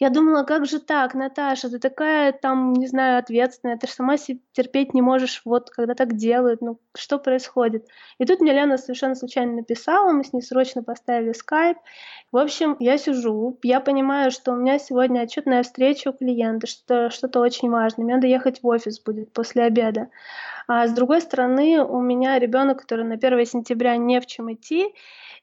Я 0.00 0.10
думала, 0.10 0.44
как 0.44 0.64
же 0.64 0.78
так, 0.78 1.14
Наташа, 1.14 1.68
ты 1.68 1.80
такая 1.80 2.32
там, 2.32 2.72
не 2.72 2.86
знаю, 2.86 3.18
ответственная, 3.18 3.76
ты 3.76 3.88
же 3.88 3.94
сама 3.94 4.16
себе 4.16 4.38
терпеть 4.52 4.94
не 4.94 5.02
можешь, 5.02 5.42
вот 5.44 5.70
когда 5.70 5.94
так 5.94 6.14
делают, 6.14 6.60
ну 6.60 6.78
что 6.96 7.18
происходит? 7.18 7.88
И 8.18 8.24
тут 8.24 8.40
мне 8.40 8.52
Лена 8.52 8.78
совершенно 8.78 9.16
случайно 9.16 9.54
написала, 9.54 10.12
мы 10.12 10.22
с 10.22 10.32
ней 10.32 10.40
срочно 10.40 10.84
поставили 10.84 11.32
скайп. 11.32 11.78
В 12.30 12.36
общем, 12.36 12.76
я 12.78 12.96
сижу, 12.96 13.58
я 13.64 13.80
понимаю, 13.80 14.30
что 14.30 14.52
у 14.52 14.56
меня 14.56 14.78
сегодня 14.78 15.22
отчетная 15.22 15.64
встреча 15.64 16.10
у 16.10 16.12
клиента, 16.12 16.68
что 16.68 17.10
что-то 17.10 17.40
очень 17.40 17.68
важное, 17.68 18.04
мне 18.04 18.14
надо 18.14 18.28
ехать 18.28 18.62
в 18.62 18.66
офис 18.68 19.00
будет 19.00 19.32
после 19.32 19.64
обеда. 19.64 20.10
А 20.68 20.86
с 20.86 20.92
другой 20.92 21.22
стороны, 21.22 21.82
у 21.82 22.00
меня 22.02 22.38
ребенок, 22.38 22.82
который 22.82 23.04
на 23.04 23.14
1 23.14 23.46
сентября 23.46 23.96
не 23.96 24.20
в 24.20 24.26
чем 24.26 24.52
идти, 24.52 24.94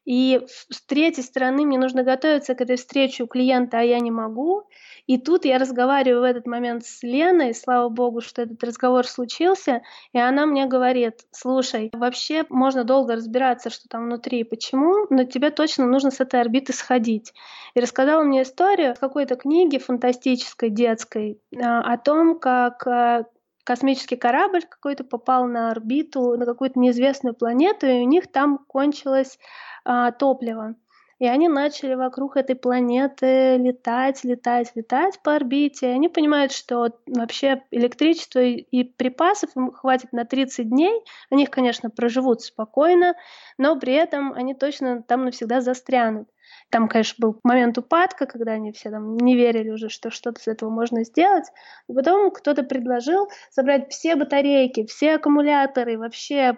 и 0.06 0.40
с 0.70 0.84
третьей 0.84 1.24
стороны 1.24 1.66
мне 1.66 1.80
нужно 1.80 2.04
готовиться 2.04 2.54
к 2.54 2.62
этой 2.62 2.76
встрече 2.76 3.24
у 3.24 3.28
клиента, 3.28 3.80
а 3.80 3.82
я 3.82 4.00
не 4.00 4.12
могу. 4.12 4.68
И 5.08 5.18
тут 5.18 5.46
я 5.46 5.58
разговариваю 5.58 6.22
в 6.22 6.24
этот 6.24 6.46
момент 6.46 6.86
с 6.86 7.02
Леной, 7.02 7.56
слава 7.56 7.90
богу, 7.90 8.22
что 8.22 8.44
этот 8.44 8.64
разговор 8.64 9.08
случился, 9.08 9.82
и 10.14 10.20
она 10.20 10.46
мне 10.46 10.68
говорит, 10.68 11.22
слушай, 11.32 11.90
вообще 11.94 12.46
можно 12.50 12.84
долго 12.84 13.16
разбираться, 13.16 13.72
что 13.72 13.88
там 13.90 14.06
внутри 14.06 14.42
и 14.42 14.44
почему, 14.44 15.08
но 15.10 15.24
тебе 15.24 15.50
точно 15.50 15.88
нужно 15.88 16.12
с 16.12 16.20
этой 16.20 16.40
орбиты 16.40 16.72
сходить. 16.72 17.34
И 17.74 17.80
рассказала 17.80 18.24
мне 18.24 18.44
историю 18.44 18.96
какой-то 19.00 19.36
книги 19.36 19.80
фантастической, 19.80 20.70
детской, 20.70 21.40
а, 21.56 21.82
о 21.82 21.98
том, 21.98 22.40
как 22.40 22.86
а, 22.86 23.26
космический 23.66 24.16
корабль 24.16 24.62
какой-то 24.62 25.04
попал 25.04 25.48
на 25.48 25.72
орбиту, 25.72 26.38
на 26.38 26.46
какую-то 26.46 26.80
неизвестную 26.80 27.34
планету, 27.34 27.88
и 27.88 28.02
у 28.02 28.08
них 28.08 28.32
там 28.32 28.60
кончилось 28.68 29.38
а, 29.84 30.12
топлива. 30.12 30.76
И 31.18 31.28
они 31.28 31.48
начали 31.48 31.94
вокруг 31.94 32.36
этой 32.36 32.56
планеты 32.56 33.56
летать, 33.58 34.24
летать, 34.26 34.74
летать 34.76 35.20
по 35.24 35.36
орбите. 35.36 35.88
И 35.88 35.94
они 35.94 36.10
понимают, 36.10 36.52
что 36.52 36.90
вообще 37.08 37.64
электричества 37.72 38.40
и 38.42 38.84
припасов 38.84 39.56
им 39.56 39.72
хватит 39.72 40.12
на 40.12 40.26
30 40.26 40.70
дней. 40.70 41.02
Они 41.30 41.44
их, 41.44 41.52
конечно, 41.52 41.90
проживут 41.90 42.42
спокойно, 42.42 43.16
но 43.58 43.80
при 43.80 43.94
этом 43.94 44.34
они 44.34 44.54
точно 44.56 45.04
там 45.04 45.24
навсегда 45.24 45.62
застрянут. 45.62 46.28
Там, 46.70 46.88
конечно, 46.88 47.16
был 47.20 47.40
момент 47.44 47.78
упадка, 47.78 48.26
когда 48.26 48.54
они 48.54 48.72
все 48.72 48.90
там 48.90 49.18
не 49.18 49.36
верили 49.36 49.70
уже, 49.70 49.90
что 49.90 50.10
что-то 50.10 50.42
с 50.42 50.48
этого 50.48 50.70
можно 50.70 51.04
сделать. 51.04 51.46
И 51.88 51.94
потом 51.94 52.32
кто-то 52.32 52.64
предложил 52.64 53.30
собрать 53.50 53.92
все 53.92 54.16
батарейки, 54.16 54.86
все 54.86 55.16
аккумуляторы, 55.16 55.98
вообще 55.98 56.58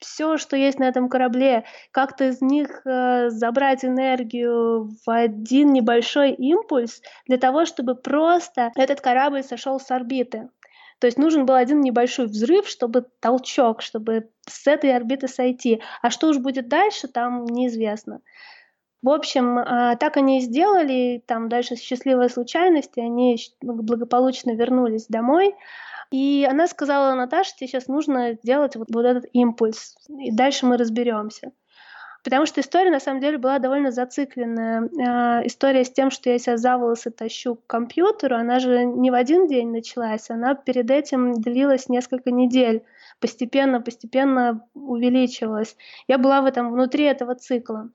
все, 0.00 0.38
что 0.38 0.56
есть 0.56 0.78
на 0.78 0.84
этом 0.88 1.08
корабле, 1.08 1.64
как-то 1.92 2.28
из 2.28 2.40
них 2.40 2.82
э, 2.86 3.28
забрать 3.28 3.84
энергию 3.84 4.90
в 5.04 5.10
один 5.10 5.72
небольшой 5.72 6.32
импульс 6.32 7.02
для 7.26 7.36
того, 7.36 7.66
чтобы 7.66 7.94
просто 7.94 8.72
этот 8.76 9.00
корабль 9.00 9.42
сошел 9.42 9.78
с 9.78 9.90
орбиты. 9.90 10.48
То 11.00 11.06
есть 11.06 11.18
нужен 11.18 11.46
был 11.46 11.54
один 11.54 11.80
небольшой 11.80 12.26
взрыв, 12.26 12.68
чтобы 12.68 13.06
толчок, 13.20 13.80
чтобы 13.80 14.30
с 14.46 14.66
этой 14.66 14.94
орбиты 14.94 15.28
сойти. 15.28 15.80
А 16.02 16.10
что 16.10 16.28
уж 16.28 16.38
будет 16.38 16.68
дальше, 16.68 17.08
там 17.08 17.46
неизвестно. 17.46 18.20
В 19.02 19.08
общем, 19.08 19.58
а, 19.58 19.96
так 19.96 20.16
они 20.16 20.38
и 20.38 20.42
сделали, 20.42 21.22
там 21.26 21.48
дальше 21.48 21.76
счастливая 21.76 22.28
случайность, 22.28 22.92
и 22.96 23.00
они 23.00 23.38
благополучно 23.62 24.54
вернулись 24.54 25.06
домой. 25.06 25.54
И 26.10 26.46
она 26.50 26.66
сказала, 26.66 27.14
Наташа, 27.14 27.54
тебе 27.56 27.68
сейчас 27.68 27.86
нужно 27.86 28.34
сделать 28.34 28.76
вот, 28.76 28.88
вот 28.92 29.04
этот 29.04 29.26
импульс, 29.32 29.96
и 30.08 30.30
дальше 30.32 30.66
мы 30.66 30.76
разберемся. 30.76 31.52
Потому 32.22 32.44
что 32.44 32.60
история, 32.60 32.90
на 32.90 33.00
самом 33.00 33.20
деле, 33.20 33.38
была 33.38 33.58
довольно 33.58 33.90
зацикленная. 33.90 34.82
Э, 34.82 35.46
история 35.46 35.84
с 35.84 35.90
тем, 35.90 36.10
что 36.10 36.28
я 36.28 36.38
себя 36.38 36.58
за 36.58 36.76
волосы 36.76 37.10
тащу 37.10 37.54
к 37.54 37.66
компьютеру, 37.66 38.36
она 38.36 38.58
же 38.58 38.84
не 38.84 39.10
в 39.10 39.14
один 39.14 39.46
день 39.46 39.70
началась, 39.70 40.28
она 40.28 40.54
перед 40.54 40.90
этим 40.90 41.40
длилась 41.40 41.88
несколько 41.88 42.30
недель, 42.30 42.84
постепенно, 43.20 43.80
постепенно 43.80 44.66
увеличивалась. 44.74 45.76
Я 46.08 46.18
была 46.18 46.42
в 46.42 46.44
этом, 46.44 46.72
внутри 46.72 47.04
этого 47.04 47.34
цикла. 47.34 47.90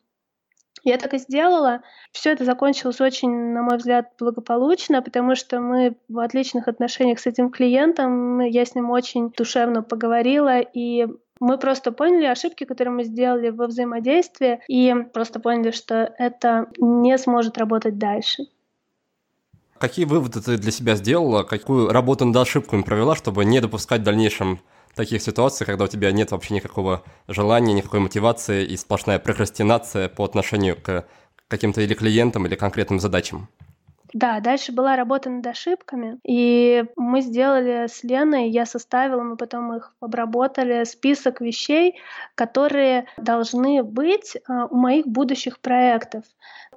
Я 0.86 1.00
так 1.00 1.16
и 1.16 1.18
сделала. 1.18 1.82
Все 2.12 2.32
это 2.32 2.46
закончилось 2.46 3.02
очень, 3.02 3.32
на 3.32 3.64
мой 3.64 3.78
взгляд, 3.78 4.12
благополучно, 4.20 5.02
потому 5.02 5.36
что 5.36 5.60
мы 5.60 5.98
в 6.08 6.20
отличных 6.20 6.68
отношениях 6.68 7.20
с 7.20 7.26
этим 7.26 7.50
клиентом. 7.50 8.40
Я 8.40 8.66
с 8.66 8.76
ним 8.76 8.92
очень 8.92 9.32
душевно 9.32 9.82
поговорила, 9.82 10.60
и 10.60 11.08
мы 11.40 11.58
просто 11.58 11.92
поняли 11.92 12.26
ошибки, 12.26 12.66
которые 12.66 12.94
мы 12.94 13.04
сделали 13.04 13.50
во 13.50 13.66
взаимодействии, 13.66 14.62
и 14.68 14.94
просто 15.12 15.40
поняли, 15.40 15.72
что 15.72 16.14
это 16.20 16.68
не 16.78 17.18
сможет 17.18 17.58
работать 17.58 17.98
дальше. 17.98 18.44
Какие 19.80 20.06
выводы 20.06 20.40
ты 20.40 20.58
для 20.58 20.72
себя 20.72 20.96
сделала? 20.96 21.42
Какую 21.42 21.90
работу 21.90 22.26
над 22.26 22.38
ошибками 22.38 22.84
провела, 22.84 23.16
чтобы 23.16 23.44
не 23.44 23.60
допускать 23.60 24.02
в 24.02 24.06
дальнейшем 24.06 24.60
таких 24.96 25.22
ситуаций, 25.22 25.66
когда 25.66 25.86
у 25.86 25.88
тебя 25.88 26.12
нет 26.12 26.32
вообще 26.32 26.56
никакого 26.56 27.04
желания, 27.28 27.74
никакой 27.74 28.00
мотивации 28.00 28.66
и 28.66 28.78
сплошная 28.78 29.20
прокрастинация 29.20 30.10
по 30.10 30.24
отношению 30.24 30.76
к 30.82 31.06
каким-то 31.48 31.82
или 31.82 31.94
клиентам, 31.94 32.46
или 32.46 32.56
конкретным 32.56 33.00
задачам? 33.00 33.50
Да, 34.14 34.40
дальше 34.40 34.72
была 34.72 34.96
работа 34.96 35.30
над 35.30 35.46
ошибками, 35.46 36.20
и 36.24 36.86
мы 36.96 37.20
сделали 37.20 37.88
с 37.88 38.02
Леной, 38.02 38.50
я 38.50 38.66
составила, 38.66 39.22
мы 39.22 39.36
потом 39.36 39.76
их 39.76 39.94
обработали, 40.00 40.86
список 40.86 41.42
вещей, 41.42 42.00
которые 42.36 43.08
должны 43.18 43.84
быть 43.84 44.38
а, 44.48 44.68
у 44.68 44.76
моих 44.76 45.06
будущих 45.06 45.60
проектов. 45.60 46.24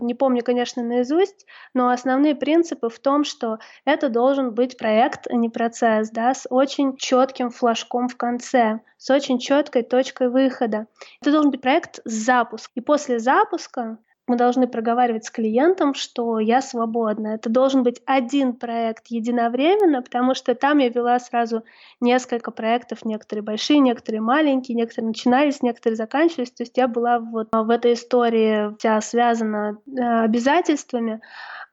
Не 0.01 0.15
помню, 0.15 0.43
конечно, 0.43 0.83
наизусть, 0.83 1.47
но 1.75 1.91
основные 1.91 2.35
принципы 2.35 2.89
в 2.89 2.99
том, 2.99 3.25
что 3.25 3.59
это 3.85 4.09
должен 4.09 4.55
быть 4.55 4.77
проект, 4.79 5.27
а 5.29 5.35
не 5.35 5.49
процесс, 5.49 6.11
да, 6.11 6.35
с 6.35 6.47
очень 6.51 6.97
четким 6.97 7.51
флажком 7.51 8.09
в 8.09 8.17
конце, 8.17 8.81
с 8.97 9.11
очень 9.11 9.39
четкой 9.39 9.83
точкой 9.83 10.29
выхода. 10.29 10.87
Это 11.21 11.33
должен 11.33 11.51
быть 11.51 11.61
проект 11.61 12.01
с 12.05 12.13
запуск. 12.13 12.71
И 12.75 12.81
после 12.81 13.19
запуска 13.19 13.99
мы 14.29 14.37
должны 14.37 14.69
проговаривать 14.69 15.25
с 15.25 15.31
клиентом, 15.31 15.95
что 15.95 16.39
я 16.39 16.61
свободна. 16.61 17.29
Это 17.29 17.49
должен 17.49 17.83
быть 17.83 18.01
один 18.07 18.53
проект 18.53 19.07
единовременно, 19.09 20.03
потому 20.03 20.35
что 20.35 20.55
там 20.55 20.79
я 20.79 20.89
вела 20.89 21.19
сразу 21.19 21.65
несколько 22.01 22.51
проектов, 22.51 23.05
некоторые 23.05 23.43
большие, 23.43 23.81
некоторые 23.81 24.21
маленькие, 24.21 24.77
некоторые 24.77 25.09
начинались, 25.09 25.63
некоторые 25.63 25.97
заканчивались. 25.97 26.51
То 26.51 26.63
есть 26.63 26.77
я 26.77 26.89
была 26.89 27.19
вот 27.19 27.49
в 27.51 27.71
этой 27.71 27.95
истории 27.95 28.77
вся 28.79 29.01
связана 29.01 29.79
э, 29.87 30.01
обязательствами. 30.01 31.21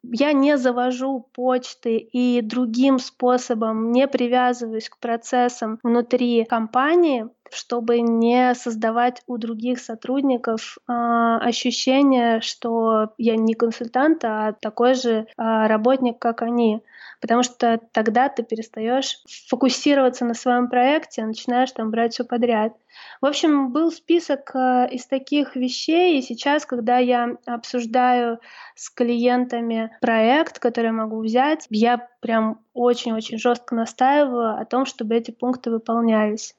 Я 0.02 0.32
не 0.32 0.56
завожу 0.56 1.28
почты 1.32 1.98
и 1.98 2.40
другим 2.40 2.98
способом 2.98 3.92
не 3.92 4.06
привязываюсь 4.06 4.88
к 4.88 4.98
процессам 4.98 5.78
внутри 5.82 6.44
компании, 6.44 7.28
чтобы 7.52 8.00
не 8.00 8.54
создавать 8.54 9.22
у 9.26 9.38
других 9.38 9.78
сотрудников 9.78 10.78
э, 10.78 10.92
ощущение, 10.92 12.40
что 12.40 13.12
я 13.18 13.36
не 13.36 13.54
консультант, 13.54 14.24
а 14.24 14.52
такой 14.52 14.94
же 14.94 15.10
э, 15.10 15.26
работник, 15.36 16.18
как 16.18 16.42
они. 16.42 16.82
Потому 17.20 17.42
что 17.42 17.80
тогда 17.92 18.28
ты 18.28 18.42
перестаешь 18.42 19.22
фокусироваться 19.48 20.24
на 20.24 20.34
своем 20.34 20.68
проекте, 20.68 21.22
а 21.22 21.26
начинаешь 21.26 21.72
там 21.72 21.90
брать 21.90 22.14
все 22.14 22.24
подряд. 22.24 22.74
В 23.20 23.26
общем, 23.26 23.72
был 23.72 23.90
список 23.90 24.50
э, 24.54 24.88
из 24.90 25.06
таких 25.06 25.56
вещей, 25.56 26.18
и 26.18 26.22
сейчас, 26.22 26.66
когда 26.66 26.98
я 26.98 27.36
обсуждаю 27.46 28.40
с 28.74 28.90
клиентами 28.90 29.96
проект, 30.00 30.58
который 30.58 30.86
я 30.86 30.92
могу 30.92 31.20
взять, 31.22 31.66
я 31.70 32.08
прям 32.20 32.60
очень-очень 32.74 33.38
жестко 33.38 33.74
настаиваю 33.74 34.60
о 34.60 34.64
том, 34.64 34.84
чтобы 34.84 35.14
эти 35.16 35.30
пункты 35.30 35.70
выполнялись. 35.70 36.54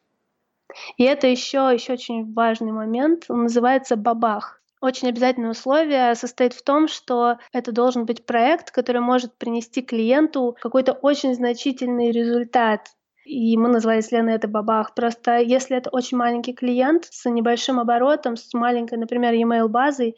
И 0.98 1.04
это 1.04 1.28
еще, 1.28 1.70
еще 1.74 1.94
очень 1.94 2.34
важный 2.34 2.72
момент, 2.72 3.26
он 3.30 3.44
называется 3.44 3.96
бабах. 3.96 4.62
Очень 4.80 5.10
обязательное 5.10 5.52
условие 5.52 6.14
состоит 6.14 6.54
в 6.54 6.64
том, 6.64 6.88
что 6.88 7.38
это 7.52 7.72
должен 7.72 8.06
быть 8.06 8.26
проект, 8.26 8.72
который 8.72 9.02
может 9.02 9.36
принести 9.38 9.82
клиенту 9.82 10.56
какой-то 10.62 10.94
очень 10.94 11.34
значительный 11.34 12.12
результат. 12.12 12.88
И 13.26 13.58
мы 13.58 13.70
назвали 13.70 14.02
с 14.02 14.12
Леной 14.12 14.36
это 14.36 14.48
бабах. 14.48 14.94
Просто 14.94 15.40
если 15.40 15.76
это 15.76 15.90
очень 15.90 16.18
маленький 16.18 16.54
клиент 16.54 17.06
с 17.10 17.28
небольшим 17.30 17.80
оборотом, 17.80 18.38
с 18.38 18.54
маленькой, 18.54 19.00
например, 19.00 19.34
e-mail 19.34 19.68
базой, 19.68 20.16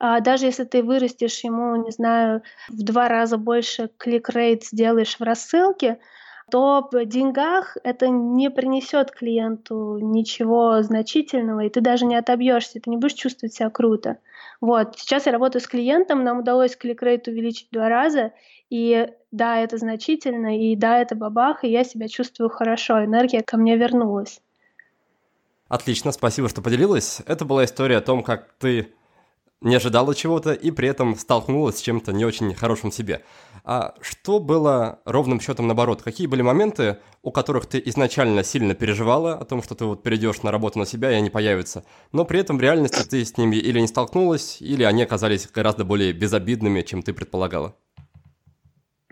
а 0.00 0.20
даже 0.20 0.46
если 0.46 0.64
ты 0.64 0.82
вырастешь 0.82 1.44
ему, 1.44 1.76
не 1.76 1.90
знаю, 1.90 2.42
в 2.68 2.82
два 2.82 3.08
раза 3.08 3.36
больше 3.36 3.90
клик-рейт 3.98 4.64
сделаешь 4.64 5.18
в 5.18 5.22
рассылке, 5.22 5.98
то 6.50 6.88
в 6.90 7.04
деньгах 7.04 7.76
это 7.84 8.08
не 8.08 8.50
принесет 8.50 9.10
клиенту 9.10 9.98
ничего 9.98 10.82
значительного, 10.82 11.60
и 11.60 11.68
ты 11.68 11.80
даже 11.80 12.06
не 12.06 12.16
отобьешься, 12.16 12.80
ты 12.80 12.90
не 12.90 12.96
будешь 12.96 13.14
чувствовать 13.14 13.54
себя 13.54 13.70
круто. 13.70 14.18
Вот. 14.60 14.98
Сейчас 14.98 15.26
я 15.26 15.32
работаю 15.32 15.62
с 15.62 15.66
клиентом, 15.66 16.24
нам 16.24 16.40
удалось 16.40 16.76
кликрейт 16.76 17.28
увеличить 17.28 17.68
в 17.68 17.74
два 17.74 17.88
раза, 17.88 18.32
и 18.70 19.08
да, 19.30 19.58
это 19.58 19.76
значительно, 19.76 20.58
и 20.58 20.74
да, 20.74 20.98
это 20.98 21.14
бабах, 21.14 21.64
и 21.64 21.70
я 21.70 21.84
себя 21.84 22.08
чувствую 22.08 22.50
хорошо, 22.50 23.04
энергия 23.04 23.42
ко 23.42 23.56
мне 23.56 23.76
вернулась. 23.76 24.40
Отлично, 25.68 26.12
спасибо, 26.12 26.48
что 26.48 26.62
поделилась. 26.62 27.20
Это 27.26 27.44
была 27.44 27.64
история 27.64 27.98
о 27.98 28.02
том, 28.02 28.22
как 28.22 28.54
ты 28.58 28.88
не 29.60 29.74
ожидала 29.74 30.14
чего-то 30.14 30.52
и 30.52 30.70
при 30.70 30.88
этом 30.88 31.16
столкнулась 31.16 31.78
с 31.78 31.80
чем-то 31.80 32.12
не 32.12 32.24
очень 32.24 32.54
хорошим 32.54 32.92
себе. 32.92 33.22
А 33.64 33.94
что 34.00 34.38
было 34.38 35.00
ровным 35.04 35.40
счетом 35.40 35.66
наоборот? 35.66 36.02
Какие 36.02 36.26
были 36.26 36.42
моменты, 36.42 36.98
у 37.22 37.30
которых 37.30 37.66
ты 37.66 37.82
изначально 37.86 38.44
сильно 38.44 38.74
переживала 38.74 39.34
о 39.34 39.44
том, 39.44 39.62
что 39.62 39.74
ты 39.74 39.84
вот 39.84 40.02
перейдешь 40.02 40.42
на 40.42 40.50
работу 40.50 40.78
на 40.78 40.86
себя 40.86 41.10
и 41.10 41.14
они 41.14 41.28
появятся, 41.28 41.84
но 42.12 42.24
при 42.24 42.40
этом 42.40 42.56
в 42.56 42.60
реальности 42.60 43.06
ты 43.06 43.24
с 43.24 43.36
ними 43.36 43.56
или 43.56 43.80
не 43.80 43.88
столкнулась, 43.88 44.58
или 44.60 44.84
они 44.84 45.02
оказались 45.02 45.48
гораздо 45.50 45.84
более 45.84 46.12
безобидными, 46.12 46.82
чем 46.82 47.02
ты 47.02 47.12
предполагала? 47.12 47.74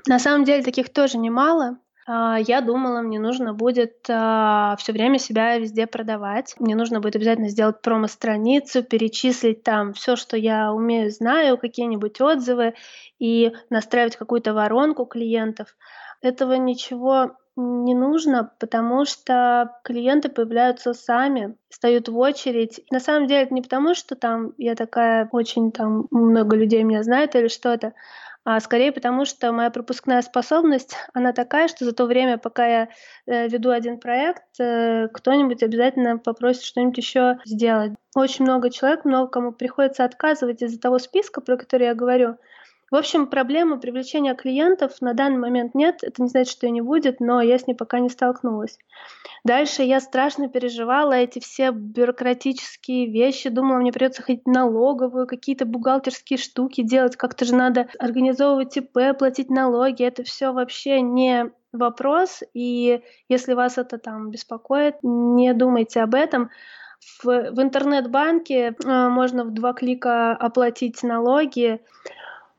На 0.07 0.19
самом 0.21 0.45
деле 0.45 0.63
таких 0.63 0.93
тоже 0.93 1.19
немало. 1.19 1.79
А, 2.07 2.39
я 2.39 2.61
думала, 2.61 3.01
мне 3.01 3.19
нужно 3.19 3.53
будет 3.53 4.07
а, 4.09 4.77
все 4.79 4.93
время 4.93 5.19
себя 5.19 5.59
везде 5.59 5.87
продавать. 5.89 6.55
Мне 6.59 6.77
нужно 6.77 7.01
будет 7.01 7.17
обязательно 7.17 7.49
сделать 7.49 7.83
промо-страницу, 7.83 8.85
перечислить 8.85 9.65
там 9.65 9.93
все, 9.93 10.15
что 10.15 10.37
я 10.37 10.73
умею, 10.73 11.11
знаю, 11.11 11.59
какие-нибудь 11.59 12.21
отзывы 12.21 12.75
и 13.19 13.53
настраивать 13.71 14.17
какую-то 14.17 14.55
воронку 14.55 15.05
клиентов. 15.05 15.77
Этого 16.23 16.55
ничего 16.55 17.37
не 17.57 17.95
нужно, 17.95 18.53
потому 18.61 19.07
что 19.07 19.73
клиенты 19.83 20.29
появляются 20.29 20.93
сами, 20.93 21.57
встают 21.71 22.09
в 22.09 22.19
очередь. 22.19 22.83
На 22.91 23.01
самом 23.01 23.27
деле 23.27 23.45
это 23.45 23.55
не 23.55 23.63
потому, 23.63 23.95
что 23.95 24.15
там 24.15 24.53
я 24.59 24.75
такая 24.75 25.29
очень 25.33 25.73
там 25.73 26.07
много 26.11 26.55
людей 26.55 26.83
меня 26.83 27.03
знает 27.03 27.35
или 27.35 27.49
что-то, 27.49 27.95
а 28.47 28.61
скорее 28.61 28.93
потому, 28.93 29.25
что 29.25 29.51
моя 29.51 29.71
пропускная 29.71 30.23
способность, 30.23 30.95
она 31.13 31.33
такая, 31.33 31.67
что 31.67 31.85
за 31.85 31.93
то 31.93 32.07
время, 32.07 32.39
пока 32.39 32.65
я 32.65 32.89
э, 33.27 33.49
веду 33.49 33.71
один 33.71 33.99
проект, 33.99 34.45
э, 34.61 35.09
кто-нибудь 35.13 35.65
обязательно 35.65 36.19
попросит 36.19 36.63
что-нибудь 36.63 36.97
еще 36.97 37.41
сделать. 37.45 37.95
Очень 38.15 38.45
много 38.45 38.71
человек, 38.71 39.05
много 39.05 39.29
кому 39.29 39.51
приходится 39.51 40.05
отказывать 40.05 40.63
из-за 40.63 40.81
того 40.81 41.01
списка, 41.01 41.41
про 41.41 41.57
который 41.57 41.89
я 41.89 41.95
говорю. 41.97 42.37
В 42.91 42.95
общем, 42.95 43.27
проблемы 43.27 43.81
привлечения 43.81 44.35
клиентов 44.35 45.01
на 45.01 45.13
данный 45.13 45.39
момент 45.39 45.75
нет. 45.75 46.05
Это 46.05 46.23
не 46.23 46.29
значит, 46.29 46.53
что 46.53 46.67
ее 46.67 46.73
не 46.73 46.81
будет, 46.81 47.19
но 47.19 47.41
я 47.41 47.59
с 47.59 47.67
ней 47.67 47.75
пока 47.75 47.99
не 47.99 48.09
столкнулась. 48.09 48.79
Дальше 49.43 49.83
я 49.83 50.01
страшно 50.01 50.49
переживала 50.49 51.15
эти 51.15 51.41
все 51.41 51.71
бюрократические 51.73 53.11
вещи. 53.11 53.49
Думала, 53.49 53.79
мне 53.79 53.93
придется 53.93 54.23
ходить 54.23 54.47
налоговую, 54.47 55.27
какие-то 55.27 55.67
бухгалтерские 55.67 56.39
штуки 56.39 56.83
делать. 56.83 57.17
Как-то 57.17 57.45
же 57.45 57.57
надо 57.57 57.89
организовывать 57.99 58.77
ИП, 58.77 59.19
платить 59.19 59.51
налоги. 59.51 60.05
Это 60.05 60.23
все 60.23 60.53
вообще 60.53 61.01
не 61.01 61.51
вопрос. 61.73 62.43
И 62.55 63.03
если 63.29 63.55
вас 63.55 63.79
это 63.79 63.99
там 63.99 64.31
беспокоит, 64.31 64.97
не 65.03 65.55
думайте 65.55 66.03
об 66.03 66.15
этом. 66.15 66.51
В, 67.23 67.51
в 67.51 67.61
интернет-банке 67.61 68.75
э, 68.85 69.09
можно 69.09 69.45
в 69.45 69.53
два 69.53 69.75
клика 69.75 70.33
оплатить 70.33 71.03
налоги 71.03 71.81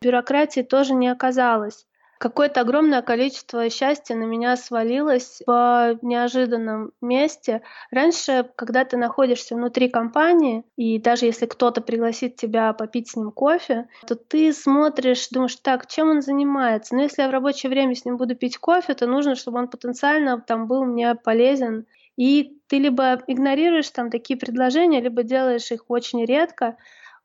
бюрократии 0.01 0.61
тоже 0.61 0.93
не 0.93 1.07
оказалось. 1.07 1.85
какое-то 2.19 2.61
огромное 2.61 3.01
количество 3.01 3.69
счастья 3.69 4.15
на 4.15 4.23
меня 4.23 4.55
свалилось 4.57 5.41
в 5.45 5.99
неожиданном 6.01 6.91
месте. 7.01 7.61
Раньше, 7.91 8.49
когда 8.55 8.85
ты 8.85 8.97
находишься 8.97 9.55
внутри 9.55 9.87
компании, 9.89 10.63
и 10.77 10.99
даже 10.99 11.25
если 11.25 11.45
кто-то 11.45 11.81
пригласит 11.81 12.35
тебя 12.35 12.73
попить 12.73 13.09
с 13.09 13.15
ним 13.15 13.31
кофе, 13.31 13.87
то 14.07 14.15
ты 14.15 14.51
смотришь, 14.53 15.29
думаешь, 15.29 15.55
так, 15.57 15.87
чем 15.87 16.09
он 16.09 16.21
занимается? 16.21 16.95
Но 16.95 17.03
если 17.03 17.21
я 17.21 17.27
в 17.27 17.31
рабочее 17.31 17.69
время 17.69 17.93
с 17.93 18.05
ним 18.05 18.17
буду 18.17 18.35
пить 18.35 18.57
кофе, 18.57 18.93
то 18.93 19.05
нужно, 19.05 19.35
чтобы 19.35 19.59
он 19.59 19.67
потенциально 19.67 20.41
там 20.41 20.67
был 20.67 20.85
мне 20.85 21.13
полезен. 21.15 21.85
И 22.15 22.57
ты 22.67 22.79
либо 22.79 23.21
игнорируешь 23.27 23.91
там 23.91 24.09
такие 24.09 24.39
предложения, 24.39 25.01
либо 25.01 25.21
делаешь 25.21 25.71
их 25.71 25.85
очень 25.87 26.25
редко, 26.25 26.77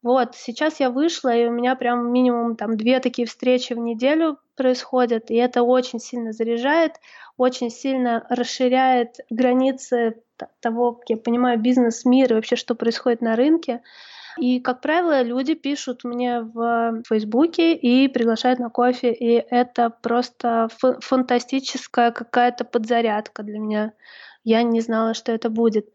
вот, 0.02 0.34
сейчас 0.34 0.80
я 0.80 0.90
вышла, 0.90 1.34
и 1.34 1.46
у 1.46 1.52
меня 1.52 1.76
прям 1.76 2.12
минимум 2.12 2.56
там 2.56 2.76
две 2.76 2.98
такие 2.98 3.26
встречи 3.26 3.72
в 3.72 3.78
неделю 3.78 4.38
происходят, 4.56 5.30
и 5.30 5.36
это 5.36 5.62
очень 5.62 6.00
сильно 6.00 6.32
заряжает, 6.32 6.96
очень 7.36 7.70
сильно 7.70 8.26
расширяет 8.28 9.16
границы 9.30 10.22
того, 10.60 10.94
как 10.94 11.10
я 11.10 11.16
понимаю, 11.16 11.60
бизнес-мир 11.60 12.32
и 12.32 12.34
вообще, 12.34 12.56
что 12.56 12.74
происходит 12.74 13.20
на 13.20 13.36
рынке. 13.36 13.82
И, 14.38 14.60
как 14.60 14.80
правило, 14.80 15.22
люди 15.22 15.54
пишут 15.54 16.04
мне 16.04 16.40
в 16.40 17.02
Фейсбуке 17.08 17.74
и 17.74 18.08
приглашают 18.08 18.58
на 18.58 18.70
кофе, 18.70 19.12
и 19.12 19.44
это 19.50 19.90
просто 19.90 20.68
фантастическая 21.00 22.10
какая-то 22.10 22.64
подзарядка 22.64 23.42
для 23.42 23.58
меня. 23.58 23.92
Я 24.42 24.62
не 24.62 24.80
знала, 24.80 25.14
что 25.14 25.32
это 25.32 25.50
будет. 25.50 25.86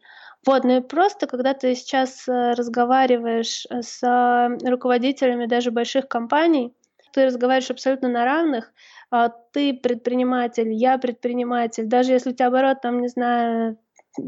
Вот, 0.46 0.64
ну 0.64 0.78
и 0.78 0.82
просто, 0.82 1.28
когда 1.28 1.54
ты 1.54 1.76
сейчас 1.76 2.28
э, 2.28 2.54
разговариваешь 2.54 3.66
э, 3.70 3.82
с 3.82 4.02
э, 4.04 4.70
руководителями 4.70 5.46
даже 5.46 5.72
больших 5.72 6.08
компаний, 6.08 6.74
ты 7.12 7.26
разговариваешь 7.26 7.72
абсолютно 7.72 8.10
на 8.10 8.26
равных, 8.26 8.72
а 9.12 9.30
ты 9.30 9.74
предприниматель, 9.74 10.72
я 10.72 10.98
предприниматель, 10.98 11.86
даже 11.86 12.14
если 12.14 12.32
у 12.32 12.34
тебя 12.34 12.48
оборот, 12.48 12.82
там, 12.82 13.02
не 13.02 13.08
знаю, 13.08 13.78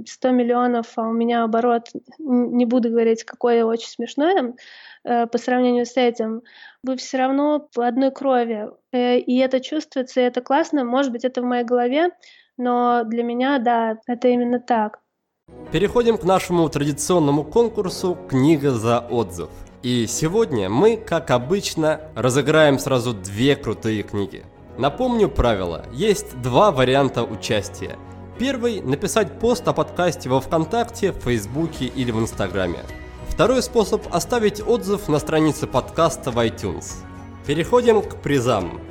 100 0.05 0.31
миллионов, 0.31 0.87
а 0.97 1.03
у 1.03 1.13
меня 1.13 1.43
оборот, 1.43 1.89
не 2.17 2.65
буду 2.65 2.89
говорить, 2.89 3.23
какой 3.23 3.61
очень 3.63 3.89
смешной 3.89 4.35
там, 4.35 5.27
по 5.27 5.37
сравнению 5.37 5.85
с 5.85 5.97
этим, 5.97 6.43
вы 6.83 6.95
все 6.97 7.17
равно 7.17 7.67
по 7.73 7.87
одной 7.87 8.11
крови. 8.11 8.69
И 8.93 9.37
это 9.39 9.59
чувствуется, 9.59 10.21
и 10.21 10.25
это 10.25 10.41
классно. 10.41 10.83
Может 10.83 11.11
быть, 11.11 11.25
это 11.25 11.41
в 11.41 11.45
моей 11.45 11.63
голове, 11.63 12.11
но 12.55 13.03
для 13.03 13.23
меня, 13.23 13.57
да, 13.57 13.97
это 14.05 14.27
именно 14.27 14.59
так. 14.59 14.99
Переходим 15.71 16.17
к 16.17 16.23
нашему 16.23 16.67
традиционному 16.67 17.43
конкурсу 17.43 18.17
«Книга 18.27 18.71
за 18.71 18.99
отзыв». 18.99 19.49
И 19.83 20.07
сегодня 20.07 20.69
мы, 20.69 20.97
как 20.97 21.31
обычно, 21.31 22.01
разыграем 22.15 22.79
сразу 22.79 23.13
две 23.13 23.55
крутые 23.55 24.03
книги. 24.03 24.43
Напомню 24.77 25.29
правила. 25.29 25.85
Есть 25.93 26.41
два 26.41 26.71
варианта 26.71 27.23
участия. 27.23 27.97
Первый– 28.37 28.81
написать 28.83 29.39
пост 29.39 29.67
о 29.67 29.73
подкасте 29.73 30.29
во 30.29 30.41
Вконтакте, 30.41 31.11
Фейсбуке 31.11 31.85
или 31.85 32.11
в 32.11 32.19
Инстаграме. 32.19 32.79
Второй 33.27 33.61
способ– 33.61 34.03
оставить 34.11 34.65
отзыв 34.65 35.07
на 35.07 35.19
странице 35.19 35.67
подкаста 35.67 36.31
в 36.31 36.37
iTunes. 36.39 37.03
Переходим 37.45 38.01
к 38.01 38.17
призам. 38.21 38.81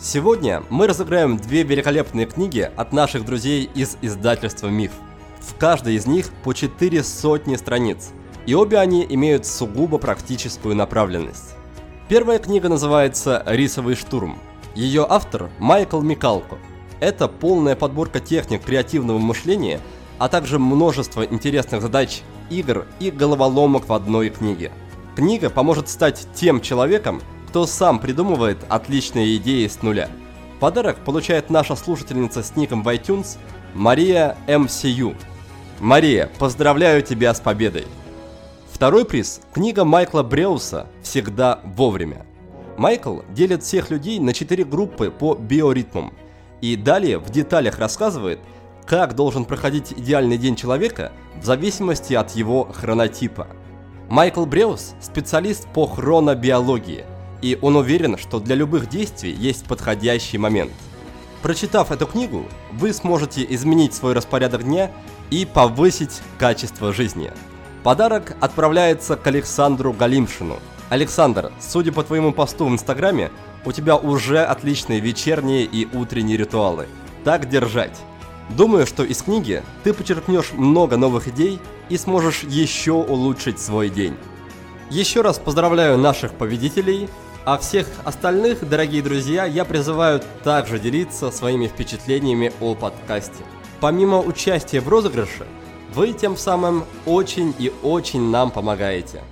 Сегодня 0.00 0.62
мы 0.70 0.86
разыграем 0.86 1.36
две 1.36 1.62
великолепные 1.62 2.26
книги 2.26 2.70
от 2.76 2.92
наших 2.92 3.24
друзей 3.24 3.68
из 3.74 3.96
издательства 4.02 4.68
«Миф». 4.68 4.92
В 5.48 5.56
каждой 5.58 5.94
из 5.94 6.06
них 6.06 6.30
по 6.44 6.52
4 6.52 7.02
сотни 7.02 7.56
страниц, 7.56 8.10
и 8.46 8.54
обе 8.54 8.78
они 8.78 9.04
имеют 9.08 9.46
сугубо 9.46 9.98
практическую 9.98 10.76
направленность. 10.76 11.54
Первая 12.08 12.38
книга 12.38 12.68
называется 12.68 13.42
«Рисовый 13.46 13.96
штурм». 13.96 14.38
Ее 14.74 15.06
автор 15.08 15.50
Майкл 15.58 16.00
Микалко. 16.00 16.58
Это 17.00 17.28
полная 17.28 17.76
подборка 17.76 18.20
техник 18.20 18.62
креативного 18.62 19.18
мышления, 19.18 19.80
а 20.18 20.28
также 20.28 20.58
множество 20.58 21.22
интересных 21.22 21.80
задач, 21.80 22.22
игр 22.50 22.86
и 23.00 23.10
головоломок 23.10 23.88
в 23.88 23.92
одной 23.92 24.28
книге. 24.28 24.70
Книга 25.16 25.48
поможет 25.50 25.88
стать 25.88 26.28
тем 26.34 26.60
человеком, 26.60 27.22
кто 27.48 27.66
сам 27.66 27.98
придумывает 27.98 28.58
отличные 28.68 29.36
идеи 29.38 29.66
с 29.66 29.82
нуля. 29.82 30.10
Подарок 30.60 30.98
получает 31.04 31.50
наша 31.50 31.74
слушательница 31.74 32.42
с 32.42 32.54
ником 32.54 32.82
в 32.82 32.88
iTunes 32.88 33.38
Мария 33.74 34.36
МСЮ. 34.46 35.14
Мария, 35.80 36.28
поздравляю 36.40 37.02
тебя 37.02 37.32
с 37.32 37.40
победой! 37.40 37.86
Второй 38.72 39.04
приз– 39.04 39.40
книга 39.54 39.84
Майкла 39.84 40.24
Бреуса 40.24 40.88
«Всегда 41.02 41.60
вовремя». 41.62 42.26
Майкл 42.76 43.20
делит 43.30 43.62
всех 43.62 43.90
людей 43.90 44.18
на 44.18 44.34
четыре 44.34 44.64
группы 44.64 45.12
по 45.12 45.36
биоритмам 45.36 46.12
и 46.60 46.74
далее 46.74 47.18
в 47.18 47.30
деталях 47.30 47.78
рассказывает, 47.78 48.40
как 48.86 49.14
должен 49.14 49.44
проходить 49.44 49.92
идеальный 49.92 50.36
день 50.36 50.56
человека 50.56 51.12
в 51.40 51.44
зависимости 51.44 52.12
от 52.12 52.32
его 52.32 52.64
хронотипа. 52.64 53.46
Майкл 54.08 54.46
Бреус– 54.46 54.94
специалист 55.00 55.68
по 55.68 55.86
хронобиологии, 55.86 57.04
и 57.40 57.56
он 57.62 57.76
уверен, 57.76 58.18
что 58.18 58.40
для 58.40 58.56
любых 58.56 58.88
действий 58.88 59.32
есть 59.32 59.64
подходящий 59.66 60.38
момент. 60.38 60.72
Прочитав 61.40 61.92
эту 61.92 62.06
книгу, 62.06 62.46
вы 62.72 62.92
сможете 62.92 63.46
изменить 63.48 63.94
свой 63.94 64.12
распорядок 64.12 64.64
дня 64.64 64.90
и 65.30 65.44
повысить 65.44 66.20
качество 66.38 66.92
жизни. 66.92 67.32
Подарок 67.82 68.36
отправляется 68.40 69.16
к 69.16 69.26
Александру 69.26 69.92
Галимшину. 69.92 70.58
Александр, 70.88 71.52
судя 71.60 71.92
по 71.92 72.02
твоему 72.02 72.32
посту 72.32 72.66
в 72.66 72.70
Инстаграме, 72.70 73.30
у 73.64 73.72
тебя 73.72 73.96
уже 73.96 74.42
отличные 74.42 75.00
вечерние 75.00 75.64
и 75.64 75.86
утренние 75.94 76.36
ритуалы. 76.36 76.86
Так 77.24 77.48
держать. 77.48 77.96
Думаю, 78.50 78.86
что 78.86 79.04
из 79.04 79.22
книги 79.22 79.62
ты 79.84 79.92
почерпнешь 79.92 80.52
много 80.52 80.96
новых 80.96 81.28
идей 81.28 81.60
и 81.88 81.96
сможешь 81.98 82.42
еще 82.44 82.92
улучшить 82.92 83.58
свой 83.58 83.90
день. 83.90 84.16
Еще 84.90 85.20
раз 85.20 85.38
поздравляю 85.38 85.98
наших 85.98 86.32
победителей, 86.32 87.08
а 87.44 87.58
всех 87.58 87.86
остальных, 88.04 88.66
дорогие 88.66 89.02
друзья, 89.02 89.44
я 89.44 89.64
призываю 89.64 90.22
также 90.44 90.78
делиться 90.78 91.30
своими 91.30 91.66
впечатлениями 91.66 92.52
о 92.60 92.74
подкасте. 92.74 93.44
Помимо 93.80 94.18
участия 94.18 94.80
в 94.80 94.88
розыгрыше, 94.88 95.46
вы 95.94 96.12
тем 96.12 96.36
самым 96.36 96.84
очень 97.06 97.54
и 97.60 97.72
очень 97.84 98.28
нам 98.28 98.50
помогаете. 98.50 99.22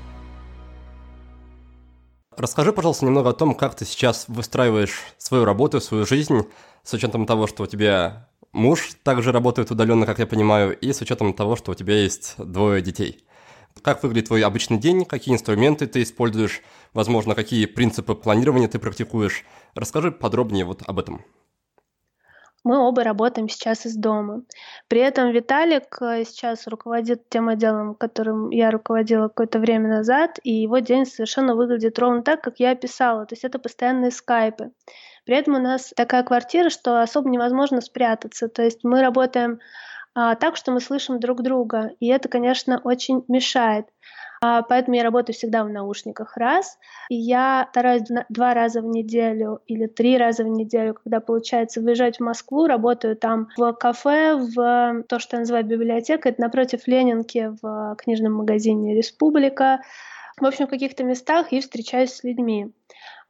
Расскажи, 2.37 2.73
пожалуйста, 2.73 3.07
немного 3.07 3.31
о 3.31 3.33
том, 3.33 3.57
как 3.57 3.75
ты 3.75 3.85
сейчас 3.85 4.27
выстраиваешь 4.29 5.01
свою 5.19 5.45
работу, 5.45 5.81
свою 5.81 6.07
жизнь, 6.07 6.43
с 6.85 6.93
учетом 6.93 7.27
того, 7.27 7.49
что 7.49 7.65
у 7.65 7.67
тебя 7.67 8.29
муж 8.53 8.91
также 9.03 9.33
работает 9.33 9.73
удаленно, 9.73 10.07
как 10.07 10.21
я 10.21 10.27
понимаю, 10.27 10.79
и 10.79 10.93
с 10.93 11.01
учетом 11.01 11.35
того, 11.35 11.57
что 11.57 11.73
у 11.73 11.75
тебя 11.75 11.95
есть 11.95 12.35
двое 12.39 12.83
детей. 12.83 13.25
Как 13.83 14.05
выглядит 14.05 14.29
твой 14.29 14.43
обычный 14.43 14.79
день, 14.79 15.05
какие 15.05 15.35
инструменты 15.35 15.89
ты 15.89 16.03
используешь, 16.03 16.63
возможно, 16.93 17.35
какие 17.35 17.67
принципы 17.67 18.15
планирования 18.15 18.69
ты 18.69 18.79
практикуешь. 18.79 19.45
Расскажи 19.75 20.13
подробнее 20.13 20.65
вот 20.65 20.83
об 20.87 21.01
этом. 21.01 21.25
Мы 22.67 22.81
оба 22.81 23.05
работаем 23.05 23.49
сейчас 23.49 23.87
из 23.87 23.95
дома. 23.95 24.43
При 24.89 25.01
этом 25.01 25.31
Виталик 25.31 26.03
э, 26.03 26.25
сейчас 26.25 26.67
руководит 26.67 27.29
тем 27.29 27.49
отделом, 27.49 27.95
которым 27.95 28.51
я 28.51 28.73
руководила 28.73 29.29
какое-то 29.29 29.61
время 29.61 29.89
назад, 29.89 30.41
и 30.43 30.53
его 30.53 30.81
день 30.81 31.07
совершенно 31.07 31.55
выглядит 31.55 31.97
ровно 31.97 32.25
так, 32.25 32.41
как 32.41 32.59
я 32.59 32.73
описала. 32.73 33.25
То 33.25 33.35
есть 33.35 33.45
это 33.45 33.61
постоянные 33.61 34.11
скайпы. 34.11 34.73
При 35.25 35.37
этом 35.37 35.55
у 35.55 35.61
нас 35.61 35.93
такая 35.95 36.25
квартира, 36.25 36.69
что 36.69 37.01
особо 37.01 37.31
невозможно 37.31 37.81
спрятаться. 37.81 38.49
То 38.49 38.63
есть 38.63 38.83
мы 38.83 39.01
работаем 39.01 39.61
а, 40.17 40.35
так, 40.35 40.57
что 40.57 40.73
мы 40.73 40.81
слышим 40.81 41.21
друг 41.21 41.43
друга, 41.43 41.93
и 42.01 42.09
это, 42.09 42.29
конечно, 42.29 42.81
очень 42.83 43.23
мешает. 43.29 43.87
А, 44.41 44.63
поэтому 44.63 44.97
я 44.97 45.03
работаю 45.03 45.35
всегда 45.35 45.65
в 45.65 45.71
наушниках, 45.71 46.37
раз. 46.37 46.79
И 47.09 47.17
я 47.17 47.69
стараюсь 47.71 48.03
два 48.29 48.55
раза 48.55 48.83
в 48.83 48.87
неделю 48.87 49.61
или 49.67 49.87
три 49.87 50.19
раза 50.19 50.45
в 50.45 50.49
неделю, 50.49 50.95
когда 50.95 51.21
получается 51.21 51.81
выезжать 51.81 52.19
в 52.19 52.23
Москву, 52.23 52.67
работаю 52.67 53.17
там 53.17 53.49
в 53.57 53.73
кафе, 53.73 54.35
в 54.35 55.03
то, 55.09 55.19
что 55.19 55.37
я 55.37 55.41
называю 55.41 55.65
библиотека, 55.65 56.29
это 56.29 56.41
напротив 56.41 56.87
Ленинки 56.87 57.53
в 57.63 57.97
книжном 57.97 58.35
магазине 58.35 58.95
«Республика», 58.95 59.81
в 60.39 60.45
общем, 60.45 60.67
в 60.67 60.71
каких-то 60.71 61.03
местах 61.03 61.53
и 61.53 61.61
встречаюсь 61.61 62.13
с 62.13 62.23
людьми. 62.23 62.71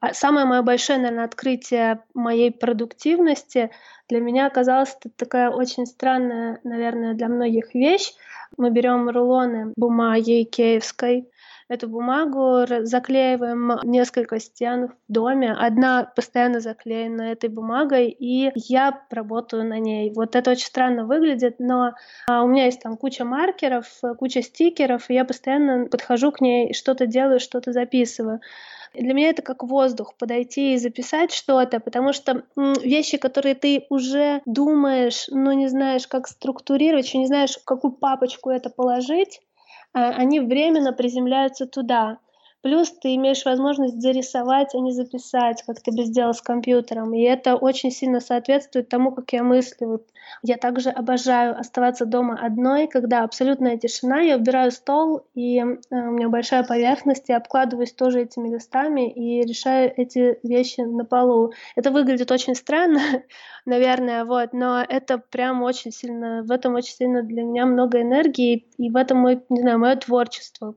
А 0.07 0.15
самое 0.15 0.47
мое 0.47 0.63
большое, 0.63 1.01
наверное, 1.01 1.25
открытие 1.25 2.01
моей 2.15 2.53
продуктивности 2.53 3.71
для 4.09 4.21
меня 4.21 4.47
оказалась 4.47 4.97
такая 5.17 5.51
очень 5.51 5.85
странная, 5.85 6.61
наверное, 6.63 7.15
для 7.15 7.29
многих 7.29 7.75
вещь. 7.75 8.13
Мы 8.57 8.71
берем 8.71 9.09
рулоны 9.09 9.73
бумаги 9.77 10.45
киевской, 10.45 11.29
эту 11.69 11.89
бумагу 11.89 12.65
заклеиваем 12.83 13.81
несколько 13.83 14.39
стен 14.39 14.89
в 14.89 14.93
доме. 15.09 15.53
Одна 15.53 16.05
постоянно 16.05 16.61
заклеена 16.61 17.23
этой 17.23 17.51
бумагой, 17.51 18.09
и 18.09 18.53
я 18.55 19.03
работаю 19.11 19.65
на 19.65 19.81
ней. 19.81 20.13
Вот 20.15 20.37
это 20.37 20.53
очень 20.53 20.67
странно 20.67 21.05
выглядит, 21.05 21.57
но 21.59 21.95
а, 22.29 22.45
у 22.45 22.47
меня 22.47 22.67
есть 22.67 22.83
там 22.83 22.97
куча 22.97 23.25
маркеров, 23.25 23.87
куча 24.19 24.43
стикеров, 24.43 25.11
и 25.11 25.15
я 25.15 25.25
постоянно 25.25 25.87
подхожу 25.87 26.31
к 26.31 26.41
ней, 26.41 26.73
что-то 26.73 27.07
делаю, 27.07 27.41
что-то 27.41 27.73
записываю. 27.73 28.41
Для 28.99 29.15
меня 29.15 29.31
это 29.31 29.43
как 29.43 29.63
воздух 29.63 29.87
воздух, 29.87 30.15
подойти 30.17 30.75
и 30.75 30.79
записать 30.79 31.33
что-то, 31.33 31.81
потому 31.81 32.13
что 32.13 32.45
вещи, 32.57 33.19
которые 33.19 33.55
ты 33.55 33.87
уже 33.91 34.41
думаешь, 34.47 35.29
но 35.31 35.53
не 35.53 35.69
знаешь, 35.69 36.07
как 36.07 36.29
структурировать, 36.29 37.07
еще 37.07 37.19
не 37.19 37.27
знаешь, 37.27 37.57
в 37.57 37.65
какую 37.65 37.93
папочку 37.93 38.51
это 38.51 38.71
положить, 38.71 39.41
а, 39.93 40.11
они 40.11 40.41
временно 40.41 40.93
приземляются 40.93 41.67
туда. 41.67 42.19
Плюс 42.63 42.91
ты 42.91 43.15
имеешь 43.15 43.45
возможность 43.45 44.01
зарисовать, 44.01 44.75
а 44.75 44.79
не 44.79 44.91
записать, 44.91 45.63
как 45.63 45.81
ты 45.81 45.93
бы 45.93 46.05
сделал 46.05 46.35
с 46.35 46.43
компьютером. 46.43 47.15
И 47.15 47.23
это 47.23 47.55
очень 47.55 47.91
сильно 47.91 48.21
соответствует 48.21 48.89
тому, 48.89 49.13
как 49.13 49.33
я 49.33 49.45
мыслю. 49.45 50.05
Я 50.43 50.57
также 50.57 50.91
обожаю 50.91 51.59
оставаться 51.59 52.07
дома 52.07 52.39
одной, 52.41 52.89
когда 52.89 53.23
абсолютная 53.23 53.77
тишина. 53.77 54.21
Я 54.21 54.37
убираю 54.37 54.73
стол, 54.73 55.25
и 55.35 55.59
э, 55.59 55.65
у 55.91 56.11
меня 56.11 56.29
большая 56.29 56.65
поверхность, 56.65 57.29
я 57.29 57.37
обкладываюсь 57.37 57.93
тоже 57.93 58.23
этими 58.23 58.49
листами 58.49 59.11
и 59.11 59.43
решаю 59.47 59.93
эти 59.97 60.39
вещи 60.43 60.81
на 60.81 61.05
полу. 61.05 61.53
Это 61.77 61.91
выглядит 61.91 62.31
очень 62.33 62.55
странно, 62.55 63.01
наверное, 63.65 64.25
вот, 64.25 64.53
но 64.53 64.83
это 64.83 65.19
прям 65.19 65.63
очень 65.63 65.93
сильно, 65.93 66.43
в 66.43 66.51
этом 66.51 66.75
очень 66.75 66.95
сильно 66.95 67.23
для 67.23 67.43
меня 67.43 67.67
много 67.67 68.01
энергии, 68.03 68.67
и 68.79 68.91
в 68.91 68.97
этом 68.97 69.19
мой, 69.19 69.43
не 69.49 69.61
знаю, 69.61 69.79
мое 69.79 69.97
творчество. 69.97 70.75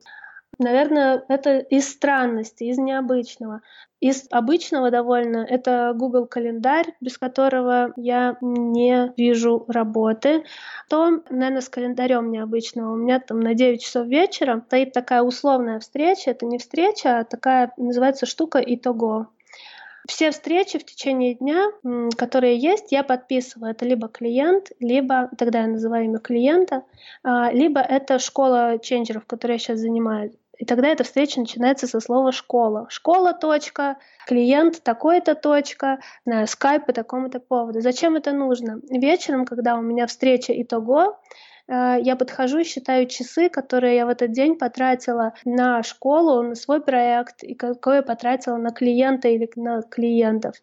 Наверное, 0.59 1.23
это 1.29 1.59
из 1.59 1.89
странности, 1.89 2.65
из 2.65 2.77
необычного. 2.77 3.61
Из 4.01 4.27
обычного 4.29 4.91
довольно 4.91 5.37
это 5.37 5.93
Google 5.95 6.25
календарь, 6.25 6.95
без 6.99 7.17
которого 7.17 7.93
я 7.95 8.37
не 8.41 9.13
вижу 9.15 9.63
работы. 9.69 10.43
То, 10.89 11.21
наверное, 11.29 11.61
с 11.61 11.69
календарем 11.69 12.29
необычного. 12.29 12.91
У 12.91 12.97
меня 12.97 13.21
там 13.21 13.39
на 13.39 13.53
9 13.53 13.81
часов 13.81 14.07
вечера 14.07 14.61
стоит 14.67 14.91
такая 14.91 15.21
условная 15.21 15.79
встреча. 15.79 16.31
Это 16.31 16.45
не 16.45 16.57
встреча, 16.57 17.19
а 17.19 17.23
такая 17.23 17.71
называется 17.77 18.25
штука 18.25 18.59
итого. 18.59 19.27
Все 20.09 20.31
встречи 20.31 20.77
в 20.77 20.85
течение 20.85 21.35
дня, 21.35 21.71
которые 22.17 22.57
есть, 22.57 22.91
я 22.91 23.03
подписываю. 23.03 23.71
Это 23.71 23.85
либо 23.85 24.09
клиент, 24.09 24.71
либо, 24.79 25.29
тогда 25.37 25.61
я 25.61 25.67
называю 25.67 26.05
имя 26.05 26.19
клиента, 26.19 26.83
а, 27.23 27.51
либо 27.51 27.79
это 27.79 28.17
школа 28.17 28.79
ченджеров, 28.81 29.25
которой 29.25 29.53
я 29.53 29.59
сейчас 29.59 29.79
занимаюсь. 29.79 30.33
И 30.59 30.65
тогда 30.65 30.89
эта 30.89 31.05
встреча 31.05 31.39
начинается 31.39 31.87
со 31.87 32.01
слова 32.01 32.33
«школа». 32.33 32.85
Школа, 32.89 33.33
точка, 33.33 33.97
клиент, 34.27 34.83
такой-то, 34.83 35.33
точка, 35.33 35.99
на 36.25 36.45
скайп 36.45 36.85
по 36.85 36.93
такому-то 36.93 37.39
поводу. 37.39 37.79
Зачем 37.79 38.17
это 38.17 38.33
нужно? 38.33 38.81
Вечером, 38.89 39.45
когда 39.45 39.77
у 39.77 39.81
меня 39.81 40.05
встреча 40.05 40.51
итого, 40.61 41.17
э, 41.69 41.95
я 42.01 42.17
подхожу 42.17 42.59
и 42.59 42.65
считаю 42.65 43.07
часы, 43.07 43.47
которые 43.47 43.95
я 43.95 44.05
в 44.05 44.09
этот 44.09 44.33
день 44.33 44.57
потратила 44.57 45.33
на 45.45 45.81
школу, 45.81 46.43
на 46.43 46.55
свой 46.55 46.81
проект, 46.81 47.41
и 47.41 47.55
какое 47.55 47.97
я 47.97 48.03
потратила 48.03 48.57
на 48.57 48.71
клиента 48.71 49.29
или 49.29 49.49
на 49.55 49.81
клиентов. 49.83 50.55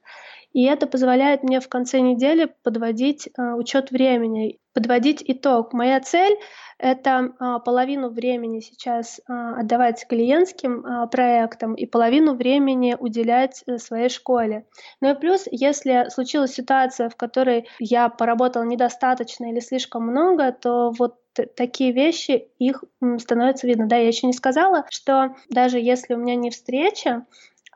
И 0.56 0.62
это 0.62 0.86
позволяет 0.86 1.42
мне 1.42 1.60
в 1.60 1.68
конце 1.68 2.00
недели 2.00 2.50
подводить 2.62 3.28
э, 3.28 3.52
учет 3.52 3.90
времени, 3.90 4.58
подводить 4.72 5.22
итог. 5.26 5.74
Моя 5.74 6.00
цель 6.00 6.34
это 6.78 7.34
а, 7.38 7.58
половину 7.58 8.08
времени 8.08 8.60
сейчас 8.60 9.20
а, 9.28 9.60
отдавать 9.60 10.06
клиентским 10.08 10.82
а, 10.86 11.06
проектам 11.08 11.74
и 11.74 11.84
половину 11.84 12.34
времени 12.34 12.96
уделять 12.98 13.64
э, 13.66 13.76
своей 13.76 14.08
школе. 14.08 14.64
Ну 15.02 15.10
и 15.10 15.14
плюс, 15.14 15.44
если 15.50 16.06
случилась 16.08 16.52
ситуация, 16.52 17.10
в 17.10 17.16
которой 17.16 17.68
я 17.78 18.08
поработала 18.08 18.64
недостаточно 18.64 19.50
или 19.50 19.60
слишком 19.60 20.06
много, 20.06 20.52
то 20.52 20.90
вот 20.98 21.16
такие 21.54 21.92
вещи, 21.92 22.48
их 22.58 22.82
становится 23.18 23.66
видно. 23.66 23.86
Да, 23.86 23.96
я 23.96 24.08
еще 24.08 24.26
не 24.26 24.32
сказала, 24.32 24.86
что 24.88 25.34
даже 25.50 25.78
если 25.78 26.14
у 26.14 26.18
меня 26.18 26.34
не 26.34 26.50
встреча, 26.50 27.26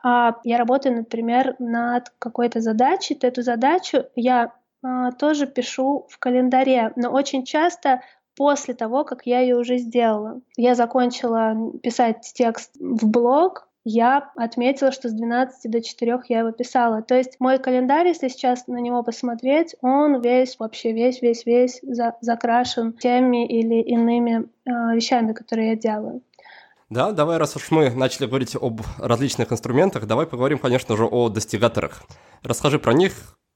я 0.03 0.57
работаю, 0.57 0.95
например, 0.95 1.55
над 1.59 2.11
какой-то 2.19 2.61
задачей, 2.61 3.15
то 3.15 3.27
эту 3.27 3.41
задачу 3.41 4.05
я 4.15 4.53
тоже 5.19 5.45
пишу 5.45 6.07
в 6.09 6.17
календаре, 6.17 6.91
но 6.95 7.11
очень 7.11 7.45
часто 7.45 8.01
после 8.35 8.73
того, 8.73 9.03
как 9.03 9.25
я 9.25 9.39
ее 9.39 9.55
уже 9.57 9.77
сделала. 9.77 10.41
Я 10.57 10.75
закончила 10.75 11.55
писать 11.83 12.31
текст 12.33 12.75
в 12.79 13.07
блог, 13.07 13.67
я 13.83 14.29
отметила, 14.35 14.91
что 14.91 15.09
с 15.09 15.13
12 15.13 15.71
до 15.71 15.81
4 15.81 16.21
я 16.29 16.39
его 16.39 16.51
писала. 16.51 17.01
То 17.01 17.15
есть 17.15 17.37
мой 17.39 17.57
календарь, 17.57 18.07
если 18.07 18.27
сейчас 18.27 18.67
на 18.67 18.77
него 18.77 19.01
посмотреть, 19.01 19.75
он 19.81 20.21
весь, 20.21 20.59
вообще 20.59 20.91
весь, 20.91 21.21
весь, 21.21 21.45
весь 21.45 21.79
за, 21.81 22.15
закрашен 22.21 22.93
теми 22.93 23.45
или 23.47 23.81
иными 23.81 24.47
э, 24.65 24.95
вещами, 24.95 25.33
которые 25.33 25.69
я 25.69 25.75
делаю. 25.75 26.21
Да, 26.91 27.13
давай, 27.13 27.37
раз 27.37 27.55
уж 27.55 27.71
мы 27.71 27.89
начали 27.89 28.25
говорить 28.25 28.53
об 28.59 28.81
различных 28.97 29.53
инструментах, 29.53 30.05
давай 30.07 30.27
поговорим, 30.27 30.57
конечно 30.59 30.97
же, 30.97 31.05
о 31.05 31.29
достигаторах. 31.29 32.03
Расскажи 32.43 32.79
про 32.79 32.91
них, 32.91 33.13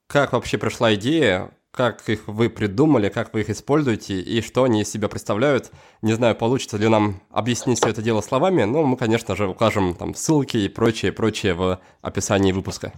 как 0.08 0.32
вообще 0.32 0.58
пришла 0.58 0.96
идея, 0.96 1.52
как 1.72 2.08
их 2.08 2.30
вы 2.30 2.50
придумали, 2.50 3.10
как 3.10 3.34
вы 3.34 3.42
их 3.42 3.50
используете 3.50 4.22
и 4.22 4.40
что 4.40 4.64
они 4.64 4.84
из 4.84 4.90
себя 4.90 5.10
представляют. 5.10 5.72
Не 6.02 6.14
знаю, 6.14 6.38
получится 6.38 6.78
ли 6.78 6.88
нам 6.88 7.20
объяснить 7.30 7.80
все 7.80 7.90
это 7.90 8.02
дело 8.02 8.22
словами, 8.22 8.64
но 8.64 8.84
мы, 8.84 8.96
конечно 8.96 9.36
же, 9.36 9.50
укажем 9.50 9.96
там 9.96 10.16
ссылки 10.16 10.56
и 10.56 10.70
прочее, 10.70 11.12
прочее 11.12 11.56
в 11.56 11.82
описании 12.02 12.54
выпуска. 12.54 12.94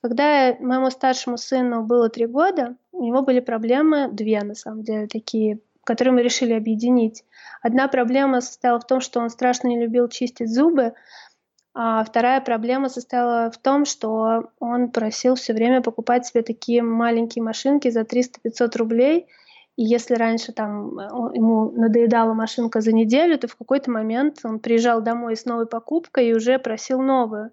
Когда 0.00 0.54
моему 0.60 0.90
старшему 0.92 1.38
сыну 1.38 1.82
было 1.82 2.08
три 2.08 2.26
года, 2.26 2.76
у 2.92 3.04
него 3.04 3.22
были 3.22 3.40
проблемы, 3.40 4.10
две 4.12 4.44
на 4.44 4.54
самом 4.54 4.84
деле, 4.84 5.08
такие, 5.08 5.58
которые 5.82 6.14
мы 6.14 6.22
решили 6.22 6.52
объединить. 6.52 7.24
Одна 7.62 7.88
проблема 7.88 8.40
состояла 8.40 8.80
в 8.80 8.86
том, 8.86 9.00
что 9.00 9.20
он 9.20 9.30
страшно 9.30 9.68
не 9.68 9.80
любил 9.80 10.08
чистить 10.08 10.52
зубы, 10.52 10.94
а 11.74 12.02
вторая 12.02 12.40
проблема 12.40 12.88
состояла 12.88 13.50
в 13.50 13.58
том, 13.58 13.84
что 13.84 14.50
он 14.58 14.90
просил 14.90 15.36
все 15.36 15.52
время 15.52 15.80
покупать 15.80 16.26
себе 16.26 16.42
такие 16.42 16.82
маленькие 16.82 17.44
машинки 17.44 17.88
за 17.88 18.00
300-500 18.00 18.76
рублей. 18.76 19.26
И 19.76 19.84
если 19.84 20.14
раньше 20.14 20.50
там 20.52 20.98
ему 21.34 21.70
надоедала 21.70 22.34
машинка 22.34 22.80
за 22.80 22.92
неделю, 22.92 23.38
то 23.38 23.46
в 23.46 23.54
какой-то 23.54 23.92
момент 23.92 24.40
он 24.42 24.58
приезжал 24.58 25.00
домой 25.02 25.36
с 25.36 25.44
новой 25.44 25.66
покупкой 25.66 26.28
и 26.28 26.34
уже 26.34 26.58
просил 26.58 27.00
новую. 27.00 27.52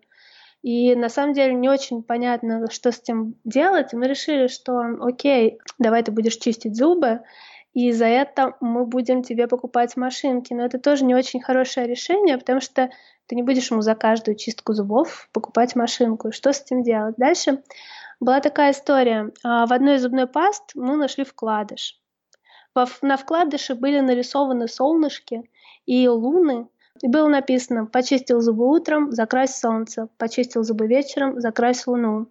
И 0.64 0.96
на 0.96 1.10
самом 1.10 1.34
деле 1.34 1.54
не 1.54 1.70
очень 1.70 2.02
понятно, 2.02 2.66
что 2.72 2.92
с 2.92 3.00
этим 3.00 3.36
делать. 3.44 3.94
И 3.94 3.96
мы 3.96 4.08
решили, 4.08 4.48
что 4.48 4.80
окей, 5.02 5.60
давай 5.78 6.02
ты 6.02 6.12
будешь 6.12 6.38
чистить 6.38 6.76
зубы, 6.76 7.22
и 7.76 7.92
за 7.92 8.06
это 8.06 8.56
мы 8.62 8.86
будем 8.86 9.22
тебе 9.22 9.50
покупать 9.50 9.98
машинки. 9.98 10.54
Но 10.54 10.66
это 10.66 10.80
тоже 10.80 11.04
не 11.04 11.14
очень 11.14 11.42
хорошее 11.42 11.88
решение, 11.88 12.38
потому 12.38 12.62
что 12.62 12.90
ты 13.28 13.36
не 13.36 13.44
будешь 13.44 13.70
ему 13.70 13.82
за 13.82 13.96
каждую 13.96 14.38
чистку 14.38 14.74
зубов 14.74 15.28
покупать 15.34 15.76
машинку. 15.76 16.32
Что 16.32 16.54
с 16.54 16.62
этим 16.62 16.84
делать? 16.84 17.16
Дальше 17.18 17.62
была 18.22 18.40
такая 18.40 18.72
история. 18.72 19.34
А, 19.44 19.66
в 19.66 19.74
одной 19.74 19.96
из 19.96 20.04
зубной 20.04 20.26
паст 20.26 20.72
мы 20.74 20.96
нашли 20.96 21.26
вкладыш. 21.26 22.00
На 23.02 23.18
вкладыше 23.18 23.76
были 23.76 24.00
нарисованы 24.00 24.70
солнышки 24.70 25.44
и 25.86 26.08
луны, 26.08 26.70
и 27.02 27.10
было 27.10 27.28
написано 27.28 27.88
«Почистил 27.88 28.40
зубы 28.40 28.70
утром, 28.70 29.12
закрась 29.12 29.60
солнце, 29.60 30.08
почистил 30.18 30.64
зубы 30.64 30.88
вечером, 30.88 31.42
закрась 31.42 31.86
луну». 31.88 32.28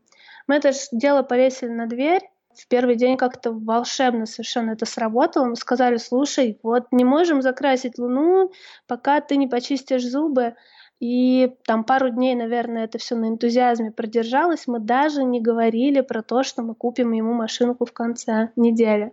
Мы 0.47 0.57
это 0.57 0.73
дело 0.93 1.23
повесили 1.23 1.71
на 1.71 1.87
дверь, 1.87 2.23
в 2.57 2.69
первый 2.69 2.97
день 2.97 3.17
как-то 3.17 3.53
волшебно 3.53 4.27
совершенно 4.27 4.73
это 4.73 4.87
сработало. 4.87 5.47
Мы 5.47 5.57
сказали, 5.57 5.97
слушай, 5.97 6.59
вот 6.63 6.87
не 6.91 7.05
можем 7.05 7.43
закрасить 7.43 7.99
луну, 7.99 8.51
пока 8.87 9.21
ты 9.21 9.37
не 9.37 9.47
почистишь 9.47 10.05
зубы. 10.05 10.55
И 11.01 11.55
там 11.67 11.85
пару 11.85 12.11
дней, 12.11 12.35
наверное, 12.35 12.85
это 12.85 12.99
все 12.99 13.17
на 13.17 13.29
энтузиазме 13.29 13.91
продержалось. 13.91 14.67
Мы 14.67 14.79
даже 14.79 15.25
не 15.25 15.41
говорили 15.41 16.01
про 16.01 16.23
то, 16.23 16.43
что 16.43 16.63
мы 16.63 16.75
купим 16.75 17.13
ему 17.13 17.35
машинку 17.35 17.85
в 17.85 17.93
конце 17.93 18.51
недели. 18.57 19.13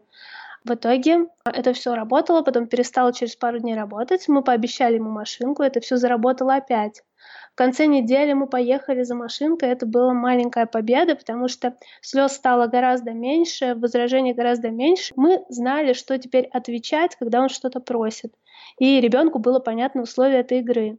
В 0.63 0.75
итоге 0.75 1.27
это 1.43 1.73
все 1.73 1.95
работало, 1.95 2.43
потом 2.43 2.67
перестало 2.67 3.13
через 3.13 3.35
пару 3.35 3.59
дней 3.59 3.75
работать. 3.75 4.27
Мы 4.27 4.43
пообещали 4.43 4.95
ему 4.95 5.09
машинку, 5.09 5.63
это 5.63 5.79
все 5.79 5.97
заработало 5.97 6.55
опять. 6.55 7.01
В 7.53 7.55
конце 7.55 7.85
недели 7.85 8.31
мы 8.31 8.47
поехали 8.47 9.03
за 9.03 9.13
машинкой, 9.13 9.69
это 9.69 9.85
была 9.85 10.13
маленькая 10.13 10.65
победа, 10.65 11.15
потому 11.15 11.49
что 11.49 11.75
слез 12.01 12.31
стало 12.31 12.67
гораздо 12.67 13.11
меньше, 13.11 13.75
возражений 13.75 14.33
гораздо 14.33 14.69
меньше. 14.69 15.13
Мы 15.17 15.43
знали, 15.49 15.91
что 15.91 16.17
теперь 16.17 16.45
отвечать, 16.45 17.17
когда 17.17 17.41
он 17.41 17.49
что-то 17.49 17.81
просит. 17.81 18.33
И 18.79 19.01
ребенку 19.01 19.39
было 19.39 19.59
понятно 19.59 20.03
условия 20.03 20.39
этой 20.39 20.59
игры. 20.59 20.97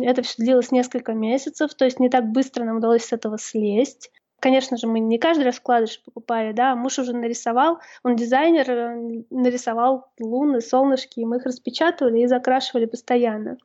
Это 0.00 0.22
все 0.22 0.42
длилось 0.42 0.72
несколько 0.72 1.12
месяцев, 1.12 1.72
то 1.74 1.84
есть 1.84 2.00
не 2.00 2.08
так 2.08 2.26
быстро 2.32 2.64
нам 2.64 2.78
удалось 2.78 3.04
с 3.04 3.12
этого 3.12 3.38
слезть. 3.38 4.10
Конечно 4.40 4.76
же, 4.76 4.88
мы 4.88 4.98
не 4.98 5.18
каждый 5.18 5.44
раз 5.44 5.56
вкладыш 5.56 6.02
покупали, 6.02 6.52
да, 6.52 6.74
муж 6.74 6.98
уже 6.98 7.12
нарисовал, 7.12 7.78
он 8.02 8.16
дизайнер, 8.16 8.68
э, 8.68 9.22
нарисовал 9.30 10.08
луны, 10.18 10.60
солнышки, 10.60 11.20
и 11.20 11.24
мы 11.24 11.36
их 11.36 11.44
распечатывали 11.44 12.22
и 12.22 12.26
закрашивали 12.26 12.86
постоянно 12.86 13.58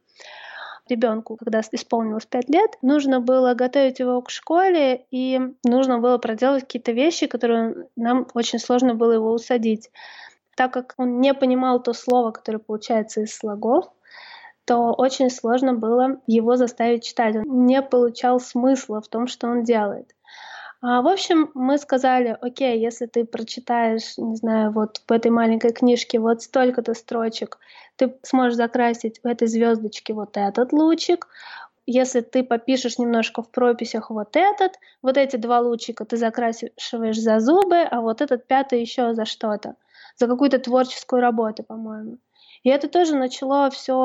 ребенку, 0.90 1.38
когда 1.38 1.62
исполнилось 1.72 2.26
5 2.26 2.50
лет, 2.50 2.78
нужно 2.82 3.20
было 3.20 3.54
готовить 3.54 4.00
его 4.00 4.22
к 4.22 4.30
школе, 4.30 5.06
и 5.12 5.40
нужно 5.64 6.00
было 6.00 6.18
проделать 6.18 6.64
какие-то 6.64 6.92
вещи, 6.92 7.28
которые 7.28 7.88
нам 7.96 8.28
очень 8.34 8.60
сложно 8.60 8.96
было 8.96 9.14
его 9.14 9.32
усадить. 9.32 9.90
Так 10.56 10.74
как 10.74 10.96
он 10.98 11.20
не 11.20 11.34
понимал 11.34 11.82
то 11.82 11.94
слово, 11.94 12.32
которое 12.32 12.60
получается 12.60 13.22
из 13.22 13.36
слогов, 13.36 13.86
то 14.66 14.92
очень 14.92 15.30
сложно 15.30 15.74
было 15.74 16.20
его 16.28 16.58
заставить 16.58 17.06
читать. 17.06 17.38
Он 17.38 17.66
не 17.66 17.82
получал 17.82 18.40
смысла 18.40 19.02
в 19.02 19.08
том, 19.08 19.28
что 19.28 19.48
он 19.48 19.64
делает. 19.64 20.14
А, 20.82 21.02
в 21.02 21.08
общем, 21.08 21.50
мы 21.56 21.78
сказали, 21.78 22.38
окей, 22.42 22.80
если 22.80 23.08
ты 23.08 23.26
прочитаешь, 23.26 24.18
не 24.18 24.36
знаю, 24.36 24.72
вот 24.72 25.02
в 25.08 25.12
этой 25.12 25.32
маленькой 25.32 25.74
книжке 25.74 26.20
вот 26.20 26.44
столько-то 26.44 26.94
строчек, 26.94 27.58
ты 27.96 28.16
сможешь 28.24 28.56
закрасить 28.58 29.20
в 29.24 29.28
этой 29.28 29.48
звездочке 29.48 30.14
вот 30.14 30.38
этот 30.38 30.72
лучик, 30.74 31.28
если 31.88 32.22
ты 32.22 32.44
попишешь 32.44 33.00
немножко 33.00 33.42
в 33.42 33.50
прописях 33.50 34.12
вот 34.12 34.36
этот, 34.36 34.74
вот 35.02 35.18
эти 35.18 35.38
два 35.38 35.62
лучика 35.62 36.06
ты 36.06 36.18
закрашиваешь 36.18 37.20
за 37.20 37.40
зубы, 37.40 37.82
а 37.82 38.02
вот 38.02 38.22
этот 38.22 38.46
пятый 38.48 38.82
еще 38.82 39.16
за 39.16 39.26
что-то, 39.26 39.76
за 40.18 40.28
какую-то 40.28 40.60
творческую 40.60 41.22
работу, 41.22 41.64
по-моему. 41.64 42.18
И 42.64 42.70
это 42.70 42.88
тоже 42.88 43.16
начало 43.16 43.70
все 43.70 43.96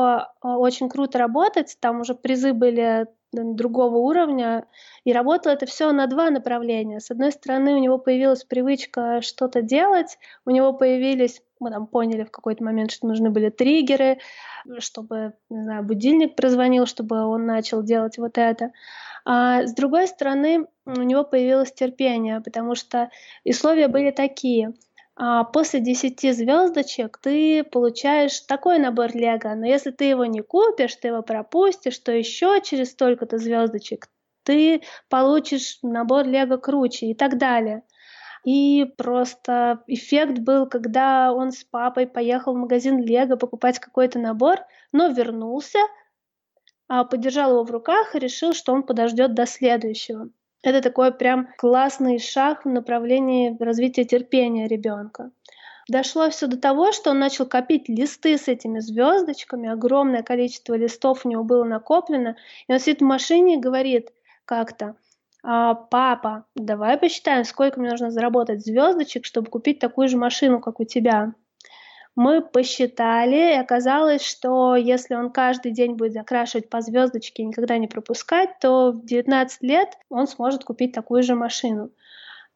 а, 0.40 0.58
очень 0.58 0.88
круто 0.88 1.18
работать, 1.18 1.76
там 1.80 2.00
уже 2.00 2.14
призы 2.14 2.52
были 2.52 3.06
другого 3.32 3.96
уровня. 3.96 4.66
И 5.04 5.12
работало 5.12 5.52
это 5.52 5.66
все 5.66 5.90
на 5.92 6.06
два 6.06 6.30
направления. 6.30 7.00
С 7.00 7.10
одной 7.10 7.32
стороны, 7.32 7.74
у 7.74 7.78
него 7.78 7.98
появилась 7.98 8.44
привычка 8.44 9.22
что-то 9.22 9.62
делать, 9.62 10.18
у 10.44 10.50
него 10.50 10.72
появились, 10.72 11.42
мы 11.58 11.70
там 11.70 11.86
поняли 11.86 12.24
в 12.24 12.30
какой-то 12.30 12.62
момент, 12.62 12.90
что 12.90 13.06
нужны 13.06 13.30
были 13.30 13.48
триггеры, 13.48 14.18
чтобы, 14.78 15.32
не 15.48 15.62
знаю, 15.62 15.82
будильник 15.82 16.36
прозвонил, 16.36 16.86
чтобы 16.86 17.24
он 17.24 17.46
начал 17.46 17.82
делать 17.82 18.18
вот 18.18 18.36
это. 18.36 18.72
А 19.24 19.62
с 19.62 19.72
другой 19.72 20.08
стороны, 20.08 20.66
у 20.84 21.02
него 21.02 21.24
появилось 21.24 21.72
терпение, 21.72 22.40
потому 22.40 22.74
что 22.74 23.08
условия 23.44 23.88
были 23.88 24.10
такие– 24.10 24.74
а 25.14 25.44
после 25.44 25.80
10 25.80 26.20
звездочек 26.34 27.18
ты 27.18 27.64
получаешь 27.64 28.40
такой 28.40 28.78
набор 28.78 29.14
лего, 29.14 29.54
но 29.54 29.66
если 29.66 29.90
ты 29.90 30.04
его 30.04 30.24
не 30.24 30.40
купишь, 30.40 30.96
ты 30.96 31.08
его 31.08 31.22
пропустишь, 31.22 31.98
то 31.98 32.12
еще 32.12 32.60
через 32.62 32.92
столько-то 32.92 33.38
звездочек 33.38 34.08
ты 34.44 34.82
получишь 35.08 35.78
набор 35.82 36.26
лего 36.26 36.56
круче 36.56 37.06
и 37.06 37.14
так 37.14 37.38
далее. 37.38 37.82
И 38.44 38.84
просто 38.96 39.84
эффект 39.86 40.38
был, 40.40 40.66
когда 40.66 41.32
он 41.32 41.52
с 41.52 41.62
папой 41.62 42.08
поехал 42.08 42.54
в 42.54 42.58
магазин 42.58 42.98
Лего 42.98 43.36
покупать 43.36 43.78
какой-то 43.78 44.18
набор, 44.18 44.58
но 44.90 45.08
вернулся, 45.08 45.78
а 46.88 47.04
подержал 47.04 47.52
его 47.52 47.62
в 47.62 47.70
руках 47.70 48.14
и 48.14 48.18
решил, 48.18 48.52
что 48.52 48.72
он 48.72 48.82
подождет 48.82 49.34
до 49.34 49.46
следующего. 49.46 50.28
Это 50.62 50.80
такой 50.80 51.12
прям 51.12 51.48
классный 51.58 52.18
шаг 52.18 52.64
в 52.64 52.68
направлении 52.68 53.56
развития 53.58 54.04
терпения 54.04 54.68
ребенка. 54.68 55.30
Дошло 55.88 56.30
все 56.30 56.46
до 56.46 56.56
того, 56.56 56.92
что 56.92 57.10
он 57.10 57.18
начал 57.18 57.46
копить 57.46 57.88
листы 57.88 58.38
с 58.38 58.46
этими 58.46 58.78
звездочками, 58.78 59.68
огромное 59.68 60.22
количество 60.22 60.74
листов 60.74 61.26
у 61.26 61.28
него 61.28 61.42
было 61.42 61.64
накоплено, 61.64 62.36
и 62.68 62.72
он 62.72 62.78
сидит 62.78 63.00
в 63.00 63.04
машине 63.04 63.56
и 63.56 63.60
говорит 63.60 64.10
как-то, 64.44 64.94
а, 65.42 65.74
папа, 65.74 66.44
давай 66.54 66.96
посчитаем, 66.98 67.44
сколько 67.44 67.80
мне 67.80 67.90
нужно 67.90 68.12
заработать 68.12 68.64
звездочек, 68.64 69.24
чтобы 69.24 69.50
купить 69.50 69.80
такую 69.80 70.08
же 70.08 70.16
машину, 70.16 70.60
как 70.60 70.78
у 70.78 70.84
тебя. 70.84 71.34
Мы 72.14 72.42
посчитали, 72.42 73.54
и 73.54 73.58
оказалось, 73.58 74.22
что 74.22 74.76
если 74.76 75.14
он 75.14 75.30
каждый 75.30 75.72
день 75.72 75.94
будет 75.94 76.12
закрашивать 76.12 76.68
по 76.68 76.82
звездочке 76.82 77.42
и 77.42 77.46
никогда 77.46 77.78
не 77.78 77.88
пропускать, 77.88 78.58
то 78.60 78.92
в 78.92 79.04
19 79.06 79.62
лет 79.62 79.96
он 80.10 80.26
сможет 80.26 80.64
купить 80.64 80.92
такую 80.92 81.22
же 81.22 81.34
машину. 81.34 81.90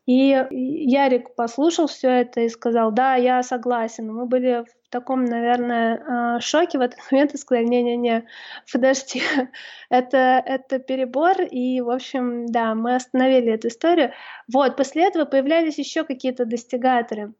И 0.06 0.46
Ярик 0.50 1.34
послушал 1.34 1.88
все 1.88 2.08
это 2.10 2.42
и 2.42 2.48
сказал, 2.48 2.92
да, 2.92 3.16
я 3.16 3.42
согласен. 3.42 4.12
Мы 4.12 4.26
были 4.26 4.64
в 4.64 4.90
таком, 4.90 5.24
наверное, 5.24 6.36
а, 6.36 6.40
шоке 6.40 6.78
в 6.78 6.80
этот 6.80 7.00
момент 7.10 7.34
и 7.34 7.38
сказали, 7.38 7.64
не-не-не, 7.64 8.26
подожди, 8.72 9.22
это, 9.90 10.42
это 10.46 10.78
перебор. 10.78 11.42
И, 11.42 11.80
в 11.80 11.90
общем, 11.90 12.46
да, 12.46 12.74
мы 12.74 12.94
остановили 12.94 13.52
эту 13.52 13.68
историю. 13.68 14.12
Вот, 14.52 14.76
после 14.76 15.08
этого 15.08 15.24
появлялись 15.24 15.78
еще 15.78 16.04
какие-то 16.04 16.44
достигаторы. 16.44 17.34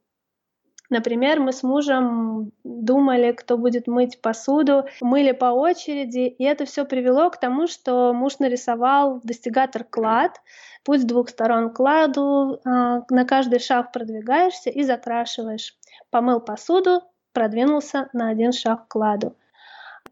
Например, 0.89 1.41
мы 1.41 1.53
с 1.53 1.63
мужем 1.63 2.53
думали, 2.63 3.33
кто 3.33 3.59
будет 3.59 3.87
мыть 3.87 4.21
посуду, 4.21 4.87
мыли 5.01 5.33
по 5.33 5.47
очереди, 5.47 6.29
и 6.29 6.45
это 6.45 6.65
все 6.65 6.85
привело 6.85 7.31
к 7.31 7.41
тому, 7.41 7.67
что 7.67 8.13
муж 8.13 8.39
нарисовал 8.39 9.21
достигатор 9.25 9.83
клад, 9.85 10.41
путь 10.85 11.03
с 11.03 11.05
двух 11.05 11.29
сторон 11.29 11.71
кладу, 11.71 12.61
а, 12.65 13.03
на 13.11 13.25
каждый 13.25 13.59
шаг 13.59 13.93
продвигаешься 13.93 14.71
и 14.71 14.83
закрашиваешь. 14.85 15.75
Помыл 16.11 16.41
посуду, 16.41 17.03
продвинулся 17.33 18.09
на 18.13 18.29
один 18.29 18.53
шаг 18.53 18.87
к 18.87 18.93
кладу. 18.93 19.37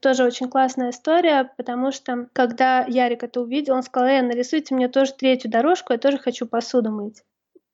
Тоже 0.00 0.24
очень 0.24 0.50
классная 0.50 0.90
история, 0.90 1.50
потому 1.56 1.92
что 1.92 2.28
когда 2.32 2.84
Ярик 2.86 3.22
это 3.22 3.40
увидел, 3.40 3.74
он 3.74 3.82
сказал, 3.82 4.08
э, 4.08 4.22
нарисуйте 4.22 4.74
мне 4.74 4.88
тоже 4.88 5.12
третью 5.12 5.50
дорожку, 5.50 5.92
я 5.92 5.98
тоже 5.98 6.18
хочу 6.18 6.46
посуду 6.46 6.90
мыть. 6.90 7.22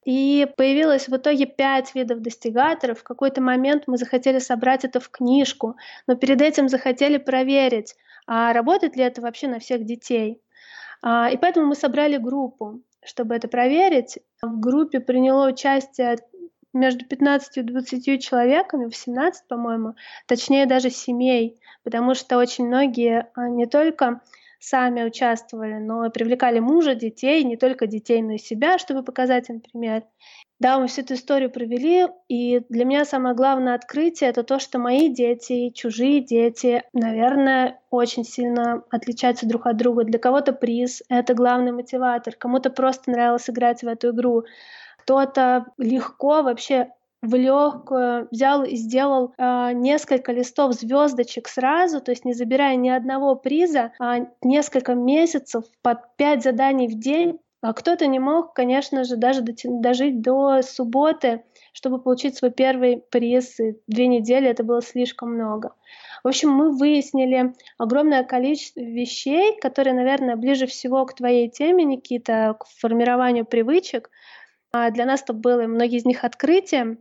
И 0.03 0.47
появилось 0.57 1.07
в 1.07 1.15
итоге 1.15 1.45
пять 1.45 1.93
видов 1.93 2.21
достигаторов. 2.21 2.99
В 2.99 3.03
какой-то 3.03 3.41
момент 3.41 3.83
мы 3.85 3.97
захотели 3.97 4.39
собрать 4.39 4.83
это 4.83 4.99
в 4.99 5.09
книжку, 5.09 5.75
но 6.07 6.15
перед 6.15 6.41
этим 6.41 6.69
захотели 6.69 7.17
проверить, 7.17 7.95
а 8.25 8.51
работает 8.53 8.95
ли 8.95 9.03
это 9.03 9.21
вообще 9.21 9.47
на 9.47 9.59
всех 9.59 9.85
детей. 9.85 10.41
А, 11.01 11.29
и 11.29 11.37
поэтому 11.37 11.67
мы 11.67 11.75
собрали 11.75 12.17
группу, 12.17 12.81
чтобы 13.03 13.35
это 13.35 13.47
проверить. 13.47 14.19
В 14.41 14.59
группе 14.59 14.99
приняло 14.99 15.47
участие 15.47 16.17
между 16.73 17.05
15 17.05 17.57
и 17.57 17.61
20 17.61 18.23
человеками, 18.23 18.85
18, 18.85 19.47
по-моему, 19.47 19.95
точнее 20.25 20.65
даже 20.65 20.89
семей, 20.89 21.59
потому 21.83 22.15
что 22.15 22.37
очень 22.37 22.67
многие 22.67 23.27
а, 23.35 23.49
не 23.49 23.65
только 23.65 24.21
сами 24.61 25.03
участвовали, 25.03 25.79
но 25.79 26.09
привлекали 26.11 26.59
мужа, 26.59 26.93
детей, 26.93 27.43
не 27.43 27.57
только 27.57 27.87
детей, 27.87 28.21
но 28.21 28.33
и 28.33 28.37
себя, 28.37 28.77
чтобы 28.77 29.03
показать 29.03 29.49
им 29.49 29.59
пример. 29.59 30.03
Да, 30.59 30.77
мы 30.77 30.85
всю 30.85 31.01
эту 31.01 31.15
историю 31.15 31.49
провели, 31.49 32.07
и 32.29 32.61
для 32.69 32.85
меня 32.85 33.03
самое 33.03 33.33
главное 33.33 33.73
открытие— 33.73 34.29
это 34.31 34.43
то, 34.43 34.59
что 34.59 34.77
мои 34.77 35.09
дети 35.09 35.53
и 35.53 35.73
чужие 35.73 36.21
дети, 36.21 36.83
наверное, 36.93 37.81
очень 37.89 38.23
сильно 38.23 38.83
отличаются 38.91 39.47
друг 39.47 39.65
от 39.65 39.77
друга. 39.77 40.03
Для 40.03 40.19
кого-то 40.19 40.53
приз— 40.53 41.01
это 41.09 41.33
главный 41.33 41.71
мотиватор, 41.71 42.35
кому-то 42.35 42.69
просто 42.69 43.09
нравилось 43.09 43.49
играть 43.49 43.81
в 43.81 43.87
эту 43.87 44.11
игру, 44.11 44.43
кто-то 44.99 45.65
легко 45.79 46.43
вообще 46.43 46.91
в 47.21 47.35
легкую 47.35 48.27
взял 48.31 48.63
и 48.63 48.75
сделал 48.75 49.33
э, 49.37 49.71
несколько 49.73 50.31
листов 50.31 50.73
звездочек 50.73 51.47
сразу, 51.47 52.01
то 52.01 52.11
есть 52.11 52.25
не 52.25 52.33
забирая 52.33 52.75
ни 52.75 52.89
одного 52.89 53.35
приза, 53.35 53.91
а 53.99 54.27
несколько 54.41 54.95
месяцев 54.95 55.65
под 55.81 56.15
пять 56.17 56.43
заданий 56.43 56.87
в 56.87 56.99
день. 56.99 57.39
А 57.61 57.73
кто-то 57.73 58.07
не 58.07 58.17
мог, 58.17 58.55
конечно 58.55 59.03
же, 59.03 59.17
даже 59.17 59.43
дожить 59.43 60.21
до 60.21 60.63
субботы, 60.63 61.43
чтобы 61.73 62.01
получить 62.01 62.35
свой 62.35 62.49
первый 62.49 62.97
приз. 62.97 63.59
И 63.59 63.77
две 63.85 64.07
недели 64.07 64.49
это 64.49 64.63
было 64.63 64.81
слишком 64.81 65.35
много. 65.35 65.75
В 66.23 66.27
общем, 66.27 66.49
мы 66.49 66.75
выяснили 66.75 67.53
огромное 67.77 68.23
количество 68.23 68.79
вещей, 68.79 69.59
которые, 69.59 69.93
наверное, 69.93 70.37
ближе 70.37 70.65
всего 70.65 71.05
к 71.05 71.13
твоей 71.13 71.49
теме, 71.49 71.83
Никита, 71.83 72.55
к 72.59 72.65
формированию 72.65 73.45
привычек. 73.45 74.09
А 74.71 74.89
для 74.89 75.05
нас 75.05 75.21
это 75.21 75.33
было 75.33 75.67
многие 75.67 75.97
из 75.97 76.05
них 76.05 76.23
открытием. 76.23 76.97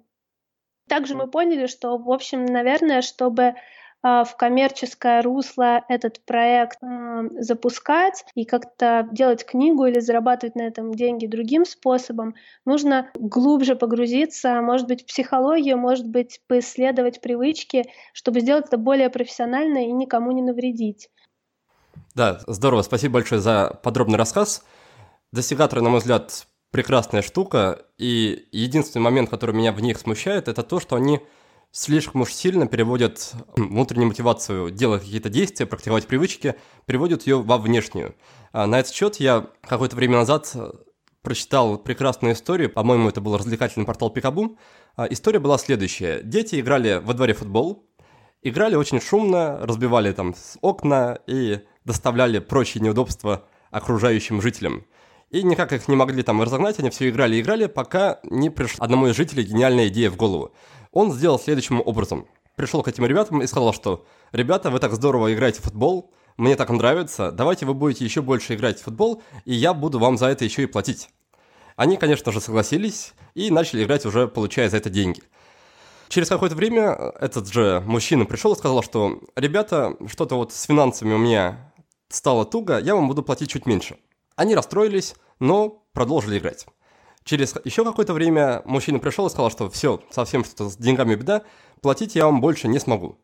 Также 0.90 1.14
мы 1.14 1.28
поняли, 1.28 1.68
что, 1.68 1.96
в 1.98 2.10
общем, 2.10 2.44
наверное, 2.44 3.00
чтобы 3.00 3.54
а, 4.02 4.24
в 4.24 4.36
коммерческое 4.36 5.22
русло 5.22 5.84
этот 5.88 6.24
проект 6.24 6.78
э, 6.82 7.28
запускать 7.38 8.24
и 8.34 8.44
как-то 8.44 9.06
делать 9.12 9.46
книгу 9.46 9.86
или 9.86 10.00
зарабатывать 10.00 10.56
на 10.56 10.62
этом 10.62 10.92
деньги 10.92 11.28
другим 11.28 11.64
способом, 11.64 12.34
нужно 12.64 13.08
глубже 13.14 13.76
погрузиться, 13.76 14.60
может 14.62 14.88
быть, 14.88 15.04
в 15.04 15.06
психологию, 15.06 15.78
может 15.78 16.08
быть, 16.08 16.40
поисследовать 16.48 17.20
привычки, 17.20 17.84
чтобы 18.12 18.40
сделать 18.40 18.66
это 18.66 18.76
более 18.76 19.10
профессионально 19.10 19.86
и 19.86 19.92
никому 19.92 20.32
не 20.32 20.42
навредить. 20.42 21.08
Да, 22.16 22.40
здорово, 22.48 22.82
спасибо 22.82 23.14
большое 23.14 23.40
за 23.40 23.78
подробный 23.84 24.18
рассказ. 24.18 24.64
Достигаторы, 25.30 25.82
на 25.82 25.90
мой 25.90 26.00
взгляд, 26.00 26.48
прекрасная 26.70 27.22
штука, 27.22 27.86
и 27.98 28.46
единственный 28.52 29.02
момент, 29.02 29.30
который 29.30 29.54
меня 29.54 29.72
в 29.72 29.80
них 29.80 29.98
смущает, 29.98 30.48
это 30.48 30.62
то, 30.62 30.80
что 30.80 30.96
они 30.96 31.20
слишком 31.72 32.22
уж 32.22 32.32
сильно 32.32 32.66
переводят 32.66 33.32
внутреннюю 33.56 34.08
мотивацию, 34.08 34.70
делать 34.70 35.02
какие-то 35.02 35.28
действия, 35.28 35.66
практиковать 35.66 36.06
привычки, 36.06 36.56
переводят 36.86 37.26
ее 37.26 37.42
во 37.42 37.58
внешнюю. 37.58 38.14
А 38.52 38.66
на 38.66 38.80
этот 38.80 38.92
счет 38.92 39.16
я 39.16 39.48
какое-то 39.62 39.96
время 39.96 40.18
назад 40.18 40.54
прочитал 41.22 41.78
прекрасную 41.78 42.34
историю, 42.34 42.70
по-моему, 42.70 43.08
это 43.08 43.20
был 43.20 43.36
развлекательный 43.36 43.86
портал 43.86 44.10
Пикабу. 44.10 44.56
А, 44.96 45.06
история 45.06 45.38
была 45.38 45.58
следующая. 45.58 46.22
Дети 46.22 46.60
играли 46.60 47.00
во 47.02 47.14
дворе 47.14 47.34
футбол, 47.34 47.86
играли 48.42 48.74
очень 48.74 49.00
шумно, 49.00 49.58
разбивали 49.60 50.12
там 50.12 50.34
окна 50.62 51.18
и 51.26 51.60
доставляли 51.84 52.38
прочие 52.38 52.82
неудобства 52.82 53.46
окружающим 53.70 54.40
жителям. 54.40 54.86
И 55.30 55.44
никак 55.44 55.72
их 55.72 55.86
не 55.86 55.94
могли 55.94 56.24
там 56.24 56.42
разогнать, 56.42 56.80
они 56.80 56.90
все 56.90 57.08
играли 57.08 57.36
и 57.36 57.40
играли, 57.40 57.66
пока 57.66 58.18
не 58.24 58.50
пришла 58.50 58.84
одному 58.84 59.06
из 59.06 59.16
жителей 59.16 59.44
гениальная 59.44 59.86
идея 59.86 60.10
в 60.10 60.16
голову. 60.16 60.52
Он 60.90 61.12
сделал 61.12 61.38
следующим 61.38 61.80
образом. 61.80 62.26
пришел 62.56 62.82
к 62.82 62.88
этим 62.88 63.06
ребятам 63.06 63.40
и 63.40 63.46
сказал, 63.46 63.72
что 63.72 64.04
«Ребята, 64.32 64.70
вы 64.70 64.80
так 64.80 64.92
здорово 64.92 65.32
играете 65.32 65.60
в 65.60 65.64
футбол, 65.64 66.12
мне 66.36 66.56
так 66.56 66.68
нравится, 66.68 67.30
давайте 67.30 67.64
вы 67.64 67.74
будете 67.74 68.04
еще 68.04 68.22
больше 68.22 68.54
играть 68.54 68.80
в 68.80 68.84
футбол, 68.84 69.22
и 69.44 69.54
я 69.54 69.72
буду 69.72 69.98
вам 69.98 70.18
за 70.18 70.26
это 70.26 70.44
еще 70.44 70.64
и 70.64 70.66
платить». 70.66 71.08
Они, 71.76 71.96
конечно 71.96 72.32
же, 72.32 72.40
согласились 72.40 73.14
и 73.34 73.50
начали 73.50 73.84
играть 73.84 74.04
уже, 74.04 74.26
получая 74.26 74.68
за 74.68 74.78
это 74.78 74.90
деньги. 74.90 75.22
Через 76.08 76.28
какое-то 76.28 76.56
время 76.56 77.14
этот 77.20 77.50
же 77.50 77.82
мужчина 77.86 78.26
пришел 78.26 78.52
и 78.52 78.58
сказал, 78.58 78.82
что 78.82 79.20
«Ребята, 79.36 79.96
что-то 80.08 80.34
вот 80.34 80.52
с 80.52 80.64
финансами 80.64 81.14
у 81.14 81.18
меня 81.18 81.72
стало 82.08 82.44
туго, 82.44 82.78
я 82.80 82.96
вам 82.96 83.06
буду 83.06 83.22
платить 83.22 83.48
чуть 83.50 83.64
меньше». 83.64 83.96
Они 84.40 84.54
расстроились, 84.54 85.16
но 85.38 85.84
продолжили 85.92 86.38
играть. 86.38 86.66
Через 87.24 87.54
еще 87.66 87.84
какое-то 87.84 88.14
время 88.14 88.62
мужчина 88.64 88.98
пришел 88.98 89.26
и 89.26 89.28
сказал, 89.28 89.50
что 89.50 89.68
все, 89.68 90.00
совсем 90.10 90.46
что-то 90.46 90.70
с 90.70 90.78
деньгами 90.78 91.14
беда, 91.14 91.42
платить 91.82 92.14
я 92.14 92.24
вам 92.24 92.40
больше 92.40 92.66
не 92.66 92.78
смогу. 92.78 93.18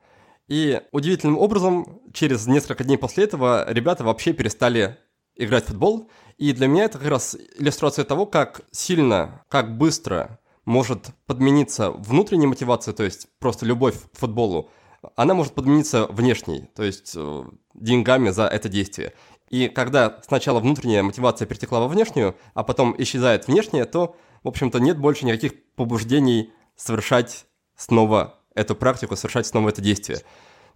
И 0.47 0.83
удивительным 0.93 1.39
образом, 1.39 2.03
через 2.13 2.47
несколько 2.47 2.85
дней 2.85 2.99
после 2.99 3.25
этого 3.25 3.65
ребята 3.73 4.05
вообще 4.05 4.35
перестали 4.35 4.99
играть 5.37 5.65
в 5.65 5.69
футбол. 5.69 6.11
И 6.37 6.53
для 6.53 6.67
меня 6.67 6.85
это 6.85 6.99
как 6.99 7.09
раз 7.09 7.35
иллюстрация 7.59 8.05
того, 8.05 8.27
как 8.27 8.61
сильно, 8.71 9.43
как 9.49 9.79
быстро 9.79 10.39
может 10.67 11.07
подмениться 11.25 11.93
внутренняя 11.93 12.49
мотивация, 12.49 12.93
то 12.93 13.05
есть 13.05 13.29
просто 13.39 13.65
любовь 13.65 13.97
к 14.13 14.19
футболу, 14.19 14.69
она 15.15 15.33
может 15.33 15.55
подмениться 15.55 16.07
внешней, 16.09 16.69
то 16.75 16.83
есть 16.83 17.13
э, 17.17 17.45
деньгами 17.75 18.31
за 18.31 18.47
это 18.47 18.69
действие. 18.69 19.13
И 19.49 19.69
когда 19.69 20.21
сначала 20.27 20.61
внутренняя 20.61 21.03
мотивация 21.03 21.47
перетекла 21.47 21.81
во 21.81 21.89
внешнюю, 21.89 22.37
а 22.55 22.65
потом 22.65 22.95
исчезает 22.99 23.47
внешняя, 23.47 23.85
то, 23.85 24.17
в 24.43 24.49
общем-то, 24.49 24.79
нет 24.79 24.99
больше 24.99 25.25
никаких 25.25 25.53
побуждений 25.75 26.53
совершать 26.77 27.47
снова 27.77 28.41
эту 28.55 28.75
практику, 28.75 29.17
совершать 29.17 29.47
снова 29.47 29.69
это 29.69 29.81
действие. 29.81 30.21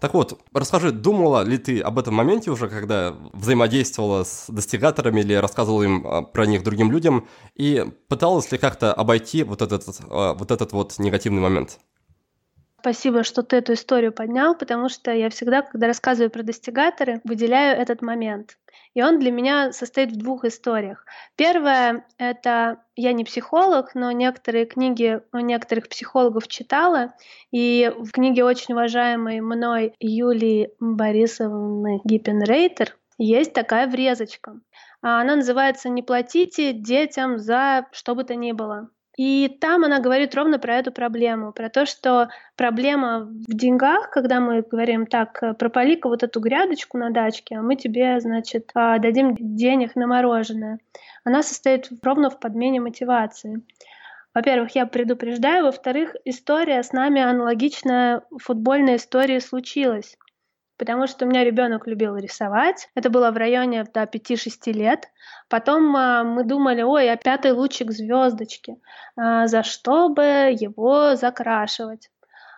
Так 0.01 0.15
вот, 0.15 0.41
расскажи, 0.55 0.93
думала 0.93 1.43
ли 1.43 1.59
ты 1.59 1.81
об 1.81 1.99
этом 1.99 2.15
моменте 2.15 2.51
уже, 2.51 2.69
когда 2.69 3.15
взаимодействовала 3.35 4.25
с 4.25 4.47
достигаторами 4.49 5.21
или 5.21 5.35
рассказывала 5.35 5.83
им 5.83 6.07
а, 6.07 6.23
про 6.23 6.47
них 6.47 6.63
другим 6.63 6.91
людям, 6.91 7.29
и 7.55 7.85
пыталась 8.09 8.51
ли 8.51 8.57
как-то 8.57 8.95
обойти 8.95 9.43
вот 9.43 9.61
этот, 9.61 9.85
а, 10.09 10.33
вот 10.33 10.51
этот 10.51 10.73
вот 10.73 10.99
негативный 10.99 11.43
момент? 11.43 11.81
Спасибо, 12.81 13.25
что 13.25 13.43
ты 13.43 13.57
эту 13.57 13.75
историю 13.75 14.11
поднял, 14.11 14.55
потому 14.55 14.89
что 14.89 15.13
я 15.13 15.29
всегда, 15.29 15.61
когда 15.61 15.87
рассказываю 15.87 16.31
про 16.31 16.43
достигаторы, 16.43 17.21
выделяю 17.25 17.79
этот 17.79 18.01
момент. 18.01 18.57
И 18.95 19.03
он 19.03 19.19
для 19.19 19.31
меня 19.31 19.73
состоит 19.73 20.13
в 20.13 20.17
двух 20.17 20.47
историях. 20.47 21.05
Первое— 21.37 22.07
это 22.19 22.83
я 22.97 23.13
не 23.13 23.25
психолог, 23.25 23.95
но 23.95 24.11
некоторые 24.13 24.65
книги 24.65 25.21
у 25.33 25.39
некоторых 25.39 25.91
психологов 25.91 26.49
читала, 26.49 27.13
и 27.51 27.93
в 27.99 28.11
книге 28.13 28.45
очень 28.45 28.73
уважаемой 28.73 29.43
мной 29.43 29.95
Юлии 30.01 30.71
Борисовны 30.81 32.01
Гиппенрейтер 32.05 32.97
есть 33.19 33.53
такая 33.53 33.89
врезочка. 33.89 34.59
Она 35.03 35.37
называется 35.37 35.91
«Не 35.91 36.03
платите 36.03 36.73
детям 36.73 37.39
за 37.39 37.87
что 37.93 38.15
бы 38.15 38.25
то 38.25 38.35
ни 38.35 38.53
было». 38.53 38.89
И 39.17 39.49
там 39.61 39.85
она 39.85 39.99
говорит 39.99 40.35
ровно 40.35 40.59
про 40.59 40.77
эту 40.77 40.93
проблему, 40.93 41.53
про 41.53 41.69
то, 41.69 41.85
что 41.85 42.29
проблема 42.57 43.21
в 43.21 43.55
деньгах, 43.55 44.11
когда 44.11 44.41
мы 44.41 44.63
говорим 44.63 45.07
так, 45.07 45.43
э, 45.43 45.55
пропали-ка 45.55 46.09
вот 46.09 46.23
эту 46.23 46.41
грядочку 46.41 46.97
на 46.97 47.11
дачке, 47.11 47.57
а 47.57 47.63
мы 47.63 47.77
тебе, 47.77 48.21
значит, 48.21 48.71
а, 48.75 48.99
дадим 48.99 49.37
денег 49.39 49.97
на 49.97 50.07
мороженое. 50.07 50.79
Она 51.25 51.43
состоит 51.43 51.89
ровно 52.03 52.31
в 52.31 52.39
подмене 52.39 52.81
мотивации. 52.81 53.63
Во-первых, 54.33 54.77
я 54.77 54.87
предупреждаю. 54.87 55.65
Во-вторых, 55.65 56.15
история 56.25 56.83
с 56.83 56.93
нами 56.93 57.21
аналогичная 57.21 58.23
футбольной 58.39 58.97
истории 58.97 59.41
случилась 59.41 60.17
потому 60.81 61.07
что 61.07 61.27
у 61.27 61.29
меня 61.29 61.45
ребенок 61.45 61.87
любил 61.87 62.17
рисовать. 62.17 62.89
Это 62.95 63.11
было 63.11 63.31
в 63.31 63.37
районе 63.37 63.85
до 63.85 64.05
5-6 64.05 64.73
лет. 64.73 65.11
Потом 65.51 65.95
а, 65.95 66.25
мы 66.25 66.43
думали, 66.43 66.81
ой, 66.81 67.13
а 67.13 67.19
пятый 67.19 67.53
лучик 67.53 67.91
звездочки, 67.91 68.77
а, 69.15 69.47
за 69.47 69.63
что 69.63 70.09
бы 70.09 70.23
его 70.59 71.17
закрашивать? 71.17 72.11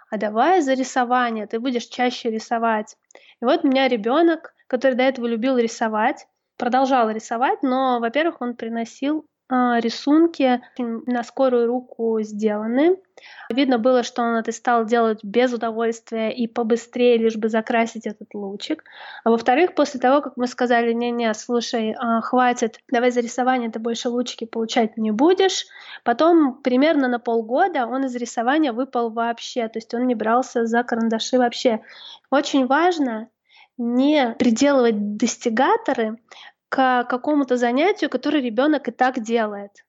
А 0.09 0.19
давай 0.19 0.61
за 0.61 0.75
рисование, 0.75 1.49
ты 1.49 1.59
будешь 1.59 1.87
чаще 1.87 2.31
рисовать. 2.31 2.97
И 3.41 3.45
вот 3.45 3.65
у 3.65 3.69
меня 3.69 3.89
ребенок, 3.89 4.55
который 4.69 4.95
до 4.95 5.03
этого 5.03 5.27
любил 5.27 5.59
рисовать, 5.59 6.29
продолжал 6.57 7.11
рисовать, 7.11 7.65
но, 7.65 7.99
во-первых, 7.99 8.37
он 8.41 8.55
приносил 8.55 9.27
рисунки 9.53 10.61
на 10.79 11.23
скорую 11.25 11.67
руку 11.67 12.21
сделаны. 12.23 12.97
Видно 13.51 13.79
было, 13.79 14.03
что 14.03 14.23
он 14.23 14.37
это 14.37 14.51
стал 14.53 14.85
делать 14.87 15.21
без 15.23 15.53
удовольствия 15.53 16.33
и 16.33 16.47
побыстрее, 16.47 17.19
лишь 17.19 17.37
бы 17.37 17.49
закрасить 17.49 18.07
этот 18.07 18.35
лучик. 18.35 18.83
А 19.25 19.31
во-вторых, 19.31 19.75
после 19.75 20.01
того, 20.01 20.23
как 20.23 20.37
мы 20.37 20.47
сказали, 20.47 20.93
не-не, 20.93 21.33
слушай, 21.35 21.95
а, 21.99 22.21
хватит, 22.21 22.81
давай 22.91 23.11
за 23.11 23.21
рисование 23.21 23.71
ты 23.71 23.79
больше 23.79 24.09
лучики 24.09 24.45
получать 24.45 24.97
не 24.97 25.11
будешь, 25.11 25.67
потом 26.03 26.63
примерно 26.63 27.09
на 27.09 27.19
полгода 27.19 27.87
он 27.87 28.07
из 28.07 28.17
рисования 28.17 28.73
выпал 28.73 29.11
вообще, 29.11 29.69
то 29.69 29.79
есть 29.79 29.93
он 29.95 30.07
не 30.07 30.15
брался 30.15 30.67
за 30.67 30.83
карандаши 30.83 31.39
вообще. 31.39 31.81
Очень 32.31 32.67
важно 32.67 33.29
не 33.79 34.35
приделывать 34.39 35.17
достигаторы 35.17 36.19
к 36.73 37.05
какому-то 37.05 37.59
занятию, 37.59 38.09
которое 38.09 38.41
ребенок 38.41 38.89
и 38.89 38.93
так 38.93 39.21
делает. 39.21 39.85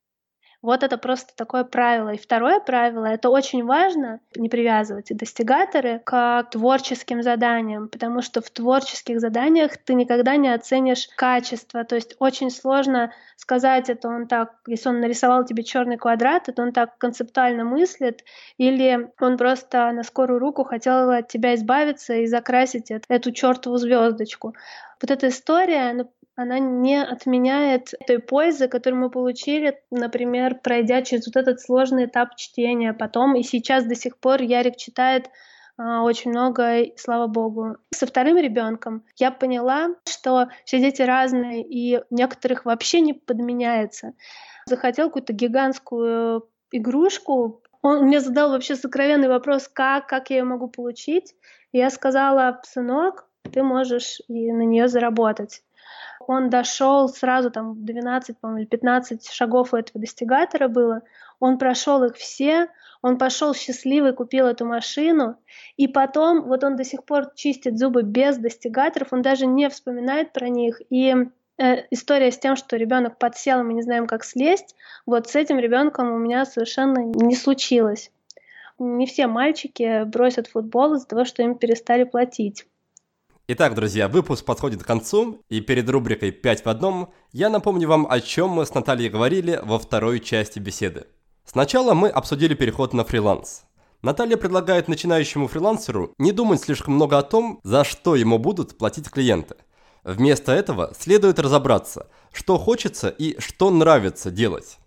Вот 0.62 0.84
это 0.84 0.98
просто 0.98 1.34
такое 1.34 1.64
правило. 1.64 2.10
И 2.10 2.18
второе 2.18 2.60
правило, 2.60 3.06
это 3.06 3.30
очень 3.30 3.64
важно, 3.64 4.20
не 4.36 4.50
привязывать 4.50 5.16
достигаторы 5.16 6.02
к 6.04 6.44
творческим 6.52 7.24
заданиям, 7.24 7.88
потому 7.88 8.22
что 8.22 8.42
в 8.42 8.50
творческих 8.50 9.22
заданиях 9.22 9.78
ты 9.78 9.94
никогда 9.94 10.36
не 10.36 10.50
оценишь 10.54 11.08
качество. 11.16 11.86
То 11.86 11.96
есть 11.96 12.18
очень 12.20 12.52
сложно 12.52 13.14
сказать, 13.38 13.90
это 13.90 14.10
он 14.10 14.28
так, 14.28 14.56
если 14.68 14.90
он 14.90 15.00
нарисовал 15.00 15.46
тебе 15.46 15.64
черный 15.64 15.96
квадрат, 15.98 16.50
это 16.50 16.62
он 16.64 16.74
так 16.74 16.98
концептуально 16.98 17.64
мыслит, 17.64 18.26
или 18.58 19.10
он 19.22 19.38
просто 19.38 19.90
на 19.94 20.04
скорую 20.04 20.40
руку 20.40 20.66
хотел 20.66 21.12
от 21.12 21.30
тебя 21.30 21.56
избавиться 21.56 22.14
и 22.16 22.28
закрасить 22.28 22.92
эту 22.92 23.32
чертову 23.32 23.78
звездочку. 23.78 24.54
Вот 25.02 25.12
эта 25.12 25.30
история, 25.30 25.94
ну, 25.94 26.10
она 26.36 26.60
не 26.60 27.02
отменяет 27.02 27.94
той 28.08 28.20
пользы, 28.20 28.68
которую 28.68 29.02
мы 29.02 29.10
получили, 29.10 29.80
например, 29.92 30.60
пройдя 30.64 31.02
через 31.04 31.28
вот 31.28 31.36
этот 31.36 31.62
сложный 31.62 32.06
этап 32.06 32.36
чтения. 32.36 32.94
Потом 32.94 33.36
и 33.36 33.44
сейчас 33.44 33.86
до 33.86 33.96
сих 33.96 34.18
пор 34.18 34.42
Ярик 34.42 34.78
читает 34.78 35.30
а, 35.78 36.04
очень 36.04 36.32
много, 36.32 36.86
слава 36.98 37.28
богу. 37.28 37.78
Со 37.92 38.08
вторым 38.08 38.38
ребенком 38.38 39.04
я 39.18 39.32
поняла, 39.32 39.90
что 40.08 40.50
все 40.66 40.80
дети 40.80 41.04
разные, 41.04 41.64
и 41.64 42.02
некоторых 42.10 42.66
вообще 42.66 43.02
не 43.02 43.14
подменяется. 43.14 44.14
Захотел 44.66 45.08
какую-то 45.08 45.34
гигантскую 45.34 46.48
игрушку, 46.72 47.62
он 47.84 48.06
мне 48.06 48.22
задал 48.22 48.52
вообще 48.52 48.76
сокровенный 48.76 49.28
вопрос, 49.28 49.68
как, 49.68 50.08
как 50.08 50.30
я 50.30 50.38
ее 50.38 50.44
могу 50.46 50.70
получить. 50.70 51.36
И 51.74 51.80
я 51.80 51.90
сказала, 51.90 52.62
сынок, 52.64 53.28
ты 53.52 53.62
можешь 53.62 54.22
и 54.30 54.52
на 54.52 54.62
нее 54.62 54.88
заработать 54.88 55.62
он 56.20 56.50
дошел 56.50 57.10
сразу 57.10 57.52
там 57.52 57.86
12, 57.86 58.38
по 58.38 58.58
или 58.58 58.66
15 58.66 59.30
шагов 59.30 59.74
у 59.74 59.78
этого 59.78 60.00
достигатора 60.00 60.68
было, 60.68 61.02
он 61.40 61.58
прошел 61.58 62.04
их 62.04 62.16
все, 62.16 62.70
он 63.02 63.18
пошел 63.18 63.54
счастливый, 63.54 64.14
купил 64.14 64.48
эту 64.48 64.66
машину, 64.66 65.38
и 65.76 65.88
потом 65.88 66.44
вот 66.44 66.64
он 66.64 66.76
до 66.78 66.86
сих 66.86 67.04
пор 67.04 67.32
чистит 67.36 67.78
зубы 67.78 68.04
без 68.04 68.38
достигаторов, 68.38 69.12
он 69.12 69.22
даже 69.22 69.46
не 69.46 69.70
вспоминает 69.70 70.32
про 70.32 70.48
них, 70.48 70.82
и 70.90 71.14
э, 71.58 71.76
история 71.92 72.32
с 72.32 72.40
тем, 72.40 72.56
что 72.56 72.78
ребенок 72.78 73.18
подсел, 73.18 73.60
и 73.60 73.64
мы 73.64 73.74
не 73.74 73.82
знаем, 73.82 74.08
как 74.08 74.24
слезть, 74.24 74.76
вот 75.06 75.28
с 75.28 75.36
этим 75.36 75.60
ребенком 75.60 76.14
у 76.14 76.18
меня 76.18 76.46
совершенно 76.46 77.00
не 77.00 77.36
случилось. 77.36 78.10
Не 78.80 79.06
все 79.06 79.28
мальчики 79.28 80.04
бросят 80.06 80.48
футбол 80.48 80.96
из-за 80.96 81.08
того, 81.08 81.26
что 81.26 81.44
им 81.44 81.56
перестали 81.56 82.06
платить. 82.06 82.66
Итак, 83.46 83.76
друзья, 83.76 84.08
выпуск 84.08 84.46
подходит 84.46 84.84
к 84.84 84.88
концу, 84.88 85.42
и 85.50 85.60
перед 85.60 85.90
рубрикой 85.90 86.32
«5 86.32 86.64
в 86.64 86.68
одном» 86.68 87.12
я 87.34 87.50
напомню 87.50 87.90
вам, 87.90 88.08
о 88.10 88.22
чем 88.22 88.52
мы 88.52 88.66
с 88.66 88.74
Натальей 88.74 89.10
говорили 89.10 89.60
во 89.62 89.80
второй 89.80 90.22
части 90.22 90.60
беседы. 90.60 91.08
Сначала 91.44 91.94
мы 91.94 92.08
обсудили 92.08 92.54
переход 92.54 92.94
на 92.94 93.04
фриланс. 93.04 93.66
Наталья 94.02 94.38
предлагает 94.38 94.88
начинающему 94.88 95.50
фрилансеру 95.50 96.14
не 96.18 96.32
думать 96.32 96.62
слишком 96.62 96.94
много 96.94 97.18
о 97.18 97.22
том, 97.22 97.60
за 97.64 97.84
что 97.84 98.16
ему 98.16 98.38
будут 98.38 98.78
платить 98.78 99.10
клиенты. 99.10 99.56
Вместо 100.06 100.54
этого 100.54 100.94
следует 100.98 101.38
разобраться, 101.38 102.08
что 102.32 102.58
хочется 102.58 103.10
и 103.10 103.38
что 103.42 103.72
нравится 103.72 104.32
делать. 104.32 104.78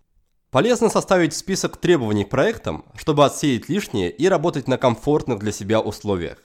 Полезно 0.50 0.88
составить 0.88 1.34
список 1.34 1.76
требований 1.76 2.24
к 2.24 2.30
проектам, 2.30 2.86
чтобы 2.94 3.26
отсеять 3.26 3.68
лишнее 3.68 4.10
и 4.10 4.26
работать 4.28 4.66
на 4.66 4.78
комфортных 4.78 5.40
для 5.40 5.52
себя 5.52 5.78
условиях. 5.82 6.38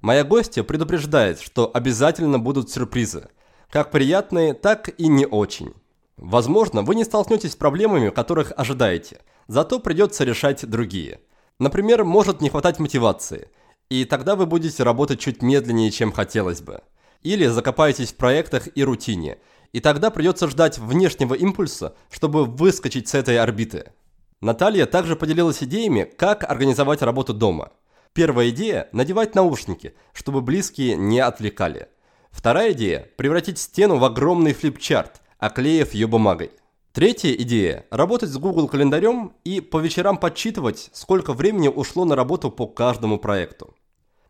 Моя 0.00 0.24
гостья 0.24 0.62
предупреждает, 0.62 1.40
что 1.40 1.70
обязательно 1.72 2.38
будут 2.38 2.70
сюрпризы. 2.70 3.28
Как 3.70 3.90
приятные, 3.90 4.54
так 4.54 4.90
и 4.98 5.08
не 5.08 5.26
очень. 5.26 5.74
Возможно, 6.16 6.82
вы 6.82 6.94
не 6.94 7.04
столкнетесь 7.04 7.52
с 7.52 7.56
проблемами, 7.56 8.10
которых 8.10 8.52
ожидаете, 8.56 9.20
зато 9.48 9.80
придется 9.80 10.24
решать 10.24 10.68
другие. 10.68 11.20
Например, 11.58 12.04
может 12.04 12.40
не 12.40 12.48
хватать 12.48 12.78
мотивации. 12.78 13.48
И 13.88 14.04
тогда 14.04 14.36
вы 14.36 14.46
будете 14.46 14.82
работать 14.82 15.20
чуть 15.20 15.42
медленнее, 15.42 15.90
чем 15.90 16.12
хотелось 16.12 16.60
бы. 16.60 16.82
Или 17.22 17.46
закопаетесь 17.46 18.12
в 18.12 18.16
проектах 18.16 18.68
и 18.74 18.84
рутине. 18.84 19.38
И 19.72 19.80
тогда 19.80 20.10
придется 20.10 20.48
ждать 20.48 20.78
внешнего 20.78 21.34
импульса, 21.34 21.94
чтобы 22.10 22.44
выскочить 22.44 23.08
с 23.08 23.14
этой 23.14 23.38
орбиты. 23.38 23.92
Наталья 24.40 24.86
также 24.86 25.16
поделилась 25.16 25.62
идеями, 25.62 26.10
как 26.16 26.48
организовать 26.48 27.02
работу 27.02 27.32
дома. 27.32 27.72
Первая 28.16 28.48
идея– 28.48 28.88
надевать 28.92 29.34
наушники, 29.34 29.92
чтобы 30.14 30.40
близкие 30.40 30.96
не 30.96 31.20
отвлекали. 31.20 31.88
Вторая 32.30 32.72
идея– 32.72 33.10
превратить 33.18 33.58
стену 33.58 33.98
в 33.98 34.04
огромный 34.06 34.54
флипчарт, 34.54 35.20
оклеив 35.38 35.92
ее 35.92 36.06
бумагой. 36.06 36.50
Третья 36.94 37.30
идея– 37.34 37.84
работать 37.90 38.30
с 38.30 38.38
Google 38.38 38.68
календарем 38.68 39.34
и 39.44 39.60
по 39.60 39.80
вечерам 39.80 40.16
подсчитывать, 40.16 40.88
сколько 40.94 41.34
времени 41.34 41.68
ушло 41.68 42.06
на 42.06 42.16
работу 42.16 42.50
по 42.50 42.66
каждому 42.66 43.18
проекту. 43.18 43.74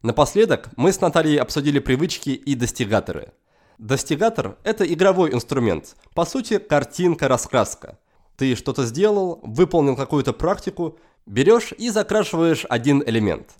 Напоследок 0.02 0.68
мы 0.76 0.90
с 0.92 1.00
Натальей 1.00 1.38
обсудили 1.38 1.78
привычки 1.78 2.30
и 2.30 2.56
достигаторы. 2.56 3.34
Достигатор– 3.78 4.58
это 4.64 4.84
игровой 4.84 5.32
инструмент, 5.32 5.94
по 6.12 6.24
сути 6.24 6.58
картинка-раскраска. 6.58 8.00
Ты 8.36 8.56
что-то 8.56 8.84
сделал, 8.84 9.38
выполнил 9.44 9.94
какую-то 9.94 10.32
практику, 10.32 10.98
берешь 11.24 11.70
и 11.78 11.88
закрашиваешь 11.90 12.66
один 12.68 13.00
элемент. 13.06 13.54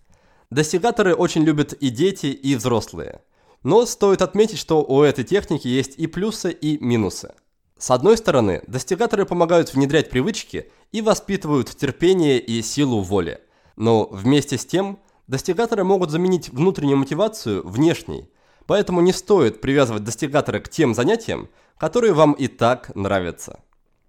Достигаторы 0.51 1.15
очень 1.15 1.43
любят 1.43 1.73
и 1.73 1.91
дети, 1.91 2.27
и 2.27 2.55
взрослые. 2.55 3.23
Но 3.63 3.85
стоит 3.85 4.23
отметить, 4.23 4.59
что 4.59 4.85
у 4.85 5.03
этой 5.03 5.25
техники 5.25 5.67
есть 5.67 5.99
и 5.99 6.07
плюсы, 6.07 6.53
и 6.53 6.79
минусы. 6.85 7.35
С 7.79 7.91
одной 7.91 8.17
стороны, 8.17 8.63
достигаторы 8.67 9.27
помогают 9.27 9.75
внедрять 9.75 10.09
привычки 10.09 10.71
и 10.93 11.03
воспитывают 11.03 11.77
терпение 11.77 12.39
и 12.39 12.63
силу 12.63 13.01
воли. 13.01 13.41
Но 13.77 14.07
вместе 14.07 14.57
с 14.57 14.65
тем, 14.65 14.99
достигаторы 15.27 15.85
могут 15.85 16.11
заменить 16.11 16.49
внутреннюю 16.49 16.97
мотивацию 16.97 17.67
внешней. 17.67 18.31
Поэтому 18.67 19.01
не 19.01 19.13
стоит 19.13 19.61
привязывать 19.61 20.05
достигаторы 20.05 20.61
к 20.61 20.69
тем 20.69 20.95
занятиям, 20.95 21.49
которые 21.77 22.15
вам 22.15 22.33
и 22.33 22.47
так 22.47 22.95
нравятся. 22.95 23.61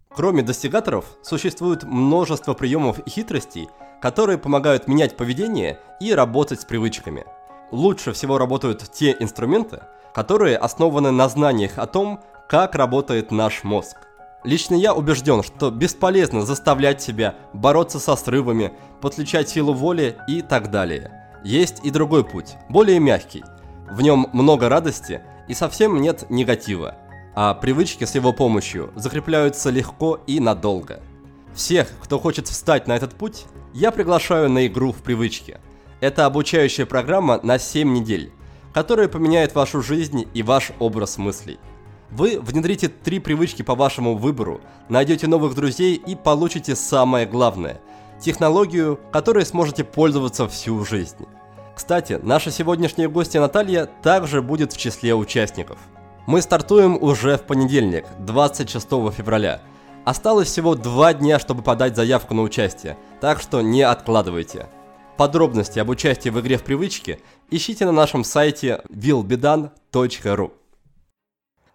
Кроме 0.09 0.41
достигаторов, 0.41 1.05
существует 1.21 1.83
множество 1.83 2.53
приемов 2.53 2.99
и 2.99 3.09
хитростей, 3.09 3.69
которые 4.01 4.37
помогают 4.37 4.87
менять 4.87 5.17
поведение 5.17 5.79
и 5.99 6.13
работать 6.13 6.61
с 6.61 6.65
привычками. 6.65 7.25
Лучше 7.71 8.13
всего 8.13 8.37
работают 8.37 8.89
те 8.91 9.15
инструменты, 9.19 9.81
которые 10.13 10.57
основаны 10.57 11.11
на 11.11 11.29
знаниях 11.29 11.77
о 11.77 11.85
том, 11.85 12.21
как 12.47 12.75
работает 12.75 13.31
наш 13.31 13.63
мозг. 13.63 13.97
Лично 14.43 14.75
я 14.75 14.93
убежден, 14.93 15.43
что 15.43 15.69
бесполезно 15.71 16.43
заставлять 16.43 17.01
себя 17.01 17.35
бороться 17.53 17.99
со 17.99 18.15
срывами, 18.15 18.73
подключать 19.01 19.49
силу 19.49 19.73
воли 19.73 20.17
и 20.27 20.41
так 20.41 20.71
далее. 20.71 21.29
Есть 21.43 21.83
и 21.83 21.91
другой 21.91 22.23
путь, 22.23 22.55
более 22.69 22.99
мягкий. 22.99 23.43
В 23.91 24.01
нем 24.01 24.29
много 24.31 24.69
радости 24.69 25.21
и 25.47 25.53
совсем 25.53 26.01
нет 26.01 26.29
негатива, 26.29 26.95
а 27.39 27.53
привычки 27.53 28.03
с 28.03 28.15
его 28.15 28.33
помощью 28.33 28.91
закрепляются 28.95 29.69
легко 29.69 30.19
и 30.25 30.39
надолго. 30.39 31.03
Всех, 31.53 31.87
кто 32.01 32.17
хочет 32.17 32.47
встать 32.47 32.87
на 32.87 32.95
этот 32.95 33.13
путь, 33.13 33.45
я 33.75 33.91
приглашаю 33.91 34.49
на 34.49 34.65
игру 34.65 34.91
в 34.91 35.03
привычки. 35.03 35.59
Это 35.99 36.25
обучающая 36.25 36.87
программа 36.87 37.39
на 37.43 37.59
7 37.59 37.93
недель, 37.93 38.31
которая 38.73 39.07
поменяет 39.07 39.53
вашу 39.53 39.83
жизнь 39.83 40.27
и 40.33 40.41
ваш 40.41 40.71
образ 40.79 41.19
мыслей. 41.19 41.59
Вы 42.09 42.39
внедрите 42.39 42.87
три 42.87 43.19
привычки 43.19 43.61
по 43.61 43.75
вашему 43.75 44.15
выбору, 44.15 44.59
найдете 44.89 45.27
новых 45.27 45.53
друзей 45.53 45.93
и 45.93 46.15
получите 46.15 46.75
самое 46.75 47.27
главное– 47.27 47.79
технологию, 48.19 48.99
которой 49.11 49.45
сможете 49.45 49.83
пользоваться 49.83 50.47
всю 50.47 50.83
жизнь. 50.83 51.27
Кстати, 51.75 52.19
наша 52.19 52.49
сегодняшняя 52.49 53.07
гостья 53.07 53.39
Наталья 53.41 53.85
также 53.85 54.41
будет 54.41 54.73
в 54.73 54.77
числе 54.79 55.13
участников. 55.13 55.77
Мы 56.27 56.41
стартуем 56.41 57.01
уже 57.01 57.37
в 57.37 57.43
понедельник, 57.43 58.05
26 58.19 58.85
февраля. 59.13 59.61
Осталось 60.03 60.49
всего 60.49 60.75
два 60.75 61.13
дня, 61.13 61.39
чтобы 61.39 61.63
подать 61.63 61.95
заявку 61.95 62.33
на 62.33 62.41
участие, 62.41 62.97
так 63.21 63.39
что 63.39 63.61
не 63.61 63.81
откладывайте. 63.81 64.67
Подробности 65.15 65.79
об 65.79 65.87
участии 65.87 66.27
в 66.27 66.37
игре 66.41 66.57
в 66.57 66.63
привычки 66.63 67.21
ищите 67.49 67.85
на 67.85 67.93
нашем 67.93 68.25
сайте 68.25 68.81
willbedan.ru. 68.89 70.51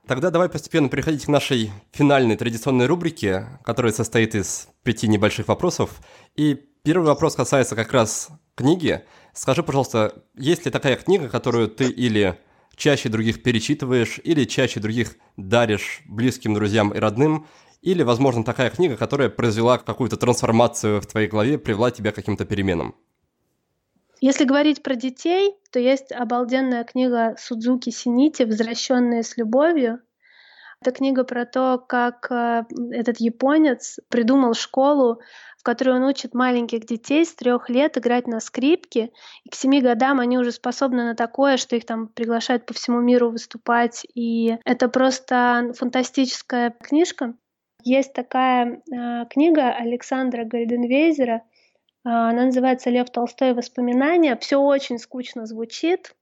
Тогда 0.07 0.31
давай 0.31 0.51
постепенно 0.51 0.91
переходить 0.91 1.25
к 1.25 1.29
нашей 1.29 1.73
финальной 1.91 2.37
традиционной 2.37 2.85
рубрике, 2.85 3.47
которая 3.65 3.95
состоит 3.95 4.35
из 4.35 4.69
пяти 4.83 5.09
небольших 5.09 5.49
вопросов. 5.49 6.03
И 6.37 6.61
первый 6.83 7.07
вопрос 7.07 7.37
касается 7.37 7.75
как 7.75 7.91
раз 7.93 8.29
книги. 8.55 9.03
Скажи, 9.33 9.63
пожалуйста, 9.63 10.13
есть 10.37 10.67
ли 10.67 10.71
такая 10.71 10.97
книга, 10.97 11.31
которую 11.31 11.69
ты 11.69 11.89
или 11.89 12.39
чаще 12.77 13.09
других 13.09 13.43
перечитываешь, 13.43 14.21
или 14.23 14.45
чаще 14.45 14.81
других 14.81 15.17
даришь 15.37 16.03
близким 16.07 16.55
друзьям 16.55 16.93
и 16.93 16.99
родным, 16.99 17.47
или, 17.81 18.03
возможно, 18.03 18.45
такая 18.45 18.71
книга, 18.71 18.97
которая 18.97 19.29
произвела 19.29 19.79
какую-то 19.79 20.17
трансформацию 20.17 21.01
в 21.01 21.07
твоей 21.07 21.29
голове, 21.29 21.59
привела 21.59 21.91
тебя 21.91 22.13
к 22.13 22.15
каким-то 22.15 22.45
переменам? 22.45 22.95
Если 24.21 24.45
говорить 24.45 24.85
про 24.85 24.95
детей, 24.95 25.57
то 25.73 25.81
есть 25.81 26.13
обалденная 26.13 26.85
книга 26.85 27.35
Судзуки 27.39 27.91
Синити 27.91 28.45
«Возвращенные 28.45 29.25
с 29.25 29.37
любовью». 29.37 29.99
Это 30.81 30.93
книга 30.93 31.25
про 31.25 31.45
то, 31.45 31.79
как 31.79 32.31
э, 32.31 32.65
этот 32.93 33.19
японец 33.19 33.99
придумал 34.09 34.55
школу, 34.55 35.21
в 35.63 35.65
которой 35.65 35.95
он 35.95 36.03
учит 36.03 36.35
маленьких 36.35 36.85
детей 36.87 37.25
с 37.25 37.33
трех 37.37 37.71
лет 37.71 37.97
играть 37.97 38.27
на 38.27 38.41
скрипке. 38.41 39.13
И 39.45 39.49
к 39.49 39.55
семи 39.55 39.81
годам 39.81 40.19
они 40.19 40.37
уже 40.37 40.51
способны 40.51 41.05
на 41.05 41.15
такое, 41.15 41.57
что 41.57 41.77
их 41.77 41.87
там 41.87 42.09
приглашают 42.09 42.67
по 42.67 42.75
всему 42.75 43.01
миру 43.01 43.31
выступать. 43.31 44.05
И 44.13 44.59
это 44.65 44.89
просто 44.89 45.73
фантастическая 45.79 46.71
книжка. 46.71 47.35
Есть 47.85 48.13
такая 48.13 48.83
э, 48.93 49.27
книга 49.31 49.71
Александра 49.71 50.45
Гальденвейзера 50.45 51.43
а, 52.05 52.31
она 52.31 52.47
называется 52.47 52.91
«Лев 52.91 53.11
Толстой. 53.11 53.55
Воспоминания». 53.55 54.37
Все 54.37 54.57
очень 54.57 54.99
скучно 54.99 55.47
звучит, 55.47 56.17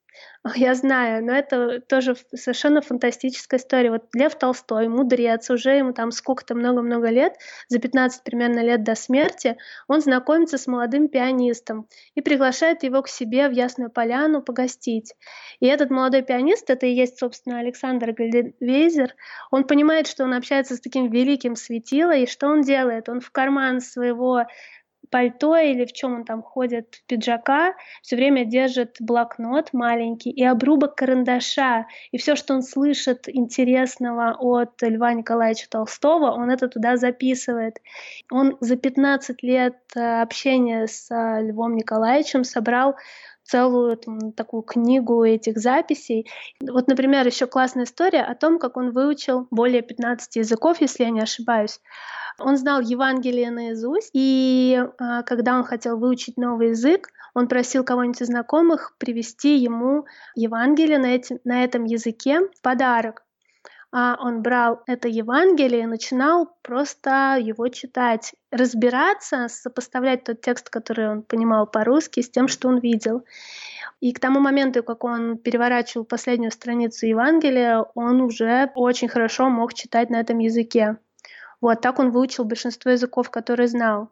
я 0.55 0.75
знаю, 0.75 1.25
но 1.25 1.33
это 1.33 1.81
тоже 1.81 2.17
совершенно 2.35 2.81
фантастическая 2.81 3.61
история. 3.61 3.91
Вот 3.91 4.05
Лев 4.15 4.35
Толстой, 4.37 4.89
мудрец, 4.89 5.51
уже 5.51 5.73
ему 5.73 5.93
там 5.93 6.11
сколько-то 6.11 6.55
много-много 6.55 7.09
лет, 7.11 7.35
за 7.69 7.79
15 7.79 8.23
примерно 8.23 8.61
лет 8.61 8.83
до 8.83 8.95
смерти, 8.95 9.59
он 9.87 10.01
знакомится 10.01 10.57
с 10.57 10.67
молодым 10.67 11.09
пианистом 11.09 11.87
и 12.15 12.23
приглашает 12.23 12.83
его 12.83 13.03
к 13.03 13.09
себе 13.09 13.49
в 13.49 13.53
Ясную 13.53 13.91
Поляну 13.91 14.41
погостить. 14.43 15.15
И 15.61 15.67
этот 15.67 15.91
молодой 15.91 16.23
пианист, 16.23 16.71
это 16.71 16.87
и 16.87 16.95
есть, 16.95 17.19
собственно, 17.19 17.59
Александр 17.59 18.13
Гальденвейзер, 18.13 19.15
он 19.51 19.65
понимает, 19.65 20.07
что 20.07 20.25
он 20.25 20.33
общается 20.33 20.77
с 20.77 20.81
таким 20.81 21.11
великим 21.11 21.55
светилой, 21.55 22.23
и 22.23 22.27
что 22.27 22.49
он 22.49 22.63
делает? 22.63 23.09
Он 23.09 23.21
в 23.21 23.31
карман 23.31 23.81
своего 23.81 24.47
пальто 25.11 25.57
или 25.57 25.85
в 25.85 25.93
чем 25.93 26.15
он 26.15 26.25
там 26.25 26.43
ходит, 26.43 27.03
пиджака, 27.07 27.75
все 28.03 28.17
время 28.17 28.45
держит 28.45 28.97
блокнот 29.01 29.73
маленький 29.73 30.31
и 30.31 30.45
обрубок 30.45 30.95
карандаша. 30.95 31.87
И 32.13 32.19
все, 32.19 32.37
что 32.37 32.55
он 32.55 32.63
слышит 32.63 33.29
интересного 33.29 34.37
от 34.39 34.81
Льва 34.83 35.13
Николаевича 35.13 35.69
Толстого, 35.69 36.31
он 36.31 36.51
это 36.51 36.69
туда 36.69 36.97
записывает. 36.97 37.79
Он 38.31 38.57
за 38.61 38.77
15 38.77 39.43
лет 39.43 39.77
э, 39.97 40.23
общения 40.23 40.87
с 40.87 41.11
э, 41.11 41.43
Львом 41.43 41.75
Николаевичем 41.77 42.45
собрал 42.45 42.97
целую 43.45 43.97
там, 43.97 44.33
такую 44.33 44.63
книгу 44.63 45.25
этих 45.25 45.59
записей. 45.59 46.31
Вот, 46.61 46.89
например, 46.89 47.27
еще 47.27 47.47
классная 47.47 47.85
история 47.85 48.23
о 48.23 48.35
том, 48.35 48.59
как 48.59 48.77
он 48.77 48.93
выучил 48.93 49.47
более 49.51 49.83
15 49.83 50.37
языков, 50.37 50.81
если 50.81 51.05
я 51.05 51.11
не 51.11 51.21
ошибаюсь. 51.21 51.81
Он 52.39 52.57
знал 52.57 52.81
Евангелие 52.81 53.51
наизусть, 53.51 54.11
и 54.15 54.83
а, 54.99 55.23
когда 55.23 55.57
он 55.57 55.65
хотел 55.65 55.99
выучить 55.99 56.37
новый 56.37 56.71
язык, 56.71 57.09
он 57.35 57.49
просил 57.49 57.85
кого-нибудь 57.85 58.21
из 58.23 58.27
знакомых 58.27 58.95
привести 58.99 59.57
ему 59.57 60.07
Евангелие 60.35 60.99
на, 60.99 61.15
эти, 61.15 61.41
на 61.45 61.65
этом 61.65 61.85
языке 61.85 62.41
в 62.41 62.63
подарок. 62.63 63.25
А 63.93 64.17
он 64.21 64.43
брал 64.43 64.83
это 64.87 65.09
Евангелие 65.09 65.83
и 65.83 65.87
начинал 65.87 66.57
просто 66.63 67.39
его 67.41 67.67
читать, 67.69 68.35
разбираться, 68.53 69.49
сопоставлять 69.49 70.23
тот 70.23 70.41
текст, 70.41 70.71
который 70.71 71.09
он 71.11 71.23
понимал 71.23 71.67
по-русски, 71.67 72.21
с 72.21 72.31
тем, 72.31 72.47
что 72.47 72.69
он 72.69 72.79
видел. 72.79 73.25
И 74.01 74.13
к 74.13 74.21
тому 74.21 74.39
моменту, 74.39 74.85
как 74.85 75.03
он 75.03 75.39
переворачивал 75.39 76.05
последнюю 76.05 76.53
страницу 76.53 77.07
Евангелия, 77.07 77.85
он 77.95 78.21
уже 78.21 78.71
очень 78.77 79.09
хорошо 79.09 79.49
мог 79.49 79.75
читать 79.75 80.09
на 80.09 80.21
этом 80.21 80.39
языке. 80.39 80.97
Вот 81.61 81.81
так 81.81 81.99
он 81.99 82.11
выучил 82.11 82.45
большинство 82.45 82.93
языков, 82.93 83.31
которые 83.31 83.67
знал. 83.67 84.11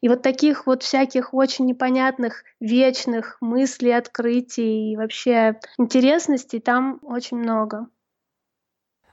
И 0.00 0.08
вот 0.08 0.22
таких 0.22 0.66
вот 0.66 0.82
всяких 0.82 1.34
очень 1.34 1.66
непонятных, 1.66 2.44
вечных 2.60 3.36
мыслей, 3.40 3.92
открытий 3.92 4.92
и 4.92 4.96
вообще 4.96 5.58
интересностей 5.78 6.60
там 6.60 7.00
очень 7.02 7.38
много. 7.38 7.88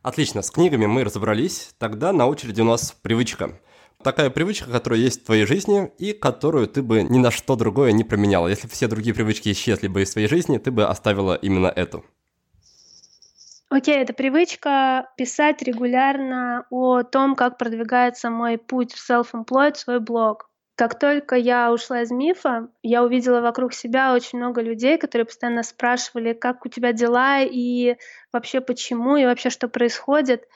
Отлично, 0.03 0.41
с 0.41 0.51
книгами 0.51 0.85
мы 0.85 1.05
разобрались. 1.05 1.73
Тогда 1.79 2.11
на 2.11 2.27
очереди 2.27 2.59
у 2.59 2.65
нас 2.65 2.91
привычка. 2.91 3.57
Такая 4.03 4.29
привычка, 4.29 4.69
которая 4.69 4.99
есть 4.99 5.21
в 5.21 5.25
твоей 5.25 5.45
жизни 5.45 5.93
и 5.97 6.11
которую 6.11 6.67
ты 6.67 6.83
бы 6.83 7.03
ни 7.03 7.19
на 7.19 7.31
что 7.31 7.55
другое 7.55 7.93
не 7.93 8.03
променяла. 8.03 8.49
Если 8.49 8.67
все 8.67 8.89
другие 8.89 9.15
привычки 9.15 9.49
исчезли 9.49 9.87
бы 9.87 10.01
из 10.01 10.11
твоей 10.11 10.27
жизни, 10.27 10.57
ты 10.57 10.71
бы 10.71 10.85
оставила 10.85 11.35
именно 11.35 11.67
эту. 11.67 12.03
Окей, 13.69 13.95
okay, 13.95 14.01
это 14.01 14.11
привычка 14.13 15.09
писать 15.15 15.61
регулярно 15.61 16.65
о 16.69 17.03
том, 17.03 17.35
как 17.35 17.57
продвигается 17.57 18.29
мой 18.29 18.57
путь 18.57 18.91
в 18.93 19.09
self-employed, 19.09 19.75
свой 19.75 20.01
блог. 20.01 20.49
Как 20.75 20.97
только 20.97 21.35
я 21.35 21.71
ушла 21.71 22.01
из 22.01 22.09
мифа, 22.09 22.67
я 22.81 23.03
увидела 23.03 23.41
вокруг 23.41 23.73
себя 23.73 24.13
очень 24.13 24.39
много 24.39 24.61
людей, 24.61 24.97
которые 24.97 25.25
постоянно 25.25 25.61
спрашивали, 25.61 26.33
как 26.33 26.65
у 26.65 26.69
тебя 26.69 26.93
дела 26.93 27.41
и 27.41 27.95
вообще 28.31 28.59
почему 28.59 29.15
и 29.15 29.25
вообще 29.25 29.51
что 29.51 29.67
происходит. 29.67 30.47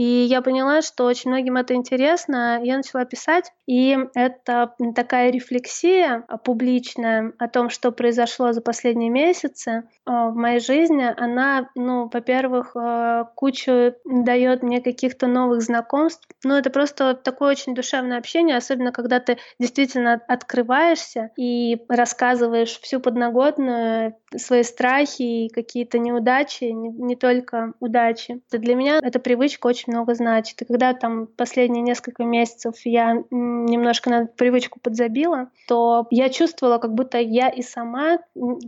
И 0.00 0.02
я 0.02 0.40
поняла, 0.40 0.80
что 0.80 1.04
очень 1.04 1.30
многим 1.30 1.58
это 1.58 1.74
интересно. 1.74 2.58
Я 2.62 2.78
начала 2.78 3.04
писать, 3.04 3.52
и 3.66 3.98
это 4.14 4.74
такая 4.96 5.30
рефлексия 5.30 6.24
публичная 6.42 7.34
о 7.38 7.48
том, 7.48 7.68
что 7.68 7.92
произошло 7.92 8.52
за 8.52 8.62
последние 8.62 9.10
месяцы 9.10 9.82
а, 10.06 10.30
в 10.30 10.36
моей 10.36 10.60
жизни. 10.60 11.04
Она, 11.18 11.68
ну, 11.74 12.08
во-первых, 12.10 12.72
а, 12.76 13.24
кучу 13.34 13.94
дает 14.06 14.62
мне 14.62 14.80
каких-то 14.80 15.26
новых 15.26 15.60
знакомств. 15.60 16.26
Ну, 16.44 16.54
это 16.54 16.70
просто 16.70 17.12
такое 17.12 17.50
очень 17.50 17.74
душевное 17.74 18.16
общение, 18.16 18.56
особенно 18.56 18.92
когда 18.92 19.20
ты 19.20 19.36
действительно 19.58 20.14
открываешься 20.28 21.30
и 21.36 21.76
рассказываешь 21.90 22.80
всю 22.80 23.00
подноготную, 23.00 24.14
свои 24.36 24.62
страхи 24.62 25.46
и 25.46 25.48
какие-то 25.48 25.98
неудачи, 25.98 26.64
не, 26.64 26.88
не 26.88 27.16
только 27.16 27.74
удачи. 27.80 28.40
Для 28.50 28.74
меня 28.74 29.00
эта 29.02 29.18
привычка 29.18 29.66
очень 29.66 29.89
очень 29.90 29.96
много 29.96 30.14
значит. 30.14 30.62
И 30.62 30.64
когда 30.64 30.94
там 30.94 31.26
последние 31.26 31.82
несколько 31.82 32.24
месяцев 32.24 32.74
я 32.84 33.14
немножко 33.30 34.10
на 34.10 34.26
привычку 34.26 34.80
подзабила, 34.80 35.50
то 35.66 36.06
я 36.10 36.28
чувствовала, 36.28 36.78
как 36.78 36.94
будто 36.94 37.18
я 37.18 37.48
и 37.48 37.62
сама 37.62 38.18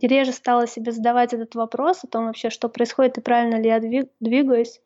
реже 0.03 0.33
стала 0.33 0.67
себе 0.67 0.93
задавать 0.93 1.33
этот 1.33 1.55
вопрос 1.55 2.05
о 2.05 2.09
том 2.09 2.27
вообще, 2.27 2.51
что 2.51 2.69
происходит 2.69 3.19
и 3.19 3.21
правильно 3.21 3.57
ли 3.61 3.69
я 3.69 3.81
двигаюсь. 4.21 4.81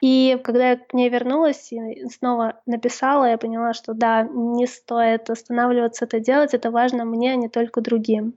И 0.00 0.38
когда 0.44 0.70
я 0.70 0.76
к 0.76 0.94
ней 0.94 1.08
вернулась 1.08 1.72
и 1.72 2.08
снова 2.08 2.60
написала, 2.66 3.24
я 3.24 3.38
поняла, 3.38 3.74
что 3.74 3.94
да, 3.94 4.22
не 4.22 4.66
стоит 4.66 5.28
останавливаться 5.28 6.04
это 6.04 6.20
делать, 6.20 6.54
это 6.54 6.70
важно 6.70 7.04
мне, 7.04 7.32
а 7.32 7.36
не 7.36 7.48
только 7.48 7.80
другим. 7.80 8.34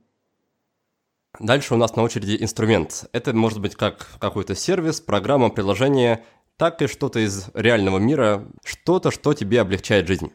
Дальше 1.40 1.74
у 1.76 1.78
нас 1.78 1.96
на 1.96 2.04
очереди 2.04 2.38
инструмент. 2.42 3.06
Это 3.14 3.34
может 3.34 3.62
быть 3.62 3.76
как 3.76 4.08
какой-то 4.20 4.56
сервис, 4.56 5.00
программа, 5.00 5.50
приложение 5.50 6.24
так 6.62 6.80
и 6.84 6.86
что-то 6.86 7.18
из 7.18 7.50
реального 7.56 7.98
мира, 7.98 8.46
что-то, 8.64 9.10
что 9.10 9.34
тебе 9.34 9.62
облегчает 9.62 10.08
жизнь. 10.08 10.32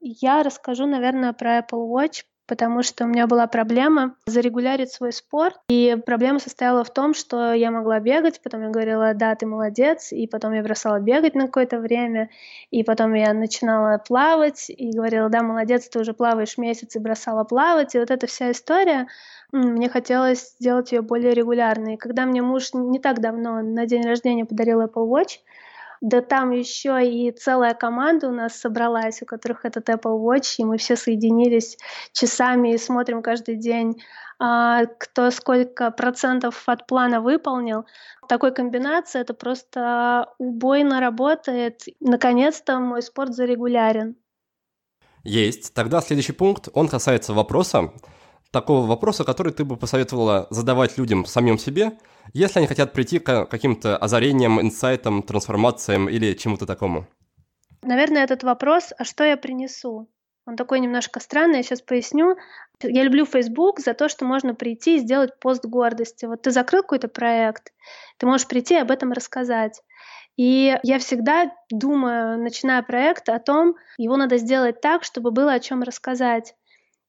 Я 0.00 0.42
расскажу, 0.42 0.86
наверное, 0.86 1.34
про 1.34 1.58
Apple 1.58 1.86
Watch, 1.86 2.22
потому 2.46 2.82
что 2.82 3.04
у 3.04 3.08
меня 3.08 3.26
была 3.26 3.46
проблема 3.46 4.16
зарегулярить 4.24 4.90
свой 4.90 5.12
спорт. 5.12 5.56
И 5.68 5.98
проблема 6.06 6.38
состояла 6.38 6.82
в 6.82 6.90
том, 6.90 7.12
что 7.12 7.52
я 7.52 7.70
могла 7.70 8.00
бегать, 8.00 8.40
потом 8.42 8.62
я 8.62 8.70
говорила, 8.70 9.12
да, 9.12 9.34
ты 9.34 9.44
молодец, 9.44 10.12
и 10.12 10.26
потом 10.26 10.54
я 10.54 10.62
бросала 10.62 10.98
бегать 10.98 11.34
на 11.34 11.44
какое-то 11.44 11.78
время, 11.78 12.30
и 12.70 12.82
потом 12.82 13.12
я 13.12 13.34
начинала 13.34 13.98
плавать, 13.98 14.70
и 14.70 14.92
говорила, 14.92 15.28
да, 15.28 15.42
молодец, 15.42 15.90
ты 15.90 15.98
уже 15.98 16.14
плаваешь 16.14 16.56
месяц, 16.56 16.96
и 16.96 16.98
бросала 16.98 17.44
плавать. 17.44 17.94
И 17.94 17.98
вот 17.98 18.10
эта 18.10 18.26
вся 18.26 18.50
история, 18.50 19.08
мне 19.54 19.88
хотелось 19.88 20.54
сделать 20.58 20.90
ее 20.90 21.00
более 21.00 21.32
регулярной. 21.32 21.96
Когда 21.96 22.26
мне 22.26 22.42
муж 22.42 22.70
не 22.74 22.98
так 22.98 23.20
давно 23.20 23.62
на 23.62 23.86
день 23.86 24.02
рождения 24.02 24.44
подарил 24.44 24.82
Apple 24.82 25.08
Watch, 25.08 25.38
да 26.00 26.20
там 26.20 26.50
еще 26.50 27.00
и 27.06 27.30
целая 27.30 27.72
команда 27.74 28.28
у 28.28 28.32
нас 28.32 28.56
собралась, 28.56 29.22
у 29.22 29.26
которых 29.26 29.64
этот 29.64 29.88
Apple 29.88 30.20
Watch, 30.20 30.56
и 30.58 30.64
мы 30.64 30.76
все 30.76 30.96
соединились 30.96 31.78
часами 32.12 32.74
и 32.74 32.78
смотрим 32.78 33.22
каждый 33.22 33.54
день, 33.54 34.02
а, 34.40 34.86
кто 34.86 35.30
сколько 35.30 35.92
процентов 35.92 36.64
от 36.66 36.88
плана 36.88 37.20
выполнил. 37.20 37.86
Такой 38.28 38.52
комбинации 38.52 39.20
это 39.20 39.34
просто 39.34 40.26
убойно 40.38 41.00
работает. 41.00 41.82
Наконец-то 42.00 42.80
мой 42.80 43.02
спорт 43.02 43.32
зарегулярен. 43.32 44.16
Есть. 45.22 45.72
Тогда 45.74 46.00
следующий 46.00 46.32
пункт, 46.32 46.68
он 46.74 46.88
касается 46.88 47.32
вопроса, 47.32 47.92
такого 48.54 48.86
вопроса, 48.86 49.24
который 49.24 49.52
ты 49.52 49.64
бы 49.64 49.76
посоветовала 49.76 50.46
задавать 50.48 50.96
людям 50.96 51.26
самим 51.26 51.58
себе, 51.58 51.98
если 52.32 52.60
они 52.60 52.68
хотят 52.68 52.92
прийти 52.92 53.18
к 53.18 53.44
каким-то 53.46 53.98
озарениям, 53.98 54.60
инсайтам, 54.60 55.22
трансформациям 55.22 56.08
или 56.08 56.32
чему-то 56.34 56.64
такому? 56.64 57.06
Наверное, 57.82 58.24
этот 58.24 58.44
вопрос, 58.44 58.92
а 58.96 59.04
что 59.04 59.24
я 59.24 59.36
принесу? 59.36 60.08
Он 60.46 60.56
такой 60.56 60.80
немножко 60.80 61.20
странный, 61.20 61.58
я 61.58 61.62
сейчас 61.62 61.82
поясню. 61.82 62.36
Я 62.82 63.02
люблю 63.02 63.26
Facebook 63.26 63.80
за 63.80 63.94
то, 63.94 64.08
что 64.08 64.24
можно 64.24 64.54
прийти 64.54 64.96
и 64.96 64.98
сделать 65.00 65.38
пост 65.40 65.64
гордости. 65.64 66.26
Вот 66.26 66.42
ты 66.42 66.50
закрыл 66.50 66.82
какой-то 66.82 67.08
проект, 67.08 67.72
ты 68.18 68.26
можешь 68.26 68.46
прийти 68.46 68.74
и 68.74 68.78
об 68.78 68.90
этом 68.90 69.12
рассказать. 69.12 69.82
И 70.36 70.76
я 70.82 70.98
всегда 70.98 71.52
думаю, 71.70 72.42
начиная 72.42 72.82
проект, 72.82 73.28
о 73.28 73.38
том, 73.38 73.76
его 73.98 74.16
надо 74.16 74.38
сделать 74.38 74.80
так, 74.80 75.04
чтобы 75.04 75.30
было 75.30 75.52
о 75.52 75.60
чем 75.60 75.82
рассказать. 75.82 76.54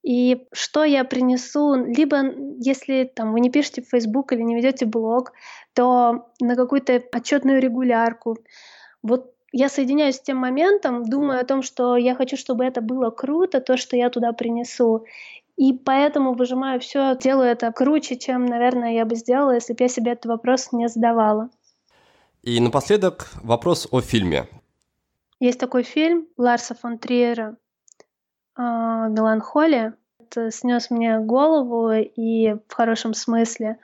И 0.06 0.45
что 0.52 0.84
я 0.84 1.03
принесу, 1.03 1.73
либо 1.73 2.22
если 2.60 3.06
там, 3.06 3.34
вы 3.34 3.40
не 3.40 3.49
пишете 3.49 3.82
в 3.82 3.90
Facebook 3.90 4.34
или 4.34 4.41
не 4.41 4.56
ведете 4.56 4.86
блог, 4.86 5.34
то 5.73 6.27
на 6.40 6.56
какую-то 6.56 7.02
отчетную 7.11 7.60
регулярку. 7.60 8.38
Вот 9.02 9.34
я 9.52 9.68
соединяюсь 9.68 10.18
с 10.18 10.22
тем 10.22 10.38
моментом, 10.38 11.06
думаю 11.06 11.40
о 11.40 11.44
том, 11.44 11.64
что 11.64 11.98
я 11.98 12.14
хочу, 12.14 12.38
чтобы 12.38 12.65
это 12.65 12.82
было 12.82 13.10
круто, 13.10 13.61
то, 13.61 13.77
что 13.77 13.98
я 13.98 14.11
туда 14.11 14.32
принесу. 14.32 15.06
И 15.57 15.73
поэтому 15.73 16.34
выжимаю 16.34 16.80
все, 16.80 17.18
делаю 17.18 17.49
это 17.49 17.72
круче, 17.72 18.15
чем, 18.15 18.45
наверное, 18.45 18.94
я 18.94 19.06
бы 19.06 19.15
сделала, 19.15 19.56
если 19.56 19.73
бы 19.73 19.86
я 19.86 19.88
себе 19.88 20.11
этот 20.11 20.27
вопрос 20.27 20.72
не 20.72 20.88
задавала. 20.88 21.49
И 22.44 22.60
напоследок 22.60 23.32
вопрос 23.41 23.88
о 23.90 24.02
фильме. 24.02 24.45
Есть 25.40 25.60
такой 25.60 25.82
фильм 25.82 26.27
Ларса 26.38 26.76
фон 26.76 26.99
Триера 26.99 27.57
меланхолия. 28.57 29.95
Это 30.19 30.52
снес 30.52 30.90
мне 30.90 31.19
голову 31.19 31.91
и 31.91 32.56
в 32.68 32.73
хорошем 32.73 33.14
смысле. 33.14 33.77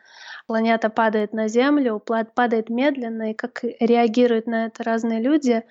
Планета 0.48 0.89
падает 0.89 1.34
на 1.34 1.48
Землю, 1.48 1.99
падает 1.99 2.69
медленно, 2.69 3.31
и 3.31 3.34
как 3.34 3.64
реагируют 3.80 4.48
на 4.48 4.65
это 4.65 4.84
разные 4.84 5.22
люди. 5.22 5.64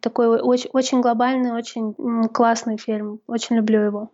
Такой 0.00 0.40
очень, 0.40 0.70
очень 0.72 1.00
глобальный, 1.00 1.52
очень 1.52 1.94
классный 2.28 2.76
фильм. 2.78 3.20
Очень 3.26 3.56
люблю 3.56 3.80
его. 3.80 4.10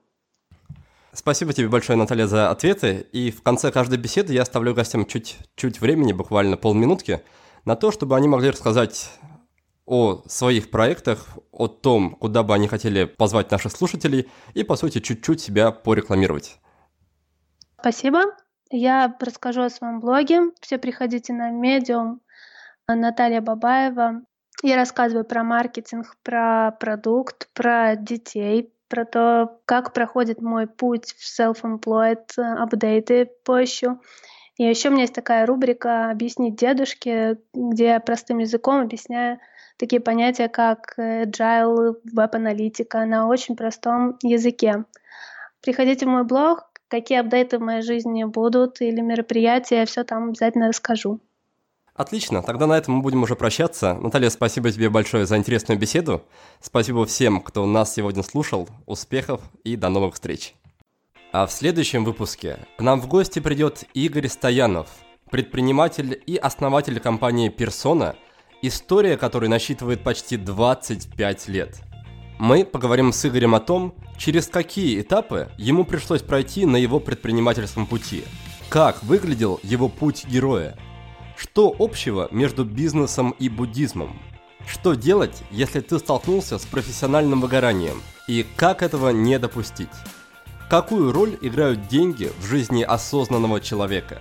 Спасибо 1.13 1.53
тебе 1.53 1.69
большое, 1.69 1.99
Наталья, 1.99 2.27
за 2.27 2.51
ответы. 2.51 3.07
И 3.13 3.31
в 3.31 3.43
конце 3.43 3.73
каждой 3.73 3.99
беседы 3.99 4.33
я 4.33 4.43
оставлю 4.43 4.75
гостям 4.75 5.07
чуть-чуть 5.07 5.81
времени, 5.81 6.13
буквально 6.13 6.57
полминутки, 6.57 7.23
на 7.65 7.75
то, 7.75 7.91
чтобы 7.91 8.17
они 8.17 8.29
могли 8.29 8.51
рассказать 8.51 9.11
о 9.91 10.23
своих 10.29 10.71
проектах, 10.71 11.27
о 11.51 11.67
том, 11.67 12.15
куда 12.15 12.45
бы 12.45 12.55
они 12.55 12.69
хотели 12.69 13.07
позвать 13.07 13.51
наших 13.51 13.73
слушателей 13.73 14.31
и, 14.55 14.63
по 14.63 14.77
сути, 14.77 15.01
чуть-чуть 15.01 15.41
себя 15.41 15.73
порекламировать. 15.73 16.61
Спасибо. 17.81 18.21
Я 18.71 19.17
расскажу 19.19 19.63
о 19.63 19.69
своем 19.69 19.99
блоге. 19.99 20.53
Все 20.61 20.79
приходите 20.79 21.33
на 21.33 21.51
Medium. 21.51 22.21
Наталья 22.87 23.41
Бабаева. 23.41 24.23
Я 24.63 24.77
рассказываю 24.77 25.25
про 25.25 25.43
маркетинг, 25.43 26.17
про 26.23 26.71
продукт, 26.79 27.49
про 27.53 27.97
детей, 27.97 28.73
про 28.89 29.05
то, 29.05 29.61
как 29.65 29.93
проходит 29.93 30.41
мой 30.41 30.69
путь 30.69 31.17
в 31.19 31.41
self-employed, 31.41 32.39
апдейты 32.39 33.29
поищу. 33.45 34.01
И 34.57 34.63
еще 34.63 34.91
у 34.91 34.93
меня 34.93 35.03
есть 35.03 35.15
такая 35.15 35.47
рубрика 35.47 36.11
«Объяснить 36.11 36.55
дедушке», 36.55 37.39
где 37.55 37.87
я 37.87 38.01
простым 38.01 38.39
языком 38.39 38.83
объясняю 38.83 39.41
такие 39.81 40.01
понятия, 40.01 40.49
как 40.49 40.95
agile, 40.99 41.97
веб-аналитика 42.05 43.07
на 43.07 43.27
очень 43.27 43.57
простом 43.57 44.19
языке. 44.23 44.85
Приходите 45.63 46.07
в 46.07 46.09
мой 46.11 46.25
блог, 46.25 46.71
какие 46.89 47.19
апдейты 47.19 47.59
в 47.59 47.63
моей 47.63 47.83
жизни 47.83 48.25
будут 48.25 48.81
или 48.81 49.01
мероприятия, 49.01 49.79
я 49.79 49.87
все 49.87 50.05
там 50.05 50.29
обязательно 50.29 50.69
расскажу. 50.69 51.19
Отлично, 51.95 52.43
тогда 52.43 52.67
на 52.67 52.79
этом 52.79 52.95
мы 52.95 53.03
будем 53.03 53.23
уже 53.23 53.37
прощаться. 53.37 53.95
Наталья, 53.95 54.31
спасибо 54.31 54.71
тебе 54.71 54.89
большое 54.89 55.27
за 55.27 55.37
интересную 55.37 55.79
беседу. 55.79 56.23
Спасибо 56.61 57.05
всем, 57.05 57.41
кто 57.41 57.67
нас 57.67 57.95
сегодня 57.95 58.23
слушал. 58.23 58.69
Успехов 58.87 59.41
и 59.65 59.77
до 59.77 59.89
новых 59.89 60.15
встреч. 60.15 60.55
А 61.33 61.47
в 61.47 61.53
следующем 61.53 62.05
выпуске 62.05 62.59
к 62.77 62.83
нам 62.83 63.01
в 63.01 63.09
гости 63.09 63.39
придет 63.39 63.85
Игорь 63.93 64.29
Стоянов, 64.29 64.89
предприниматель 65.31 66.23
и 66.27 66.37
основатель 66.37 67.01
компании 67.01 67.49
«Персона», 67.49 68.17
История, 68.63 69.17
которая 69.17 69.49
насчитывает 69.49 70.03
почти 70.03 70.37
25 70.37 71.49
лет. 71.49 71.81
Мы 72.39 72.67
поговорим 72.67 73.11
с 73.11 73.25
Игорем 73.25 73.55
о 73.55 73.61
том, 73.61 73.95
через 74.19 74.49
какие 74.49 75.01
этапы 75.01 75.49
ему 75.57 75.85
пришлось 75.85 76.21
пройти 76.21 76.67
на 76.67 76.77
его 76.77 77.01
предпринимательском 77.01 77.87
пути, 77.87 78.23
как 78.69 79.03
выглядел 79.03 79.61
его 79.63 79.89
путь 79.89 80.27
героя, 80.27 80.77
что 81.37 81.75
общего 81.79 82.29
между 82.31 82.67
бизнесом 82.67 83.35
и 83.39 83.49
буддизмом, 83.49 84.21
Что 84.67 84.93
делать, 84.93 85.43
если 85.51 85.81
ты 85.81 85.99
столкнулся 85.99 86.59
с 86.59 86.67
профессиональным 86.67 87.41
выгоранием? 87.41 88.03
И 88.29 88.45
как 88.57 88.83
этого 88.83 89.09
не 89.09 89.39
допустить? 89.39 89.89
Какую 90.69 91.13
роль 91.13 91.39
играют 91.41 91.89
деньги 91.89 92.31
в 92.39 92.45
жизни 92.45 92.83
осознанного 92.83 93.63
человека? 93.63 94.21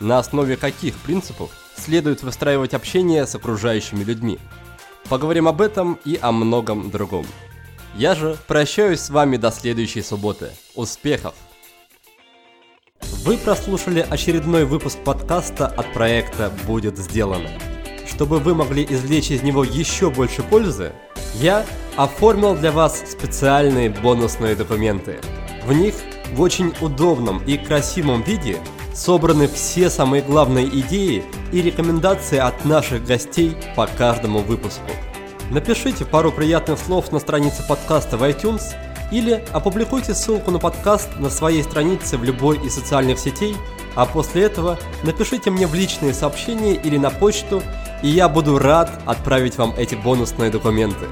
На 0.00 0.18
основе 0.18 0.56
каких 0.56 0.96
принципов 0.96 1.50
следует 1.78 2.22
выстраивать 2.22 2.74
общение 2.74 3.26
с 3.26 3.34
окружающими 3.34 4.04
людьми? 4.04 4.38
Поговорим 5.08 5.48
об 5.48 5.60
этом 5.60 5.98
и 6.04 6.18
о 6.20 6.32
многом 6.32 6.90
другом. 6.90 7.26
Я 7.94 8.14
же 8.14 8.36
прощаюсь 8.46 9.00
с 9.00 9.10
вами 9.10 9.36
до 9.36 9.50
следующей 9.50 10.02
субботы. 10.02 10.50
Успехов! 10.74 11.34
Вы 13.24 13.36
прослушали 13.36 14.06
очередной 14.08 14.64
выпуск 14.64 14.98
подкаста 15.04 15.66
от 15.66 15.92
проекта 15.92 16.52
«Будет 16.66 16.98
сделано». 16.98 17.50
Чтобы 18.06 18.38
вы 18.38 18.54
могли 18.54 18.86
извлечь 18.88 19.30
из 19.30 19.42
него 19.42 19.64
еще 19.64 20.10
больше 20.10 20.42
пользы, 20.42 20.92
я 21.34 21.64
оформил 21.96 22.54
для 22.54 22.72
вас 22.72 23.02
специальные 23.10 23.90
бонусные 23.90 24.54
документы. 24.54 25.18
В 25.64 25.72
них 25.72 25.94
в 26.32 26.40
очень 26.40 26.72
удобном 26.80 27.42
и 27.44 27.56
красивом 27.56 28.22
виде 28.22 28.58
собраны 28.98 29.46
все 29.46 29.90
самые 29.90 30.22
главные 30.22 30.66
идеи 30.80 31.24
и 31.52 31.62
рекомендации 31.62 32.38
от 32.38 32.64
наших 32.64 33.04
гостей 33.04 33.56
по 33.76 33.86
каждому 33.86 34.40
выпуску. 34.40 34.90
Напишите 35.50 36.04
пару 36.04 36.32
приятных 36.32 36.78
слов 36.78 37.12
на 37.12 37.20
странице 37.20 37.66
подкаста 37.66 38.16
в 38.16 38.24
iTunes 38.24 38.62
или 39.10 39.42
опубликуйте 39.52 40.14
ссылку 40.14 40.50
на 40.50 40.58
подкаст 40.58 41.08
на 41.18 41.30
своей 41.30 41.62
странице 41.62 42.18
в 42.18 42.24
любой 42.24 42.58
из 42.66 42.74
социальных 42.74 43.18
сетей, 43.18 43.56
а 43.94 44.04
после 44.04 44.42
этого 44.42 44.78
напишите 45.04 45.50
мне 45.50 45.66
в 45.66 45.74
личные 45.74 46.12
сообщения 46.12 46.74
или 46.74 46.98
на 46.98 47.10
почту, 47.10 47.62
и 48.02 48.08
я 48.08 48.28
буду 48.28 48.58
рад 48.58 48.90
отправить 49.06 49.56
вам 49.56 49.74
эти 49.78 49.94
бонусные 49.94 50.50
документы. 50.50 51.06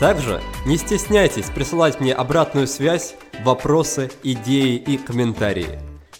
Также 0.00 0.40
не 0.66 0.76
стесняйтесь 0.76 1.50
присылать 1.50 2.00
мне 2.00 2.14
обратную 2.14 2.66
связь, 2.66 3.14
вопросы, 3.44 4.10
идеи 4.22 4.76
и 4.76 4.96
комментарии. 4.96 5.93